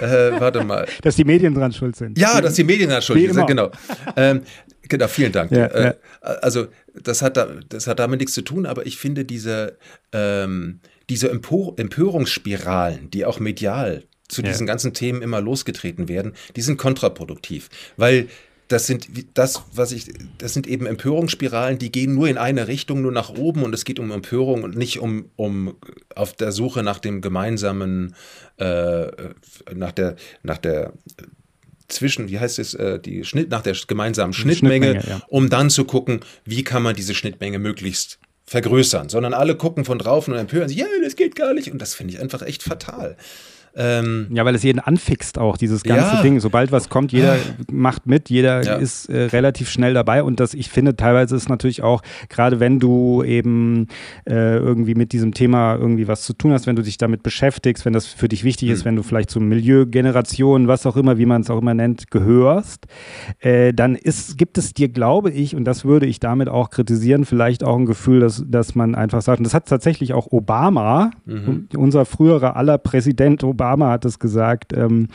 [0.00, 0.86] Äh, warte mal.
[1.02, 2.18] Dass die Medien dran schuld sind.
[2.18, 3.70] Ja, dass die Medien dran schuld sind, genau.
[4.16, 4.42] Ähm,
[4.82, 5.52] genau, vielen Dank.
[5.52, 6.66] Ja, äh, also,
[7.00, 9.78] das hat, da, das hat damit nichts zu tun, aber ich finde diese,
[10.12, 16.62] ähm, diese Empor Empörungsspiralen, die auch medial zu diesen ganzen Themen immer losgetreten werden, die
[16.62, 18.28] sind kontraproduktiv, weil
[18.68, 23.02] das sind das, was ich, das sind eben Empörungsspiralen, die gehen nur in eine Richtung,
[23.02, 25.76] nur nach oben und es geht um Empörung und nicht um, um
[26.14, 28.14] auf der Suche nach dem gemeinsamen,
[28.56, 29.06] äh,
[29.74, 30.92] nach der, nach der
[31.88, 35.26] zwischen, wie heißt es, äh, die Schnitt, nach der gemeinsamen Schnittmenge, Schnittmenge ja.
[35.28, 39.98] um dann zu gucken, wie kann man diese Schnittmenge möglichst vergrößern, sondern alle gucken von
[39.98, 42.62] drauf und empören sich, ja, das geht gar nicht und das finde ich einfach echt
[42.62, 43.16] fatal.
[43.76, 46.22] Ähm, ja, weil es jeden anfixt auch, dieses ganze ja.
[46.22, 46.38] Ding.
[46.38, 47.62] Sobald was kommt, jeder ah.
[47.72, 48.76] macht mit, jeder ja.
[48.76, 50.22] ist äh, relativ schnell dabei.
[50.22, 53.88] Und das, ich finde, teilweise ist natürlich auch, gerade wenn du eben
[54.28, 57.84] äh, irgendwie mit diesem Thema irgendwie was zu tun hast, wenn du dich damit beschäftigst,
[57.84, 58.74] wenn das für dich wichtig mhm.
[58.74, 62.12] ist, wenn du vielleicht zur Milieugeneration, was auch immer, wie man es auch immer nennt,
[62.12, 62.86] gehörst,
[63.40, 67.24] äh, dann ist, gibt es dir, glaube ich, und das würde ich damit auch kritisieren,
[67.24, 71.10] vielleicht auch ein Gefühl, dass, dass man einfach sagt, und das hat tatsächlich auch Obama,
[71.26, 71.68] mhm.
[71.76, 75.08] unser früherer aller Präsident Obama, Obama hat es gesagt, ähm,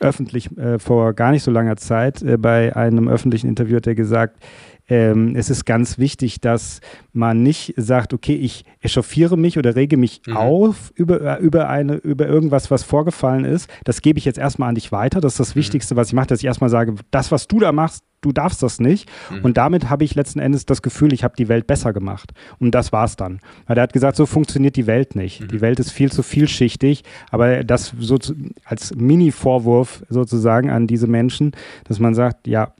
[0.00, 2.22] öffentlich äh, vor gar nicht so langer Zeit.
[2.22, 4.42] Äh, bei einem öffentlichen Interview hat er gesagt,
[4.90, 6.80] ähm, es ist ganz wichtig, dass
[7.12, 10.36] man nicht sagt, okay, ich echauffiere mich oder rege mich mhm.
[10.36, 13.70] auf über, äh, über, eine, über irgendwas, was vorgefallen ist.
[13.84, 15.20] Das gebe ich jetzt erstmal an dich weiter.
[15.20, 15.60] Das ist das mhm.
[15.60, 18.64] Wichtigste, was ich mache, dass ich erstmal sage, das, was du da machst, du darfst
[18.64, 19.08] das nicht.
[19.30, 19.44] Mhm.
[19.44, 22.32] Und damit habe ich letzten Endes das Gefühl, ich habe die Welt besser gemacht.
[22.58, 23.38] Und das war's dann.
[23.68, 25.40] Weil er hat gesagt, so funktioniert die Welt nicht.
[25.40, 25.48] Mhm.
[25.48, 27.04] Die Welt ist viel zu vielschichtig.
[27.30, 28.18] Aber das so
[28.64, 31.52] als Mini-Vorwurf sozusagen an diese Menschen,
[31.84, 32.74] dass man sagt, ja,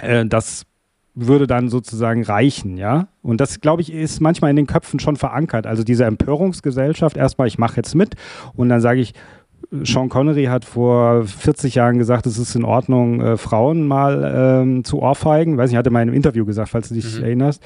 [0.00, 0.64] äh, das
[1.16, 3.08] würde dann sozusagen reichen, ja.
[3.22, 5.66] Und das, glaube ich, ist manchmal in den Köpfen schon verankert.
[5.66, 8.14] Also diese Empörungsgesellschaft, erstmal, ich mache jetzt mit
[8.54, 9.14] und dann sage ich,
[9.70, 14.84] Sean Connery hat vor 40 Jahren gesagt, es ist in Ordnung, äh, Frauen mal ähm,
[14.84, 15.56] zu ohrfeigen.
[15.56, 17.24] Weiß nicht, hatte mal in einem Interview gesagt, falls du dich mhm.
[17.24, 17.62] erinnerst.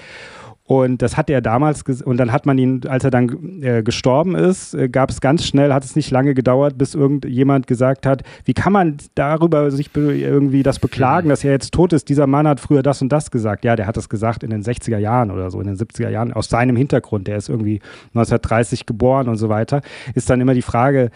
[0.70, 4.36] Und das hat er damals, und dann hat man ihn, als er dann äh, gestorben
[4.36, 8.22] ist, äh, gab es ganz schnell, hat es nicht lange gedauert, bis irgendjemand gesagt hat,
[8.44, 12.08] wie kann man darüber sich irgendwie das beklagen, dass er jetzt tot ist?
[12.08, 13.64] Dieser Mann hat früher das und das gesagt.
[13.64, 16.32] Ja, der hat das gesagt in den 60er Jahren oder so, in den 70er Jahren,
[16.32, 17.26] aus seinem Hintergrund.
[17.26, 17.80] Der ist irgendwie
[18.14, 19.80] 1930 geboren und so weiter.
[20.14, 21.10] Ist dann immer die Frage,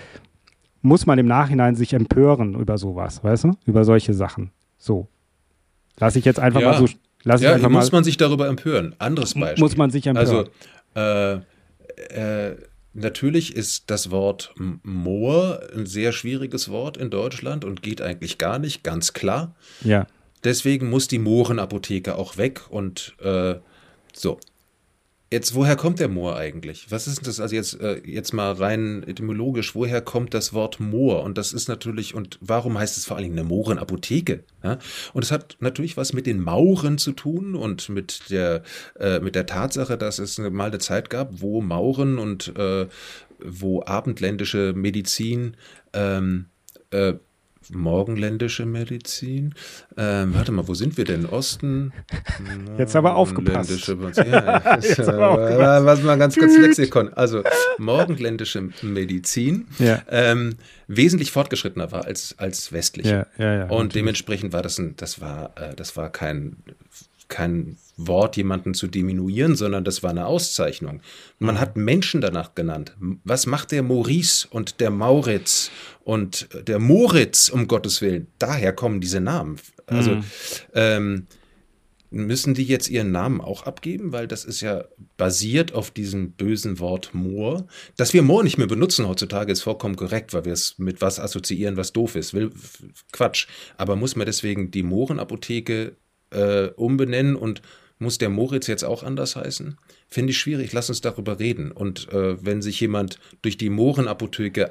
[0.82, 3.52] muss man im Nachhinein sich empören über sowas, weißt du?
[3.66, 4.50] Über solche Sachen.
[4.78, 5.06] So.
[6.00, 6.72] Lass ich jetzt einfach ja.
[6.72, 6.88] mal so
[7.24, 8.94] Lass ja, muss mal, man sich darüber empören.
[8.98, 9.62] Anderes Beispiel.
[9.62, 10.26] Muss man sich empören.
[10.26, 10.44] Also,
[10.94, 11.40] äh,
[12.50, 12.56] äh,
[12.92, 18.58] natürlich ist das Wort Moor ein sehr schwieriges Wort in Deutschland und geht eigentlich gar
[18.58, 19.54] nicht, ganz klar.
[19.82, 20.06] Ja.
[20.44, 23.54] Deswegen muss die Mohrenapotheke auch weg und äh,
[24.12, 24.38] so.
[25.34, 26.92] Jetzt, woher kommt der Moor eigentlich?
[26.92, 27.40] Was ist das?
[27.40, 31.24] Also jetzt, äh, jetzt mal rein etymologisch, woher kommt das Wort Moor?
[31.24, 34.44] Und das ist natürlich, und warum heißt es vor allen Dingen eine Mohrenapotheke?
[34.62, 34.78] Ja?
[35.12, 38.62] Und es hat natürlich was mit den Mauren zu tun und mit der,
[38.96, 42.86] äh, mit der Tatsache, dass es mal eine Zeit gab, wo Mauren und äh,
[43.40, 45.56] wo abendländische Medizin
[45.94, 46.46] ähm,
[46.90, 47.14] äh,
[47.72, 49.54] morgenländische Medizin.
[49.96, 51.26] Ähm, warte mal, wo sind wir denn?
[51.26, 51.92] Osten?
[52.78, 53.88] Jetzt aber aufgepasst.
[54.16, 55.86] Ja, Jetzt aber aufgepasst.
[55.86, 57.12] Was mal ganz kurz Lexikon.
[57.14, 57.42] Also
[57.78, 60.02] morgenländische Medizin ja.
[60.10, 60.56] ähm,
[60.88, 63.26] wesentlich fortgeschrittener war als, als westliche.
[63.38, 63.92] Ja, Und natürlich.
[63.92, 66.56] dementsprechend war das ein, das war, äh, das war kein
[67.34, 71.00] kein Wort, jemanden zu diminuieren, sondern das war eine Auszeichnung.
[71.40, 72.96] Man hat Menschen danach genannt.
[73.24, 75.72] Was macht der Maurice und der Mauritz
[76.04, 78.28] und der Moritz, um Gottes Willen?
[78.38, 79.56] Daher kommen diese Namen.
[79.86, 80.24] Also mhm.
[80.74, 81.26] ähm,
[82.12, 84.84] müssen die jetzt ihren Namen auch abgeben, weil das ist ja
[85.16, 87.66] basiert auf diesem bösen Wort Moor.
[87.96, 91.18] Dass wir Moor nicht mehr benutzen heutzutage ist vollkommen korrekt, weil wir es mit was
[91.18, 92.32] assoziieren, was doof ist.
[92.32, 92.52] Will,
[93.10, 93.48] Quatsch.
[93.76, 95.96] Aber muss man deswegen die Mohrenapotheke
[96.34, 97.62] äh, umbenennen und
[97.98, 99.78] muss der Moritz jetzt auch anders heißen?
[100.08, 101.72] Finde ich schwierig, lass uns darüber reden.
[101.72, 104.70] Und äh, wenn sich jemand durch die Mohrenapotheke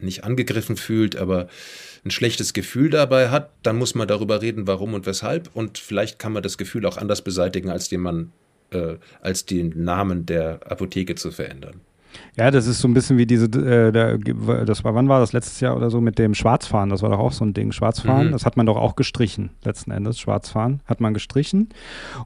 [0.00, 1.48] nicht angegriffen fühlt, aber
[2.04, 5.50] ein schlechtes Gefühl dabei hat, dann muss man darüber reden, warum und weshalb.
[5.54, 8.32] Und vielleicht kann man das Gefühl auch anders beseitigen, als den man,
[8.70, 11.80] äh, als den Namen der Apotheke zu verändern.
[12.36, 14.18] Ja, das ist so ein bisschen wie diese, äh,
[14.64, 17.18] das war, wann war das, letztes Jahr oder so mit dem Schwarzfahren, das war doch
[17.18, 18.32] auch so ein Ding, Schwarzfahren, mhm.
[18.32, 21.70] das hat man doch auch gestrichen, letzten Endes, Schwarzfahren hat man gestrichen.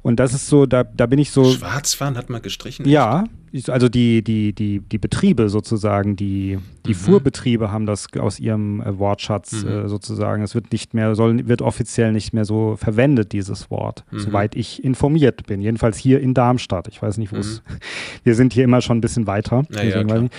[0.03, 1.45] Und das ist so, da, da bin ich so...
[1.45, 2.88] Schwarzfahren hat man gestrichen?
[2.88, 3.24] Ja,
[3.66, 6.94] also die, die, die, die Betriebe sozusagen, die, die mhm.
[6.94, 9.68] Fuhrbetriebe haben das aus ihrem äh, Wortschatz mhm.
[9.68, 10.42] äh, sozusagen.
[10.42, 14.20] Es wird nicht mehr, soll, wird offiziell nicht mehr so verwendet, dieses Wort, mhm.
[14.20, 15.61] soweit ich informiert bin.
[15.61, 16.88] Jedenfalls hier in Darmstadt.
[16.88, 17.62] Ich weiß nicht, wo es.
[17.68, 17.74] Mhm.
[18.24, 19.64] Wir sind hier immer schon ein bisschen weiter.
[19.70, 20.30] Ja, ja, mhm, mhm.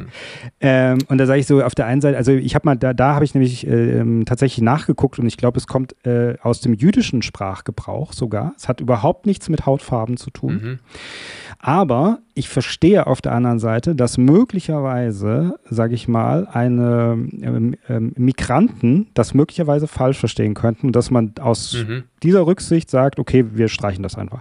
[0.60, 2.94] ähm, und da sage ich so, auf der einen Seite, also ich habe mal, da,
[2.94, 6.74] da habe ich nämlich äh, tatsächlich nachgeguckt und ich glaube, es kommt äh, aus dem
[6.74, 8.54] jüdischen Sprachgebrauch sogar.
[8.56, 10.80] Es hat überhaupt nichts mit Hautfarben zu tun.
[11.58, 18.12] Aber ich verstehe auf der anderen Seite, dass möglicherweise, sage ich mal, eine ähm, ähm,
[18.16, 22.04] Migranten das möglicherweise falsch verstehen könnten dass man aus mhm.
[22.22, 24.40] dieser Rücksicht sagt, okay, wir streichen das einfach.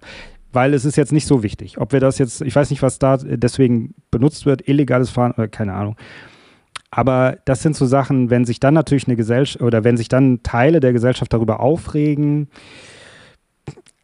[0.52, 1.78] Weil es ist jetzt nicht so wichtig.
[1.80, 5.48] Ob wir das jetzt, ich weiß nicht, was da deswegen benutzt wird, illegales Fahren oder
[5.48, 5.98] keine Ahnung.
[6.92, 10.44] Aber das sind so Sachen, wenn sich dann natürlich eine Gesellschaft oder wenn sich dann
[10.44, 12.48] Teile der Gesellschaft darüber aufregen,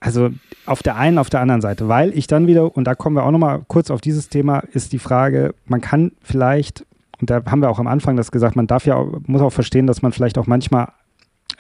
[0.02, 0.30] also
[0.66, 3.24] auf der einen, auf der anderen Seite, weil ich dann wieder, und da kommen wir
[3.24, 6.86] auch nochmal kurz auf dieses Thema, ist die Frage, man kann vielleicht,
[7.20, 9.88] und da haben wir auch am Anfang das gesagt, man darf ja, muss auch verstehen,
[9.88, 10.90] dass man vielleicht auch manchmal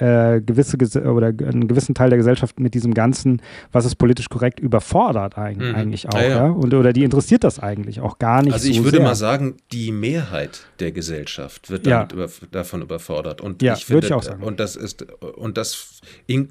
[0.01, 3.39] äh, gewisse oder einen gewissen Teil der Gesellschaft mit diesem ganzen,
[3.71, 5.75] was ist politisch korrekt, überfordert eigentlich, mhm.
[5.75, 6.45] eigentlich auch, ja, ja.
[6.47, 8.53] Und oder die interessiert das eigentlich auch gar nicht.
[8.53, 9.05] Also ich so würde sehr.
[9.05, 12.07] mal sagen, die Mehrheit der Gesellschaft wird ja.
[12.11, 13.41] über, davon überfordert.
[13.41, 14.41] Und ja, ich finde, ich auch sagen.
[14.41, 16.01] und das ist und das,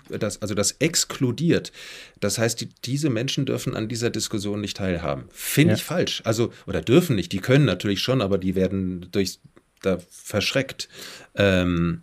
[0.09, 1.73] das also das exkludiert.
[2.21, 5.25] Das heißt, die, diese Menschen dürfen an dieser Diskussion nicht teilhaben.
[5.33, 6.23] Finde ich falsch.
[6.25, 7.33] Also oder dürfen nicht.
[7.33, 9.41] Die können natürlich schon, aber die werden durch
[9.83, 10.89] da verschreckt.
[11.35, 12.03] Ähm,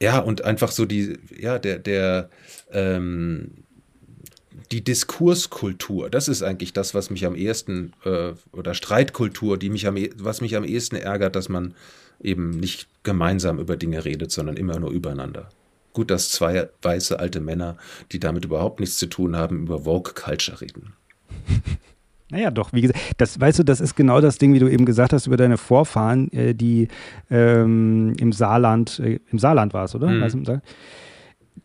[0.00, 2.30] ja, und einfach so die, ja, der, der,
[2.70, 3.64] ähm,
[4.70, 9.86] die Diskurskultur, das ist eigentlich das, was mich am ehesten, äh, oder Streitkultur, die mich
[9.86, 11.74] am, e, was mich am ehesten ärgert, dass man
[12.20, 15.48] eben nicht gemeinsam über Dinge redet, sondern immer nur übereinander.
[15.92, 17.76] Gut, dass zwei weiße alte Männer,
[18.12, 20.92] die damit überhaupt nichts zu tun haben, über Vogue Culture reden.
[22.30, 24.84] Naja, doch, wie gesagt, das, weißt du, das ist genau das Ding, wie du eben
[24.84, 26.88] gesagt hast über deine Vorfahren, äh, die
[27.30, 30.08] ähm, im Saarland, äh, im Saarland war es, oder?
[30.08, 30.20] Mhm.
[30.20, 30.60] Weißt du,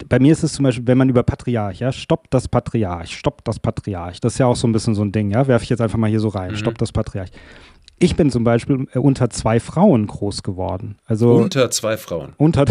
[0.09, 3.47] bei mir ist es zum Beispiel, wenn man über Patriarch, ja, stoppt das Patriarch, stoppt
[3.47, 4.19] das Patriarch.
[4.21, 5.97] Das ist ja auch so ein bisschen so ein Ding, ja, werfe ich jetzt einfach
[5.97, 6.55] mal hier so rein, mhm.
[6.55, 7.29] stoppt das Patriarch.
[7.99, 10.97] Ich bin zum Beispiel äh, unter zwei Frauen groß geworden.
[11.05, 12.33] Also unter zwei Frauen.
[12.37, 12.65] Unter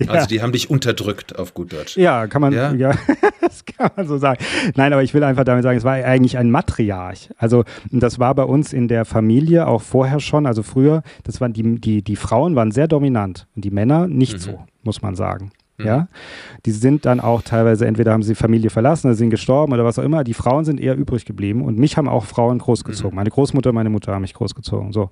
[0.00, 0.10] Ja.
[0.10, 1.96] Also die haben dich unterdrückt auf gut Deutsch.
[1.96, 2.92] Ja, kann man, ja, ja
[3.40, 4.44] das kann man so sagen.
[4.74, 7.30] Nein, aber ich will einfach damit sagen, es war eigentlich ein Matriarch.
[7.38, 11.52] Also das war bei uns in der Familie auch vorher schon, also früher, das waren
[11.52, 14.38] die, die, die Frauen waren sehr dominant und die Männer nicht mhm.
[14.38, 15.52] so, muss man sagen.
[15.78, 15.86] Mhm.
[15.86, 16.08] Ja,
[16.66, 19.98] die sind dann auch teilweise, entweder haben sie Familie verlassen oder sind gestorben oder was
[19.98, 20.24] auch immer.
[20.24, 23.12] Die Frauen sind eher übrig geblieben und mich haben auch Frauen großgezogen.
[23.12, 23.16] Mhm.
[23.16, 24.92] Meine Großmutter, meine Mutter haben mich großgezogen.
[24.92, 25.10] So.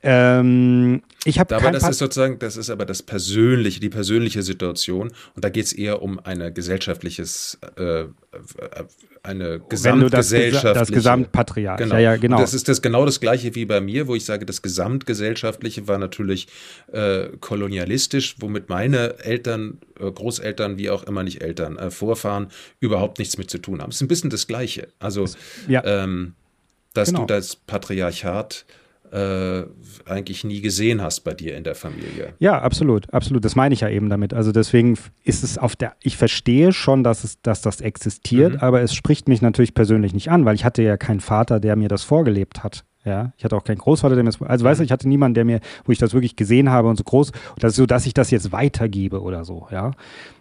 [0.00, 5.10] Ähm, ich habe aber das ist sozusagen, das ist aber das persönliche, die persönliche Situation
[5.34, 8.04] und da geht es eher um eine gesellschaftliches, äh,
[9.24, 11.78] eine gesamtgesellschaftliche, das, das Gesamtpatriarch.
[11.78, 11.94] Genau.
[11.96, 12.36] Ja, ja, genau.
[12.36, 15.88] Und das ist das genau das gleiche wie bei mir, wo ich sage, das gesamtgesellschaftliche
[15.88, 16.46] war natürlich
[16.92, 22.48] äh, kolonialistisch, womit meine Eltern, äh, Großeltern, wie auch immer nicht Eltern, äh, Vorfahren
[22.78, 23.90] überhaupt nichts mit zu tun haben.
[23.90, 24.86] Es ist ein bisschen das Gleiche.
[25.00, 25.26] Also,
[25.66, 25.82] ja.
[25.84, 26.34] ähm,
[26.94, 27.22] dass genau.
[27.22, 28.64] du das Patriarchat
[29.12, 29.64] äh,
[30.06, 32.34] eigentlich nie gesehen hast bei dir in der Familie.
[32.38, 33.44] Ja, absolut, absolut.
[33.44, 34.34] Das meine ich ja eben damit.
[34.34, 38.60] Also deswegen ist es auf der, ich verstehe schon, dass es, dass das existiert, mhm.
[38.60, 41.76] aber es spricht mich natürlich persönlich nicht an, weil ich hatte ja keinen Vater, der
[41.76, 42.84] mir das vorgelebt hat.
[43.04, 45.34] Ja, ich hatte auch keinen Großvater, der mir das, also weißt du, ich hatte niemanden,
[45.34, 48.04] der mir, wo ich das wirklich gesehen habe und so groß, das ist so, dass
[48.06, 49.92] ich das jetzt weitergebe oder so, ja.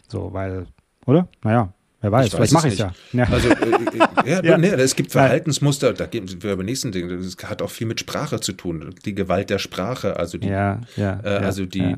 [0.07, 0.67] So, weil,
[1.05, 1.27] oder?
[1.43, 2.93] Naja, Wer weiß, Ich vielleicht mache ich ja.
[3.31, 4.57] Also, äh, äh, ja, Ja.
[4.57, 7.17] Nee, es gibt Verhaltensmuster, da gehen wir über nächsten Dinge.
[7.17, 8.93] Das hat auch viel mit Sprache zu tun.
[9.05, 11.95] Die Gewalt der Sprache, also die, ja, ja, äh, also die,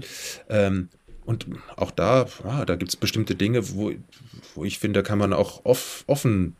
[0.49, 0.89] ähm,
[1.25, 1.45] und
[1.75, 3.91] auch da, ah, da gibt es bestimmte Dinge, wo,
[4.55, 6.55] wo ich finde, kann man auch off, offen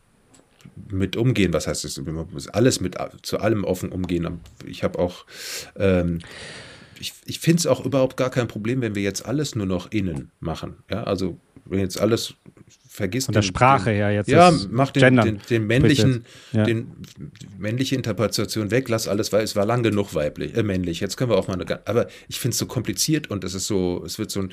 [0.90, 1.52] mit umgehen.
[1.52, 1.98] Was heißt das?
[1.98, 4.40] Man muss alles mit zu allem offen umgehen.
[4.66, 5.24] Ich habe auch,
[5.76, 6.20] ähm,
[7.00, 9.90] ich, ich finde es auch überhaupt gar kein Problem, wenn wir jetzt alles nur noch
[9.90, 10.76] innen machen.
[10.90, 12.34] Ja, also wenn jetzt alles
[12.92, 13.26] vergisst.
[13.26, 14.28] Von der den- Sprache den, her jetzt.
[14.28, 16.64] Ja, mach den, den, den männlichen, Ja.
[16.64, 16.88] den
[17.56, 20.98] männliche Interpretation weg, lass alles, weil es war lang genug weiblich, äh, männlich.
[20.98, 23.68] Jetzt können wir auch mal eine, aber ich finde es so kompliziert und es ist
[23.68, 24.50] so, es wird so ein,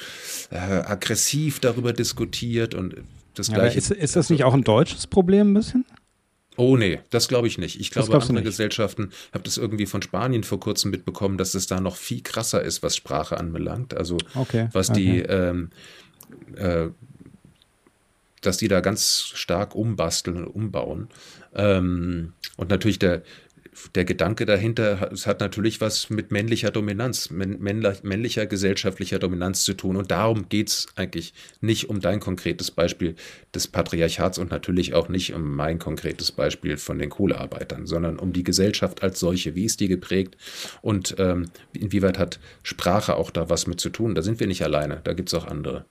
[0.52, 2.96] äh, aggressiv darüber diskutiert und
[3.34, 3.78] das Ja, gleiche.
[3.80, 5.86] ist, ist das nicht auch ein deutsches Problem ein bisschen?
[6.58, 7.80] Oh nee, das glaube ich nicht.
[7.80, 8.44] Ich glaube, andere nicht?
[8.46, 12.22] Gesellschaften, ich habe das irgendwie von Spanien vor kurzem mitbekommen, dass es da noch viel
[12.22, 13.96] krasser ist, was Sprache anbelangt.
[13.96, 14.70] Also Okay.
[14.74, 15.70] was die, ähm,
[16.56, 16.88] äh,
[18.48, 21.10] dass die da ganz stark umbasteln und umbauen.
[21.54, 23.22] Ähm, und natürlich der,
[23.94, 29.64] der Gedanke dahinter, es hat natürlich was mit männlicher Dominanz, männ- männlich- männlicher gesellschaftlicher Dominanz
[29.64, 29.98] zu tun.
[29.98, 33.16] Und darum geht es eigentlich nicht um dein konkretes Beispiel
[33.54, 38.34] des Patriarchats und natürlich auch nicht um mein konkretes Beispiel von den Kohlearbeitern, sondern um
[38.34, 39.54] die Gesellschaft als solche.
[39.54, 40.38] Wie ist die geprägt
[40.82, 44.16] und ähm, inwieweit hat Sprache auch da was mit zu tun?
[44.16, 45.86] Da sind wir nicht alleine, da gibt es auch andere.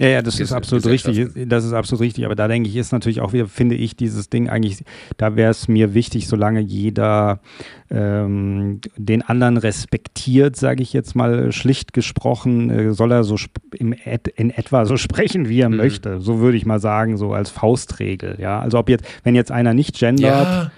[0.00, 1.28] Ja, ja, das Ges- ist absolut richtig.
[1.48, 2.24] Das ist absolut richtig.
[2.24, 4.84] Aber da denke ich, ist natürlich auch wieder, finde ich, dieses Ding eigentlich,
[5.16, 7.40] da wäre es mir wichtig, solange jeder
[7.90, 13.36] ähm, den anderen respektiert, sage ich jetzt mal schlicht gesprochen, äh, soll er so
[13.74, 15.76] im et in etwa so sprechen, wie er Mhm.
[15.76, 16.20] möchte.
[16.20, 18.36] So würde ich mal sagen, so als Faustregel.
[18.40, 20.70] Ja, also ob jetzt, wenn jetzt einer nicht gendert, ja,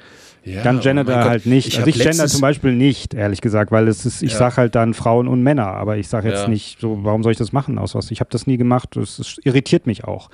[0.65, 1.31] dann oh gendert mein er Gott.
[1.31, 1.69] halt nicht.
[1.69, 4.39] Ich also ich gender zum Beispiel nicht, ehrlich gesagt, weil es ist, ich Ja.
[4.39, 6.49] sage halt dann Frauen und Männer, aber ich sage jetzt Ja.
[6.49, 8.11] nicht so, warum soll ich das machen aus was?
[8.11, 10.31] Ich habe das nie gemacht, das, das irritiert mich auch.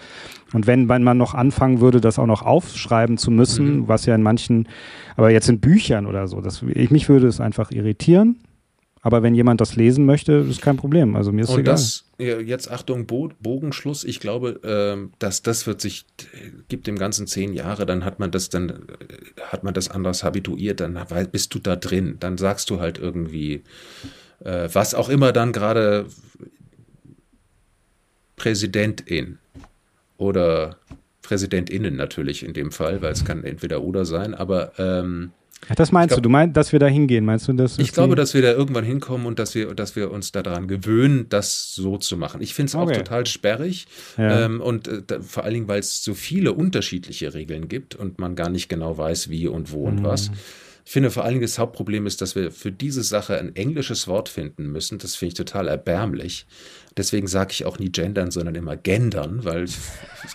[0.53, 3.89] Und wenn wenn man noch anfangen würde, das auch noch aufschreiben zu müssen, Mhm.
[3.89, 4.69] was ja in manchen,
[5.16, 8.37] aber jetzt in Büchern oder so, das, ich, mich würde es einfach irritieren.
[9.07, 11.15] Aber wenn jemand das lesen möchte, ist kein Problem.
[11.15, 11.74] Also mir ist Und egal.
[11.74, 14.03] das, jetzt Achtung, Bo Bogenschluss.
[14.03, 16.07] Ich glaube, ähm, dass das wird sich,
[16.66, 20.24] gibt dem Ganzen zehn Jahre, dann hat man das, dann äh, hat man das anders
[20.24, 20.99] habituiert, dann
[21.31, 23.62] bist du da drin, dann sagst du halt irgendwie,
[24.41, 26.07] äh, was auch immer dann gerade
[28.35, 29.39] Präsidentin
[30.16, 30.78] oder
[31.23, 35.31] Präsidentinnen natürlich in dem Fall, weil es kann entweder oder sein, aber ähm,
[35.69, 36.23] Ach, das meinst glaub- du?
[36.23, 37.24] Du meinst, dass wir da hingehen?
[37.24, 40.11] Meinst du, dass ich glaube, dass wir da irgendwann hinkommen und dass wir, dass wir
[40.11, 42.41] uns daran gewöhnen, das so zu machen.
[42.43, 42.99] Ich finde es auch Okay.
[42.99, 44.45] total sperrig Ja.
[44.45, 48.19] ähm, und äh, da, vor allen Dingen, weil es so viele unterschiedliche Regeln gibt und
[48.19, 49.99] man gar nicht genau weiß, wie und wo Mhm.
[49.99, 50.31] und was.
[50.85, 54.07] Ich finde vor allen Dingen das Hauptproblem ist, dass wir für diese Sache ein englisches
[54.07, 54.99] Wort finden müssen.
[54.99, 56.47] Das finde ich total erbärmlich.
[56.97, 59.78] Deswegen sage ich auch nie gendern, sondern immer gendern, weil es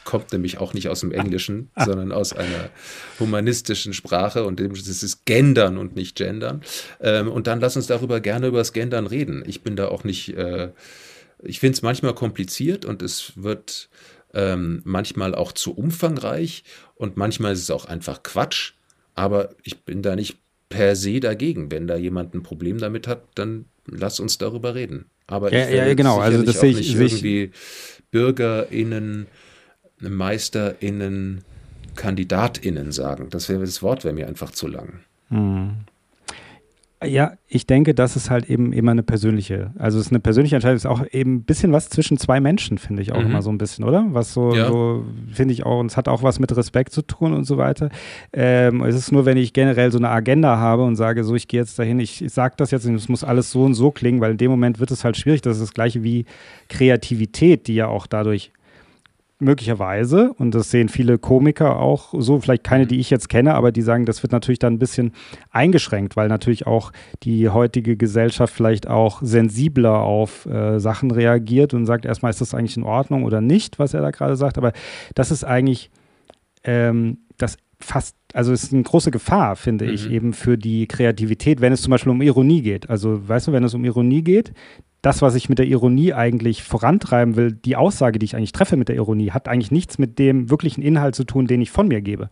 [0.04, 2.70] kommt nämlich auch nicht aus dem Englischen, sondern aus einer
[3.20, 6.62] humanistischen Sprache und dem- ist gendern und nicht gendern.
[7.00, 9.44] Ähm, und dann lass uns darüber gerne über das Gendern reden.
[9.48, 10.72] Ich bin da auch nicht, äh,
[11.44, 13.90] ich finde es manchmal kompliziert und es wird
[14.34, 16.64] ähm, manchmal auch zu umfangreich
[16.96, 18.74] und manchmal ist es auch einfach Quatsch.
[19.16, 20.38] Aber ich bin da nicht
[20.70, 21.72] per se dagegen.
[21.72, 25.06] Wenn da jemand ein Problem damit hat, dann lass uns darüber reden.
[25.28, 26.20] Aber Ja, ich werde ja, genau.
[26.20, 27.52] Also das sehe ich- irgendwie
[28.12, 29.28] BürgerInnen,
[30.00, 31.44] MeisterInnen,
[31.96, 33.30] KandidatInnen sagen.
[33.30, 35.00] Das wäre das Wort wäre mir einfach zu lang.
[37.04, 40.56] Ja, ich denke, das ist halt eben immer eine persönliche, also es ist eine persönliche
[40.56, 43.26] Entscheidung, es ist auch eben ein bisschen was zwischen zwei Menschen, finde ich auch Mhm.
[43.26, 44.06] immer so ein bisschen, oder?
[44.10, 44.68] Was so, Ja.
[44.68, 45.04] so
[45.34, 47.90] finde ich auch, und es hat auch was mit Respekt zu tun und so weiter.
[48.34, 51.48] Ähm, es ist nur, wenn ich generell so eine Agenda habe und sage, so, ich
[51.48, 53.90] gehe jetzt dahin, ich, ich sage das jetzt und es muss alles so und so
[53.90, 55.42] klingen, weil in dem Moment wird es halt schwierig.
[55.42, 56.26] Das ist das gleiche wie
[56.70, 58.52] Kreativität, die ja auch dadurch
[59.42, 63.72] möglicherweise, und das sehen viele Komiker auch so, vielleicht keine, die ich jetzt kenne, aber
[63.72, 65.14] die sagen, das wird natürlich dann ein bisschen
[65.50, 66.92] eingeschränkt, weil natürlich auch
[67.24, 72.54] die heutige Gesellschaft vielleicht auch sensibler auf äh, Sachen reagiert und sagt erstmal, ist das
[72.54, 74.72] eigentlich in Ordnung oder nicht, was er da gerade sagt, aber
[75.16, 75.90] das ist eigentlich
[76.64, 80.14] ähm, das fast, also es ist eine große Gefahr, finde ich, Mhm.
[80.14, 82.90] eben für die Kreativität, wenn es zum Beispiel um Ironie geht.
[82.90, 84.54] Also, weißt du, wenn es um Ironie geht,
[85.02, 88.78] das, was ich mit der Ironie eigentlich vorantreiben will, die Aussage, die ich eigentlich treffe
[88.78, 91.88] mit der Ironie, hat eigentlich nichts mit dem wirklichen Inhalt zu tun, den ich von
[91.88, 92.30] mir gebe.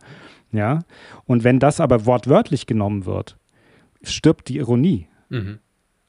[0.52, 0.80] Ja.
[1.24, 3.36] Und wenn das aber wortwörtlich genommen wird,
[4.02, 5.58] stirbt die Ironie Mhm.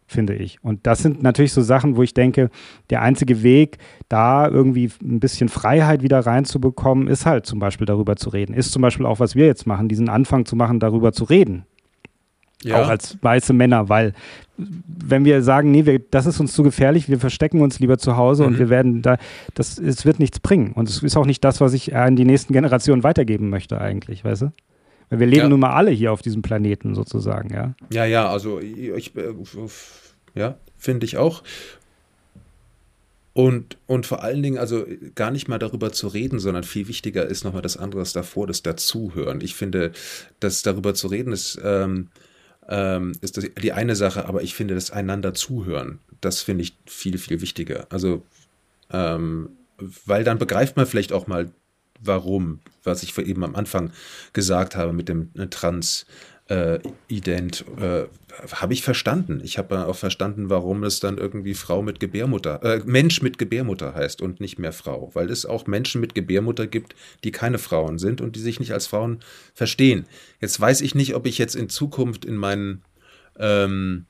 [0.07, 0.63] finde ich.
[0.63, 2.49] Und das sind natürlich so Sachen, wo ich denke,
[2.89, 3.77] der einzige Weg,
[4.09, 8.53] da irgendwie ein bisschen Freiheit wieder reinzubekommen, ist halt zum Beispiel darüber zu reden.
[8.53, 11.65] Ist zum Beispiel auch, was wir jetzt machen, diesen Anfang zu machen, darüber zu reden.
[12.63, 12.81] Ja.
[12.81, 14.13] Auch als weiße Männer, weil
[14.57, 18.17] wenn wir sagen, nee, wir, das ist uns zu gefährlich, wir verstecken uns lieber zu
[18.17, 18.49] Hause mhm.
[18.49, 19.17] und wir werden da,
[19.55, 20.73] das, es wird nichts bringen.
[20.73, 24.23] Und es ist auch nicht das, was ich an die nächsten Generationen weitergeben möchte eigentlich,
[24.23, 24.53] weißt du?
[25.09, 25.49] Weil wir leben ja.
[25.49, 27.73] nun mal alle hier auf diesem Planeten sozusagen, ja.
[27.91, 29.33] Ja, ja, also ich, äh,
[30.35, 31.43] ja, finde ich auch.
[33.33, 34.85] Und, und vor allen Dingen, also
[35.15, 38.61] gar nicht mal darüber zu reden, sondern viel wichtiger ist nochmal das andere davor, das
[38.61, 39.39] Dazuhören.
[39.41, 39.91] Ich finde,
[40.41, 42.09] dass darüber zu reden ist, ähm,
[42.71, 46.73] ähm, ist das die eine Sache, aber ich finde, das einander zuhören, das finde ich
[46.87, 47.85] viel, viel wichtiger.
[47.89, 48.23] Also,
[48.91, 49.49] ähm,
[50.05, 51.51] weil dann begreift man vielleicht auch mal,
[51.99, 53.91] warum, was ich eben am Anfang
[54.31, 56.05] gesagt habe mit dem äh, Trans,
[56.47, 58.03] äh, ident, äh,
[58.51, 59.41] habe ich verstanden.
[59.43, 63.93] Ich habe auch verstanden, warum es dann irgendwie Frau mit Gebärmutter, äh, Mensch mit Gebärmutter
[63.95, 67.99] heißt und nicht mehr Frau, weil es auch Menschen mit Gebärmutter gibt, die keine Frauen
[67.99, 69.19] sind und die sich nicht als Frauen
[69.53, 70.05] verstehen.
[70.39, 72.83] Jetzt weiß ich nicht, ob ich jetzt in Zukunft in meinen
[73.37, 74.05] ähm,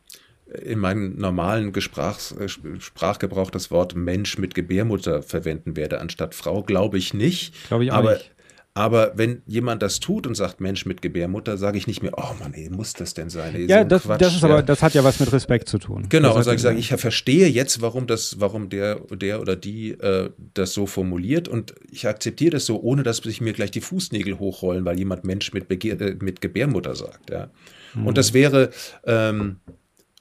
[0.52, 6.64] in meinem normalen Gesprachs, äh, Sprachgebrauch das Wort Mensch mit Gebärmutter verwenden werde anstatt Frau,
[6.64, 7.53] glaube ich nicht.
[7.68, 8.32] Glaube ich auch aber, nicht.
[8.73, 12.34] Aber wenn jemand das tut und sagt Mensch mit Gebärmutter, sage ich nicht mehr, oh
[12.39, 13.53] Mann, ey, muss das denn sein?
[13.53, 14.49] Ey, ja, so das, Quatsch, das ist ja.
[14.49, 16.06] aber, das hat ja was mit Respekt zu tun.
[16.07, 19.91] Genau, und sage ich, sag, ich verstehe jetzt, warum das, warum der, der oder die
[19.91, 23.81] äh, das so formuliert und ich akzeptiere das so, ohne dass sich mir gleich die
[23.81, 27.30] Fußnägel hochrollen, weil jemand Mensch mit, Begehr, äh, mit Gebärmutter sagt.
[27.30, 27.49] Ja.
[27.93, 28.07] Mhm.
[28.07, 28.69] Und das wäre,
[29.06, 29.57] ähm,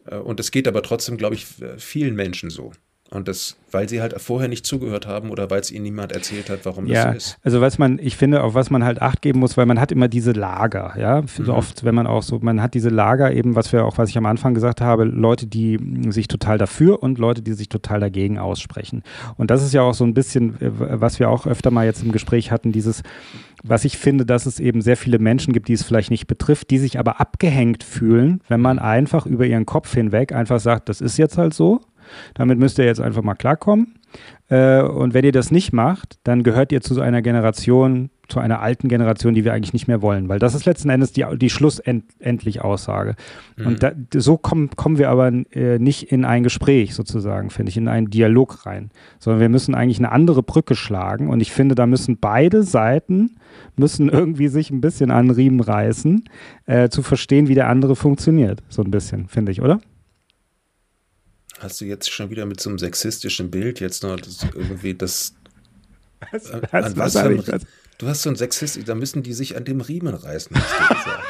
[0.06, 1.46] äh, und es geht aber trotzdem, glaube ich,
[1.76, 2.72] vielen Menschen so.
[3.12, 6.48] Und das, weil sie halt vorher nicht zugehört haben oder weil es ihnen niemand erzählt
[6.48, 7.38] hat, warum ja, das so ist.
[7.42, 9.90] Also was man, ich finde, auf was man halt Acht geben muss, weil man hat
[9.90, 11.22] immer diese Lager, ja.
[11.26, 11.58] So mhm.
[11.58, 14.16] oft, wenn man auch so, man hat diese Lager eben, was wir auch, was ich
[14.16, 15.78] am Anfang gesagt habe, Leute, die
[16.10, 19.02] sich total dafür und Leute, die sich total dagegen aussprechen.
[19.36, 22.12] Und das ist ja auch so ein bisschen, was wir auch öfter mal jetzt im
[22.12, 23.02] Gespräch hatten, dieses,
[23.64, 26.70] was ich finde, dass es eben sehr viele Menschen gibt, die es vielleicht nicht betrifft,
[26.70, 31.00] die sich aber abgehängt fühlen, wenn man einfach über ihren Kopf hinweg einfach sagt, das
[31.00, 31.80] ist jetzt halt so
[32.34, 33.94] damit müsst ihr jetzt einfach mal klarkommen.
[34.48, 38.40] Äh, und wenn ihr das nicht macht, dann gehört ihr zu so einer Generation, zu
[38.40, 40.28] einer alten Generation, die wir eigentlich nicht mehr wollen.
[40.28, 43.14] Weil das ist letzten Endes die, die schlussendlich Aussage.
[43.56, 43.66] Mhm.
[43.66, 47.76] Und da, so kommen, kommen wir aber äh, nicht in ein Gespräch sozusagen, finde ich,
[47.76, 48.90] in einen Dialog rein.
[49.18, 51.28] Sondern wir müssen eigentlich eine andere Brücke schlagen.
[51.28, 53.36] Und ich finde, da müssen beide Seiten
[53.76, 56.24] müssen irgendwie sich ein bisschen an Riemen reißen,
[56.66, 58.62] äh, zu verstehen, wie der andere funktioniert.
[58.68, 59.80] So ein bisschen, finde ich, oder?
[61.60, 65.34] Hast du jetzt schon wieder mit so einem sexistischen Bild jetzt noch das, irgendwie das.
[66.32, 67.66] Was, was, an was, was, was
[67.98, 70.94] Du hast so ein Sexist, da müssen die sich an dem Riemen reißen, hast du
[70.94, 71.24] gesagt.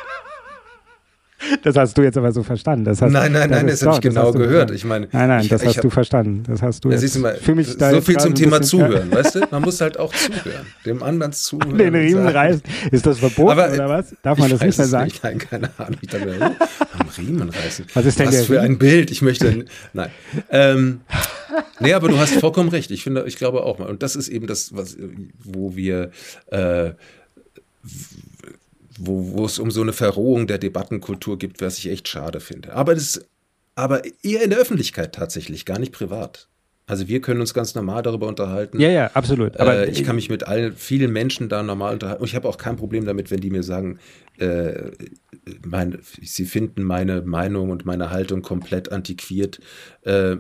[1.63, 2.85] Das hast du jetzt aber so verstanden.
[2.85, 4.71] Das hast, nein, nein, nein, das, das habe ich genau gehört.
[4.71, 6.43] Ich meine, nein, nein, ich, das hast hab, du verstanden.
[6.47, 6.91] Das hast du.
[6.91, 9.41] Jetzt, mal, für mich so viel zum Thema Zuhören, weißt du?
[9.51, 11.79] Man muss halt auch zuhören, dem anderen zuhören.
[11.79, 12.63] Den Riemen reißen.
[12.91, 14.15] Ist das verboten aber, oder was?
[14.23, 15.05] Darf man das nicht mehr sagen?
[15.07, 15.25] Nicht.
[15.25, 15.99] Nein, keine Ahnung.
[16.01, 16.57] Ich dachte,
[16.99, 17.87] am Riemen reißen.
[17.95, 19.11] Was ist denn was für ein Bild?
[19.11, 20.11] Ich möchte, nein.
[20.51, 21.01] Ähm,
[21.81, 22.91] nee, aber du hast vollkommen recht.
[22.91, 23.89] Ich finde, ich glaube auch mal.
[23.89, 24.97] Und das ist eben das, was,
[25.43, 26.11] wo wir
[26.51, 26.91] äh,
[29.01, 32.75] wo, wo es um so eine Verrohung der Debattenkultur gibt, was ich echt schade finde.
[32.75, 33.25] Aber das,
[33.75, 36.49] aber eher in der Öffentlichkeit tatsächlich, gar nicht privat.
[36.87, 38.81] Also wir können uns ganz normal darüber unterhalten.
[38.81, 39.59] Ja, ja, absolut.
[39.59, 42.21] Aber äh, ich kann mich mit allen, vielen Menschen da normal unterhalten.
[42.21, 44.01] Und ich habe auch kein Problem damit, wenn die mir sagen,
[44.39, 44.91] äh,
[45.65, 49.61] mein, sie finden meine Meinung und meine Haltung komplett antiquiert
[50.03, 50.37] äh,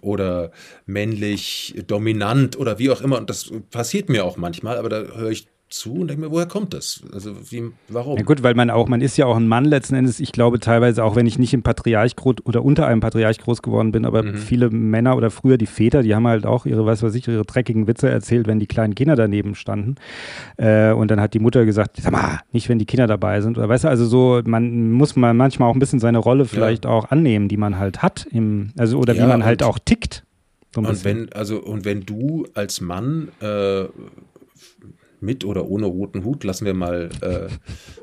[0.00, 0.50] oder
[0.84, 3.18] männlich, dominant oder wie auch immer.
[3.18, 6.46] Und das passiert mir auch manchmal, aber da höre ich zu und denke mir, woher
[6.46, 7.02] kommt das?
[7.12, 8.16] Also wie, warum?
[8.16, 10.20] Ja gut, weil man auch, man ist ja auch ein Mann letzten Endes.
[10.20, 13.62] Ich glaube teilweise, auch wenn ich nicht im Patriarch groß oder unter einem Patriarch groß
[13.62, 14.36] geworden bin, aber mhm.
[14.36, 17.44] viele Männer oder früher die Väter, die haben halt auch ihre, was weiß ich, ihre
[17.44, 19.96] dreckigen Witze erzählt, wenn die kleinen Kinder daneben standen.
[20.56, 23.58] Äh, und dann hat die Mutter gesagt, sag mal, nicht wenn die Kinder dabei sind.
[23.58, 26.84] Oder weißt du, also so, man muss man manchmal auch ein bisschen seine Rolle vielleicht
[26.84, 26.90] ja.
[26.90, 30.24] auch annehmen, die man halt hat im, also oder ja, wie man halt auch tickt.
[30.74, 33.84] So und wenn, also, und wenn du als Mann äh,
[35.20, 37.48] mit oder ohne roten Hut, lassen wir mal äh,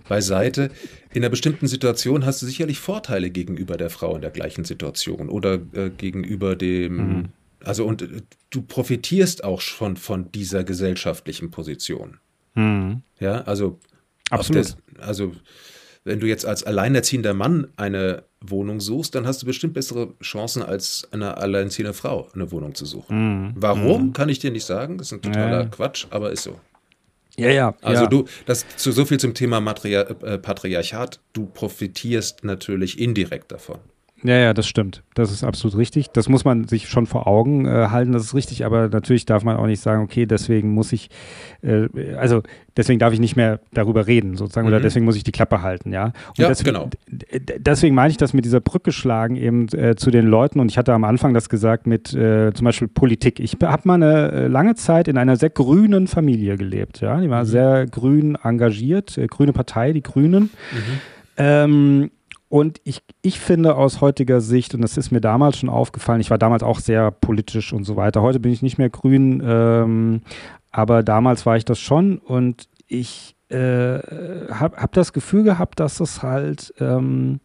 [0.08, 0.70] beiseite.
[1.14, 5.30] In einer bestimmten Situation hast du sicherlich Vorteile gegenüber der Frau in der gleichen Situation
[5.30, 7.30] oder äh, gegenüber dem, mhm.
[7.64, 12.18] also und äh, du profitierst auch schon von dieser gesellschaftlichen Position.
[12.56, 13.02] Mhm.
[13.20, 13.80] Ja, also
[14.30, 14.76] absolut.
[14.98, 15.34] Der, also
[16.04, 20.62] wenn du jetzt als alleinerziehender Mann eine Wohnung suchst, dann hast du bestimmt bessere Chancen
[20.62, 23.18] als eine alleinerziehende Frau eine Wohnung zu suchen.
[23.18, 23.54] Mhm.
[23.56, 24.14] Warum, mhm.
[24.14, 24.98] kann ich dir nicht sagen.
[24.98, 25.66] Das ist ein totaler ja.
[25.66, 26.60] Quatsch, aber ist so.
[27.38, 27.76] Ja, ja.
[27.82, 28.10] Also ja.
[28.10, 31.20] du, das so viel zum Thema Matria äh, Patriarchat.
[31.34, 33.80] Du profitierst natürlich indirekt davon.
[34.24, 35.04] Ja, ja, das stimmt.
[35.16, 36.10] Das ist absolut richtig.
[36.12, 39.44] Das muss man sich schon vor Augen äh, halten, das ist richtig, aber natürlich darf
[39.44, 41.10] man auch nicht sagen, okay, deswegen muss ich,
[41.62, 42.42] äh, also
[42.78, 44.74] deswegen darf ich nicht mehr darüber reden, sozusagen, mhm.
[44.74, 46.06] oder deswegen muss ich die Klappe halten, ja.
[46.06, 46.90] Und ja, deswegen, genau.
[47.58, 50.78] Deswegen meine ich das mit dieser Brücke schlagen eben äh, zu den Leuten und ich
[50.78, 53.42] hatte am Anfang das gesagt mit äh, zum Beispiel Politik.
[53.42, 57.20] Ich habe mal eine äh, lange Zeit in einer sehr grünen Familie gelebt, ja.
[57.20, 57.48] Die war mhm.
[57.48, 60.44] sehr grün engagiert, äh, grüne Partei, die Grünen.
[60.44, 61.00] Mhm.
[61.36, 62.12] Ähm,
[62.54, 66.30] und ich, ich finde aus heutiger Sicht, und das ist mir damals schon aufgefallen, ich
[66.30, 68.22] war damals auch sehr politisch und so weiter.
[68.22, 70.22] Heute bin ich nicht mehr grün, ähm,
[70.70, 76.00] aber damals war ich das schon und ich äh, habe hab das Gefühl gehabt, dass
[76.00, 77.40] es halt, ähm,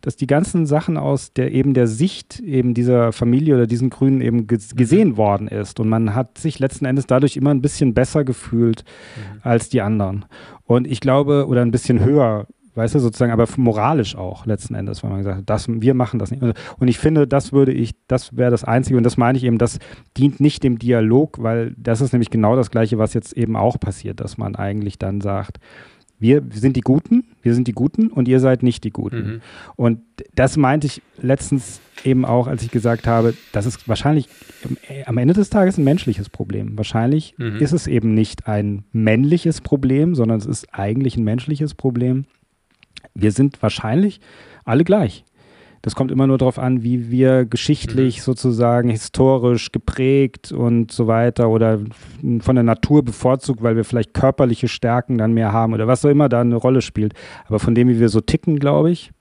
[0.00, 4.22] dass die ganzen Sachen aus der eben der Sicht eben dieser Familie oder diesen Grünen
[4.22, 5.16] eben gesehen mhm.
[5.18, 5.80] worden ist.
[5.80, 8.84] Und man hat sich letzten Endes dadurch immer ein bisschen besser gefühlt
[9.16, 9.40] mhm.
[9.42, 10.24] als die anderen.
[10.64, 12.46] Und ich glaube, oder ein bisschen höher
[12.76, 16.18] weißt du, sozusagen, aber moralisch auch letzten Endes, weil man gesagt hat, das, wir machen
[16.18, 16.42] das nicht.
[16.42, 19.58] Und ich finde, das würde ich, das wäre das Einzige, und das meine ich eben,
[19.58, 19.78] das
[20.16, 23.80] dient nicht dem Dialog, weil das ist nämlich genau das Gleiche, was jetzt eben auch
[23.80, 25.58] passiert, dass man eigentlich dann sagt,
[26.18, 29.16] wir sind die Guten, wir sind die Guten und ihr seid nicht die Guten.
[29.16, 29.40] Mhm.
[29.76, 30.00] Und
[30.34, 34.28] das meinte ich letztens eben auch, als ich gesagt habe, das ist wahrscheinlich
[35.04, 36.76] am Ende des Tages ein menschliches Problem.
[36.76, 37.56] Wahrscheinlich mhm.
[37.56, 42.24] ist es eben nicht ein männliches Problem, sondern es ist eigentlich ein menschliches Problem
[43.14, 44.20] wir sind wahrscheinlich
[44.64, 45.24] alle gleich.
[45.82, 48.22] Das kommt immer nur darauf an, wie wir geschichtlich mhm.
[48.22, 51.78] sozusagen historisch geprägt und so weiter oder
[52.40, 56.10] von der Natur bevorzugt, weil wir vielleicht körperliche Stärken dann mehr haben oder was auch
[56.10, 57.14] immer da eine Rolle spielt.
[57.46, 59.12] Aber von dem, wie wir so ticken, glaube ich,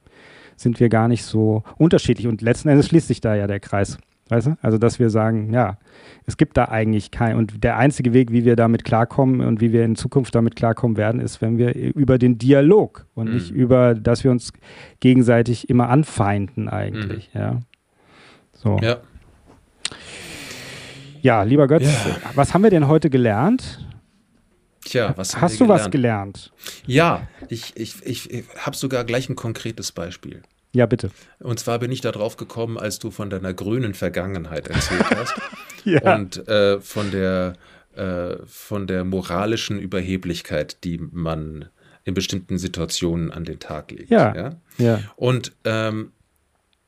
[0.55, 2.25] sind wir gar nicht so unterschiedlich.
[2.25, 3.99] Und letzten Endes schließt sich da ja der Kreis.
[4.27, 4.57] Weißt du?
[4.61, 5.77] Also, dass wir sagen, ja,
[6.25, 9.71] es gibt da eigentlich kein, und der einzige Weg, wie wir damit klarkommen und wie
[9.71, 13.33] wir in Zukunft damit klarkommen werden, ist, wenn wir über den Dialog und mhm.
[13.35, 14.51] nicht über, dass wir uns
[14.99, 17.39] gegenseitig immer anfeinden eigentlich, mhm.
[17.39, 17.59] ja.
[18.53, 18.79] So.
[18.81, 18.97] Ja.
[21.21, 22.17] Ja, lieber Götz, ja.
[22.35, 23.85] was haben wir denn heute gelernt?
[24.85, 25.83] Tja, was Hast du gelernt?
[25.83, 26.53] was gelernt?
[26.85, 30.43] Ja, ich, ich, ich, ich habe sogar gleich ein konkretes Beispiel.
[30.75, 31.09] Ja, bitte.
[31.39, 35.33] Und zwar bin ich da drauf gekommen, als du von deiner grünen Vergangenheit erzählt hast.
[35.85, 36.15] ja.
[36.15, 37.53] Und äh, von der
[37.95, 41.69] äh, von der moralischen Überheblichkeit, die man
[42.03, 44.09] in bestimmten Situationen an den Tag legt.
[44.09, 44.35] Ja.
[44.35, 44.55] ja?
[44.77, 44.99] ja.
[45.15, 46.11] Und ähm,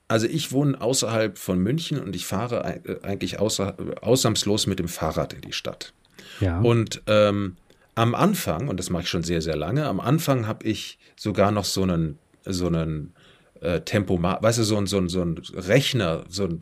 [0.09, 2.65] also ich wohne außerhalb von München und ich fahre
[3.03, 5.93] eigentlich außer, ausnahmslos mit dem Fahrrad in die Stadt.
[6.41, 6.59] Ja.
[6.59, 7.55] Und ähm,
[7.95, 11.51] am Anfang, und das mache ich schon sehr, sehr lange, am Anfang habe ich sogar
[11.51, 13.13] noch so einen, so einen
[13.61, 16.59] äh, Tempomat, weißt du, so ein, so ein, so ein Rechner, so ein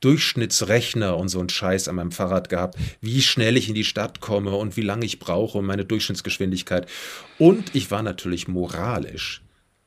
[0.00, 4.20] Durchschnittsrechner und so ein Scheiß an meinem Fahrrad gehabt, wie schnell ich in die Stadt
[4.20, 6.86] komme und wie lange ich brauche und meine Durchschnittsgeschwindigkeit.
[7.38, 9.42] Und ich war natürlich moralisch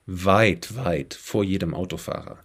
[0.05, 2.39] weit, weit vor jedem Autofahrer.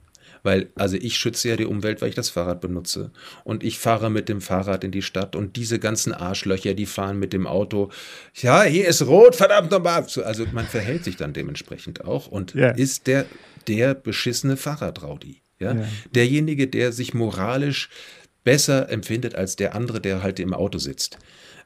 [0.44, 3.10] Weil, also ich schütze ja die Umwelt, weil ich das Fahrrad benutze.
[3.42, 7.18] Und ich fahre mit dem Fahrrad in die Stadt und diese ganzen Arschlöcher, die fahren
[7.18, 7.90] mit dem Auto.
[8.32, 10.06] Ja, hier ist rot, verdammt nochmal.
[10.24, 12.70] Also man verhält sich dann dementsprechend auch und yeah.
[12.70, 13.26] ist der,
[13.68, 15.43] der beschissene Fahrradraudi.
[15.59, 15.74] Ja?
[15.74, 15.84] ja?
[16.14, 17.90] Derjenige, der sich moralisch
[18.44, 21.18] besser empfindet als der andere, der halt im Auto sitzt.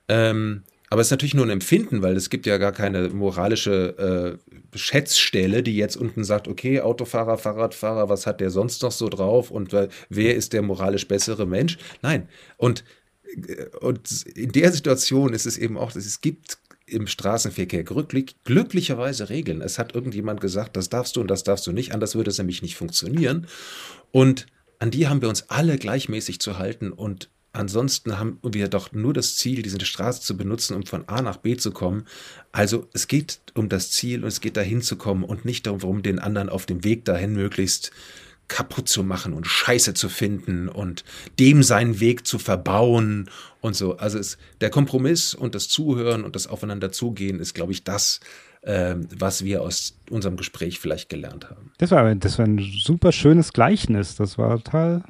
[0.09, 4.39] Ähm, aber es ist natürlich nur ein Empfinden, weil es gibt ja gar keine moralische
[4.74, 9.09] äh, Schätzstelle, die jetzt unten sagt, okay, Autofahrer, Fahrradfahrer, was hat der sonst noch so
[9.09, 11.78] drauf und äh, wer ist der moralisch bessere Mensch?
[12.02, 12.28] Nein.
[12.56, 12.85] Und,
[13.24, 16.59] äh, und in der Situation ist es eben auch, dass es gibt
[16.91, 19.61] im Straßenverkehr glücklich, glücklicherweise Regeln.
[19.61, 22.39] Es hat irgendjemand gesagt, das darfst du und das darfst du nicht, anders würde es
[22.39, 23.47] nämlich nicht funktionieren.
[24.12, 24.47] Und
[24.79, 29.12] an die haben wir uns alle gleichmäßig zu halten und ansonsten haben wir doch nur
[29.12, 32.07] das Ziel, diese Straße zu benutzen, um von A nach B zu kommen.
[32.53, 36.03] Also es geht um das Ziel und es geht dahin zu kommen und nicht darum,
[36.03, 37.91] den anderen auf dem Weg dahin möglichst
[38.51, 41.05] kaputt zu machen und Scheiße zu finden und
[41.39, 43.97] dem seinen Weg zu verbauen und so.
[43.97, 48.20] Also es, der Kompromiss und das Zuhören und das Aufeinander zugehen ist, glaube ich, das,
[48.62, 51.72] äh, was wir aus unserem Gespräch vielleicht gelernt haben.
[51.78, 54.16] Das war, das war ein super schönes Gleichnis.
[54.16, 55.05] Das war total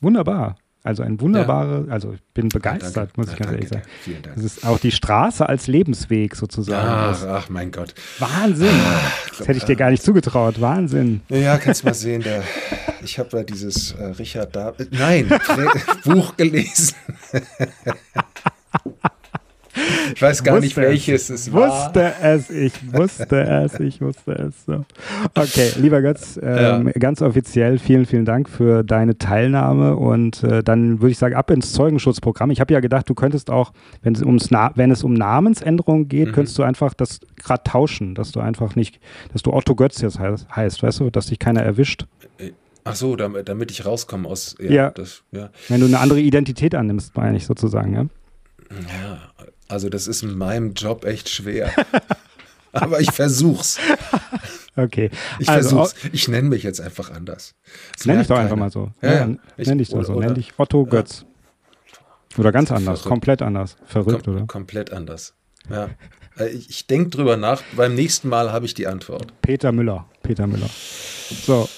[0.00, 0.56] wunderbar.
[0.88, 1.92] Also ein wunderbarer, ja.
[1.92, 3.82] also ich bin begeistert, ja, muss ich ganz ehrlich sagen.
[4.00, 4.36] Vielen Dank.
[4.36, 6.88] Das ist auch die Straße als Lebensweg sozusagen.
[6.88, 7.92] Ach, ach mein Gott.
[8.18, 8.70] Wahnsinn.
[8.72, 10.62] Ach, das hätte ich dir gar nicht zugetraut.
[10.62, 11.20] Wahnsinn.
[11.28, 12.22] Ja, kannst mal sehen.
[12.22, 12.42] Der,
[13.04, 15.28] ich habe ja dieses äh, Richard David, nein,
[16.04, 16.94] Buch gelesen.
[20.14, 21.86] Ich weiß gar nicht, welches es, es war.
[21.86, 24.64] Wusste es, ich wusste es, ich wusste es.
[24.66, 24.84] So.
[25.34, 26.92] Okay, lieber Götz, ähm, ja.
[26.98, 31.50] ganz offiziell vielen, vielen Dank für deine Teilnahme und äh, dann würde ich sagen, ab
[31.50, 32.50] ins Zeugenschutzprogramm.
[32.50, 33.72] Ich habe ja gedacht, du könntest auch,
[34.02, 36.32] wenn es, ums Na wenn es um Namensänderungen geht, mhm.
[36.32, 39.00] könntest du einfach das gerade tauschen, dass du einfach nicht,
[39.32, 42.06] dass du Otto Götz jetzt heißt, heißt, weißt du, dass dich keiner erwischt.
[42.84, 44.56] Ach so, damit, damit ich rauskomme aus.
[44.58, 44.90] Ja, ja.
[44.90, 45.50] Das, ja.
[45.68, 48.06] Wenn du eine andere Identität annimmst, meine ich sozusagen, ja?
[48.70, 49.18] Ja,
[49.68, 51.70] also das ist in meinem Job echt schwer.
[52.72, 53.78] Aber ich versuch's.
[54.76, 55.10] Okay.
[55.40, 56.08] Ich also, versuch's.
[56.12, 57.56] Ich nenne mich jetzt einfach anders.
[57.96, 58.92] Das nenn dich doch einfach mal so.
[59.02, 60.20] Ja, ja, nenn dich doch so.
[60.20, 61.24] Nenn dich Otto Götz.
[62.36, 63.08] Oder ganz anders, verrückt.
[63.08, 63.76] komplett anders.
[63.86, 64.46] Verrückt, Kom oder?
[64.46, 65.34] Komplett anders.
[65.68, 65.88] Ja.
[66.38, 67.62] Äh, ich, ich denke drüber nach.
[67.76, 69.32] Beim nächsten Mal habe ich die Antwort.
[69.42, 70.06] Peter Müller.
[70.22, 70.70] Peter Müller.
[71.44, 71.68] So,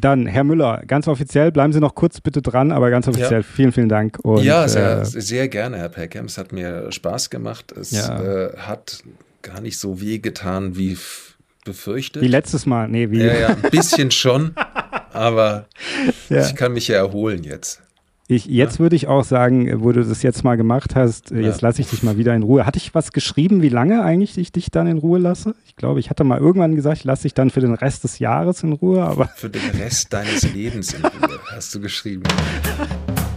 [0.00, 3.42] dann, Herr Müller, ganz offiziell, bleiben Sie noch kurz bitte dran, aber ganz offiziell, ja.
[3.42, 4.18] vielen, vielen Dank.
[4.22, 6.26] Und, ja, sehr, äh, sehr gerne, Herr Peckham.
[6.26, 7.72] Es hat mir Spaß gemacht.
[7.72, 8.20] Es ja.
[8.20, 9.02] äh, hat
[9.42, 10.96] gar nicht so weh getan wie
[11.64, 12.22] befürchtet.
[12.22, 13.22] Wie letztes Mal, nee, wie.
[13.22, 14.54] Ja, ja, ein bisschen schon,
[15.12, 15.66] aber
[16.28, 17.82] ich kann mich ja erholen jetzt.
[18.30, 18.80] Ich, jetzt ja.
[18.80, 21.68] würde ich auch sagen, wo du das jetzt mal gemacht hast, äh, jetzt ja.
[21.68, 22.66] lasse ich dich mal wieder in Ruhe.
[22.66, 25.54] Hatte ich was geschrieben, wie lange eigentlich ich dich dann in Ruhe lasse?
[25.64, 28.18] Ich glaube, ich hatte mal irgendwann gesagt, ich lasse dich dann für den Rest des
[28.18, 29.30] Jahres in Ruhe, aber.
[29.34, 32.24] Für den Rest deines Lebens in Ruhe, hast du geschrieben.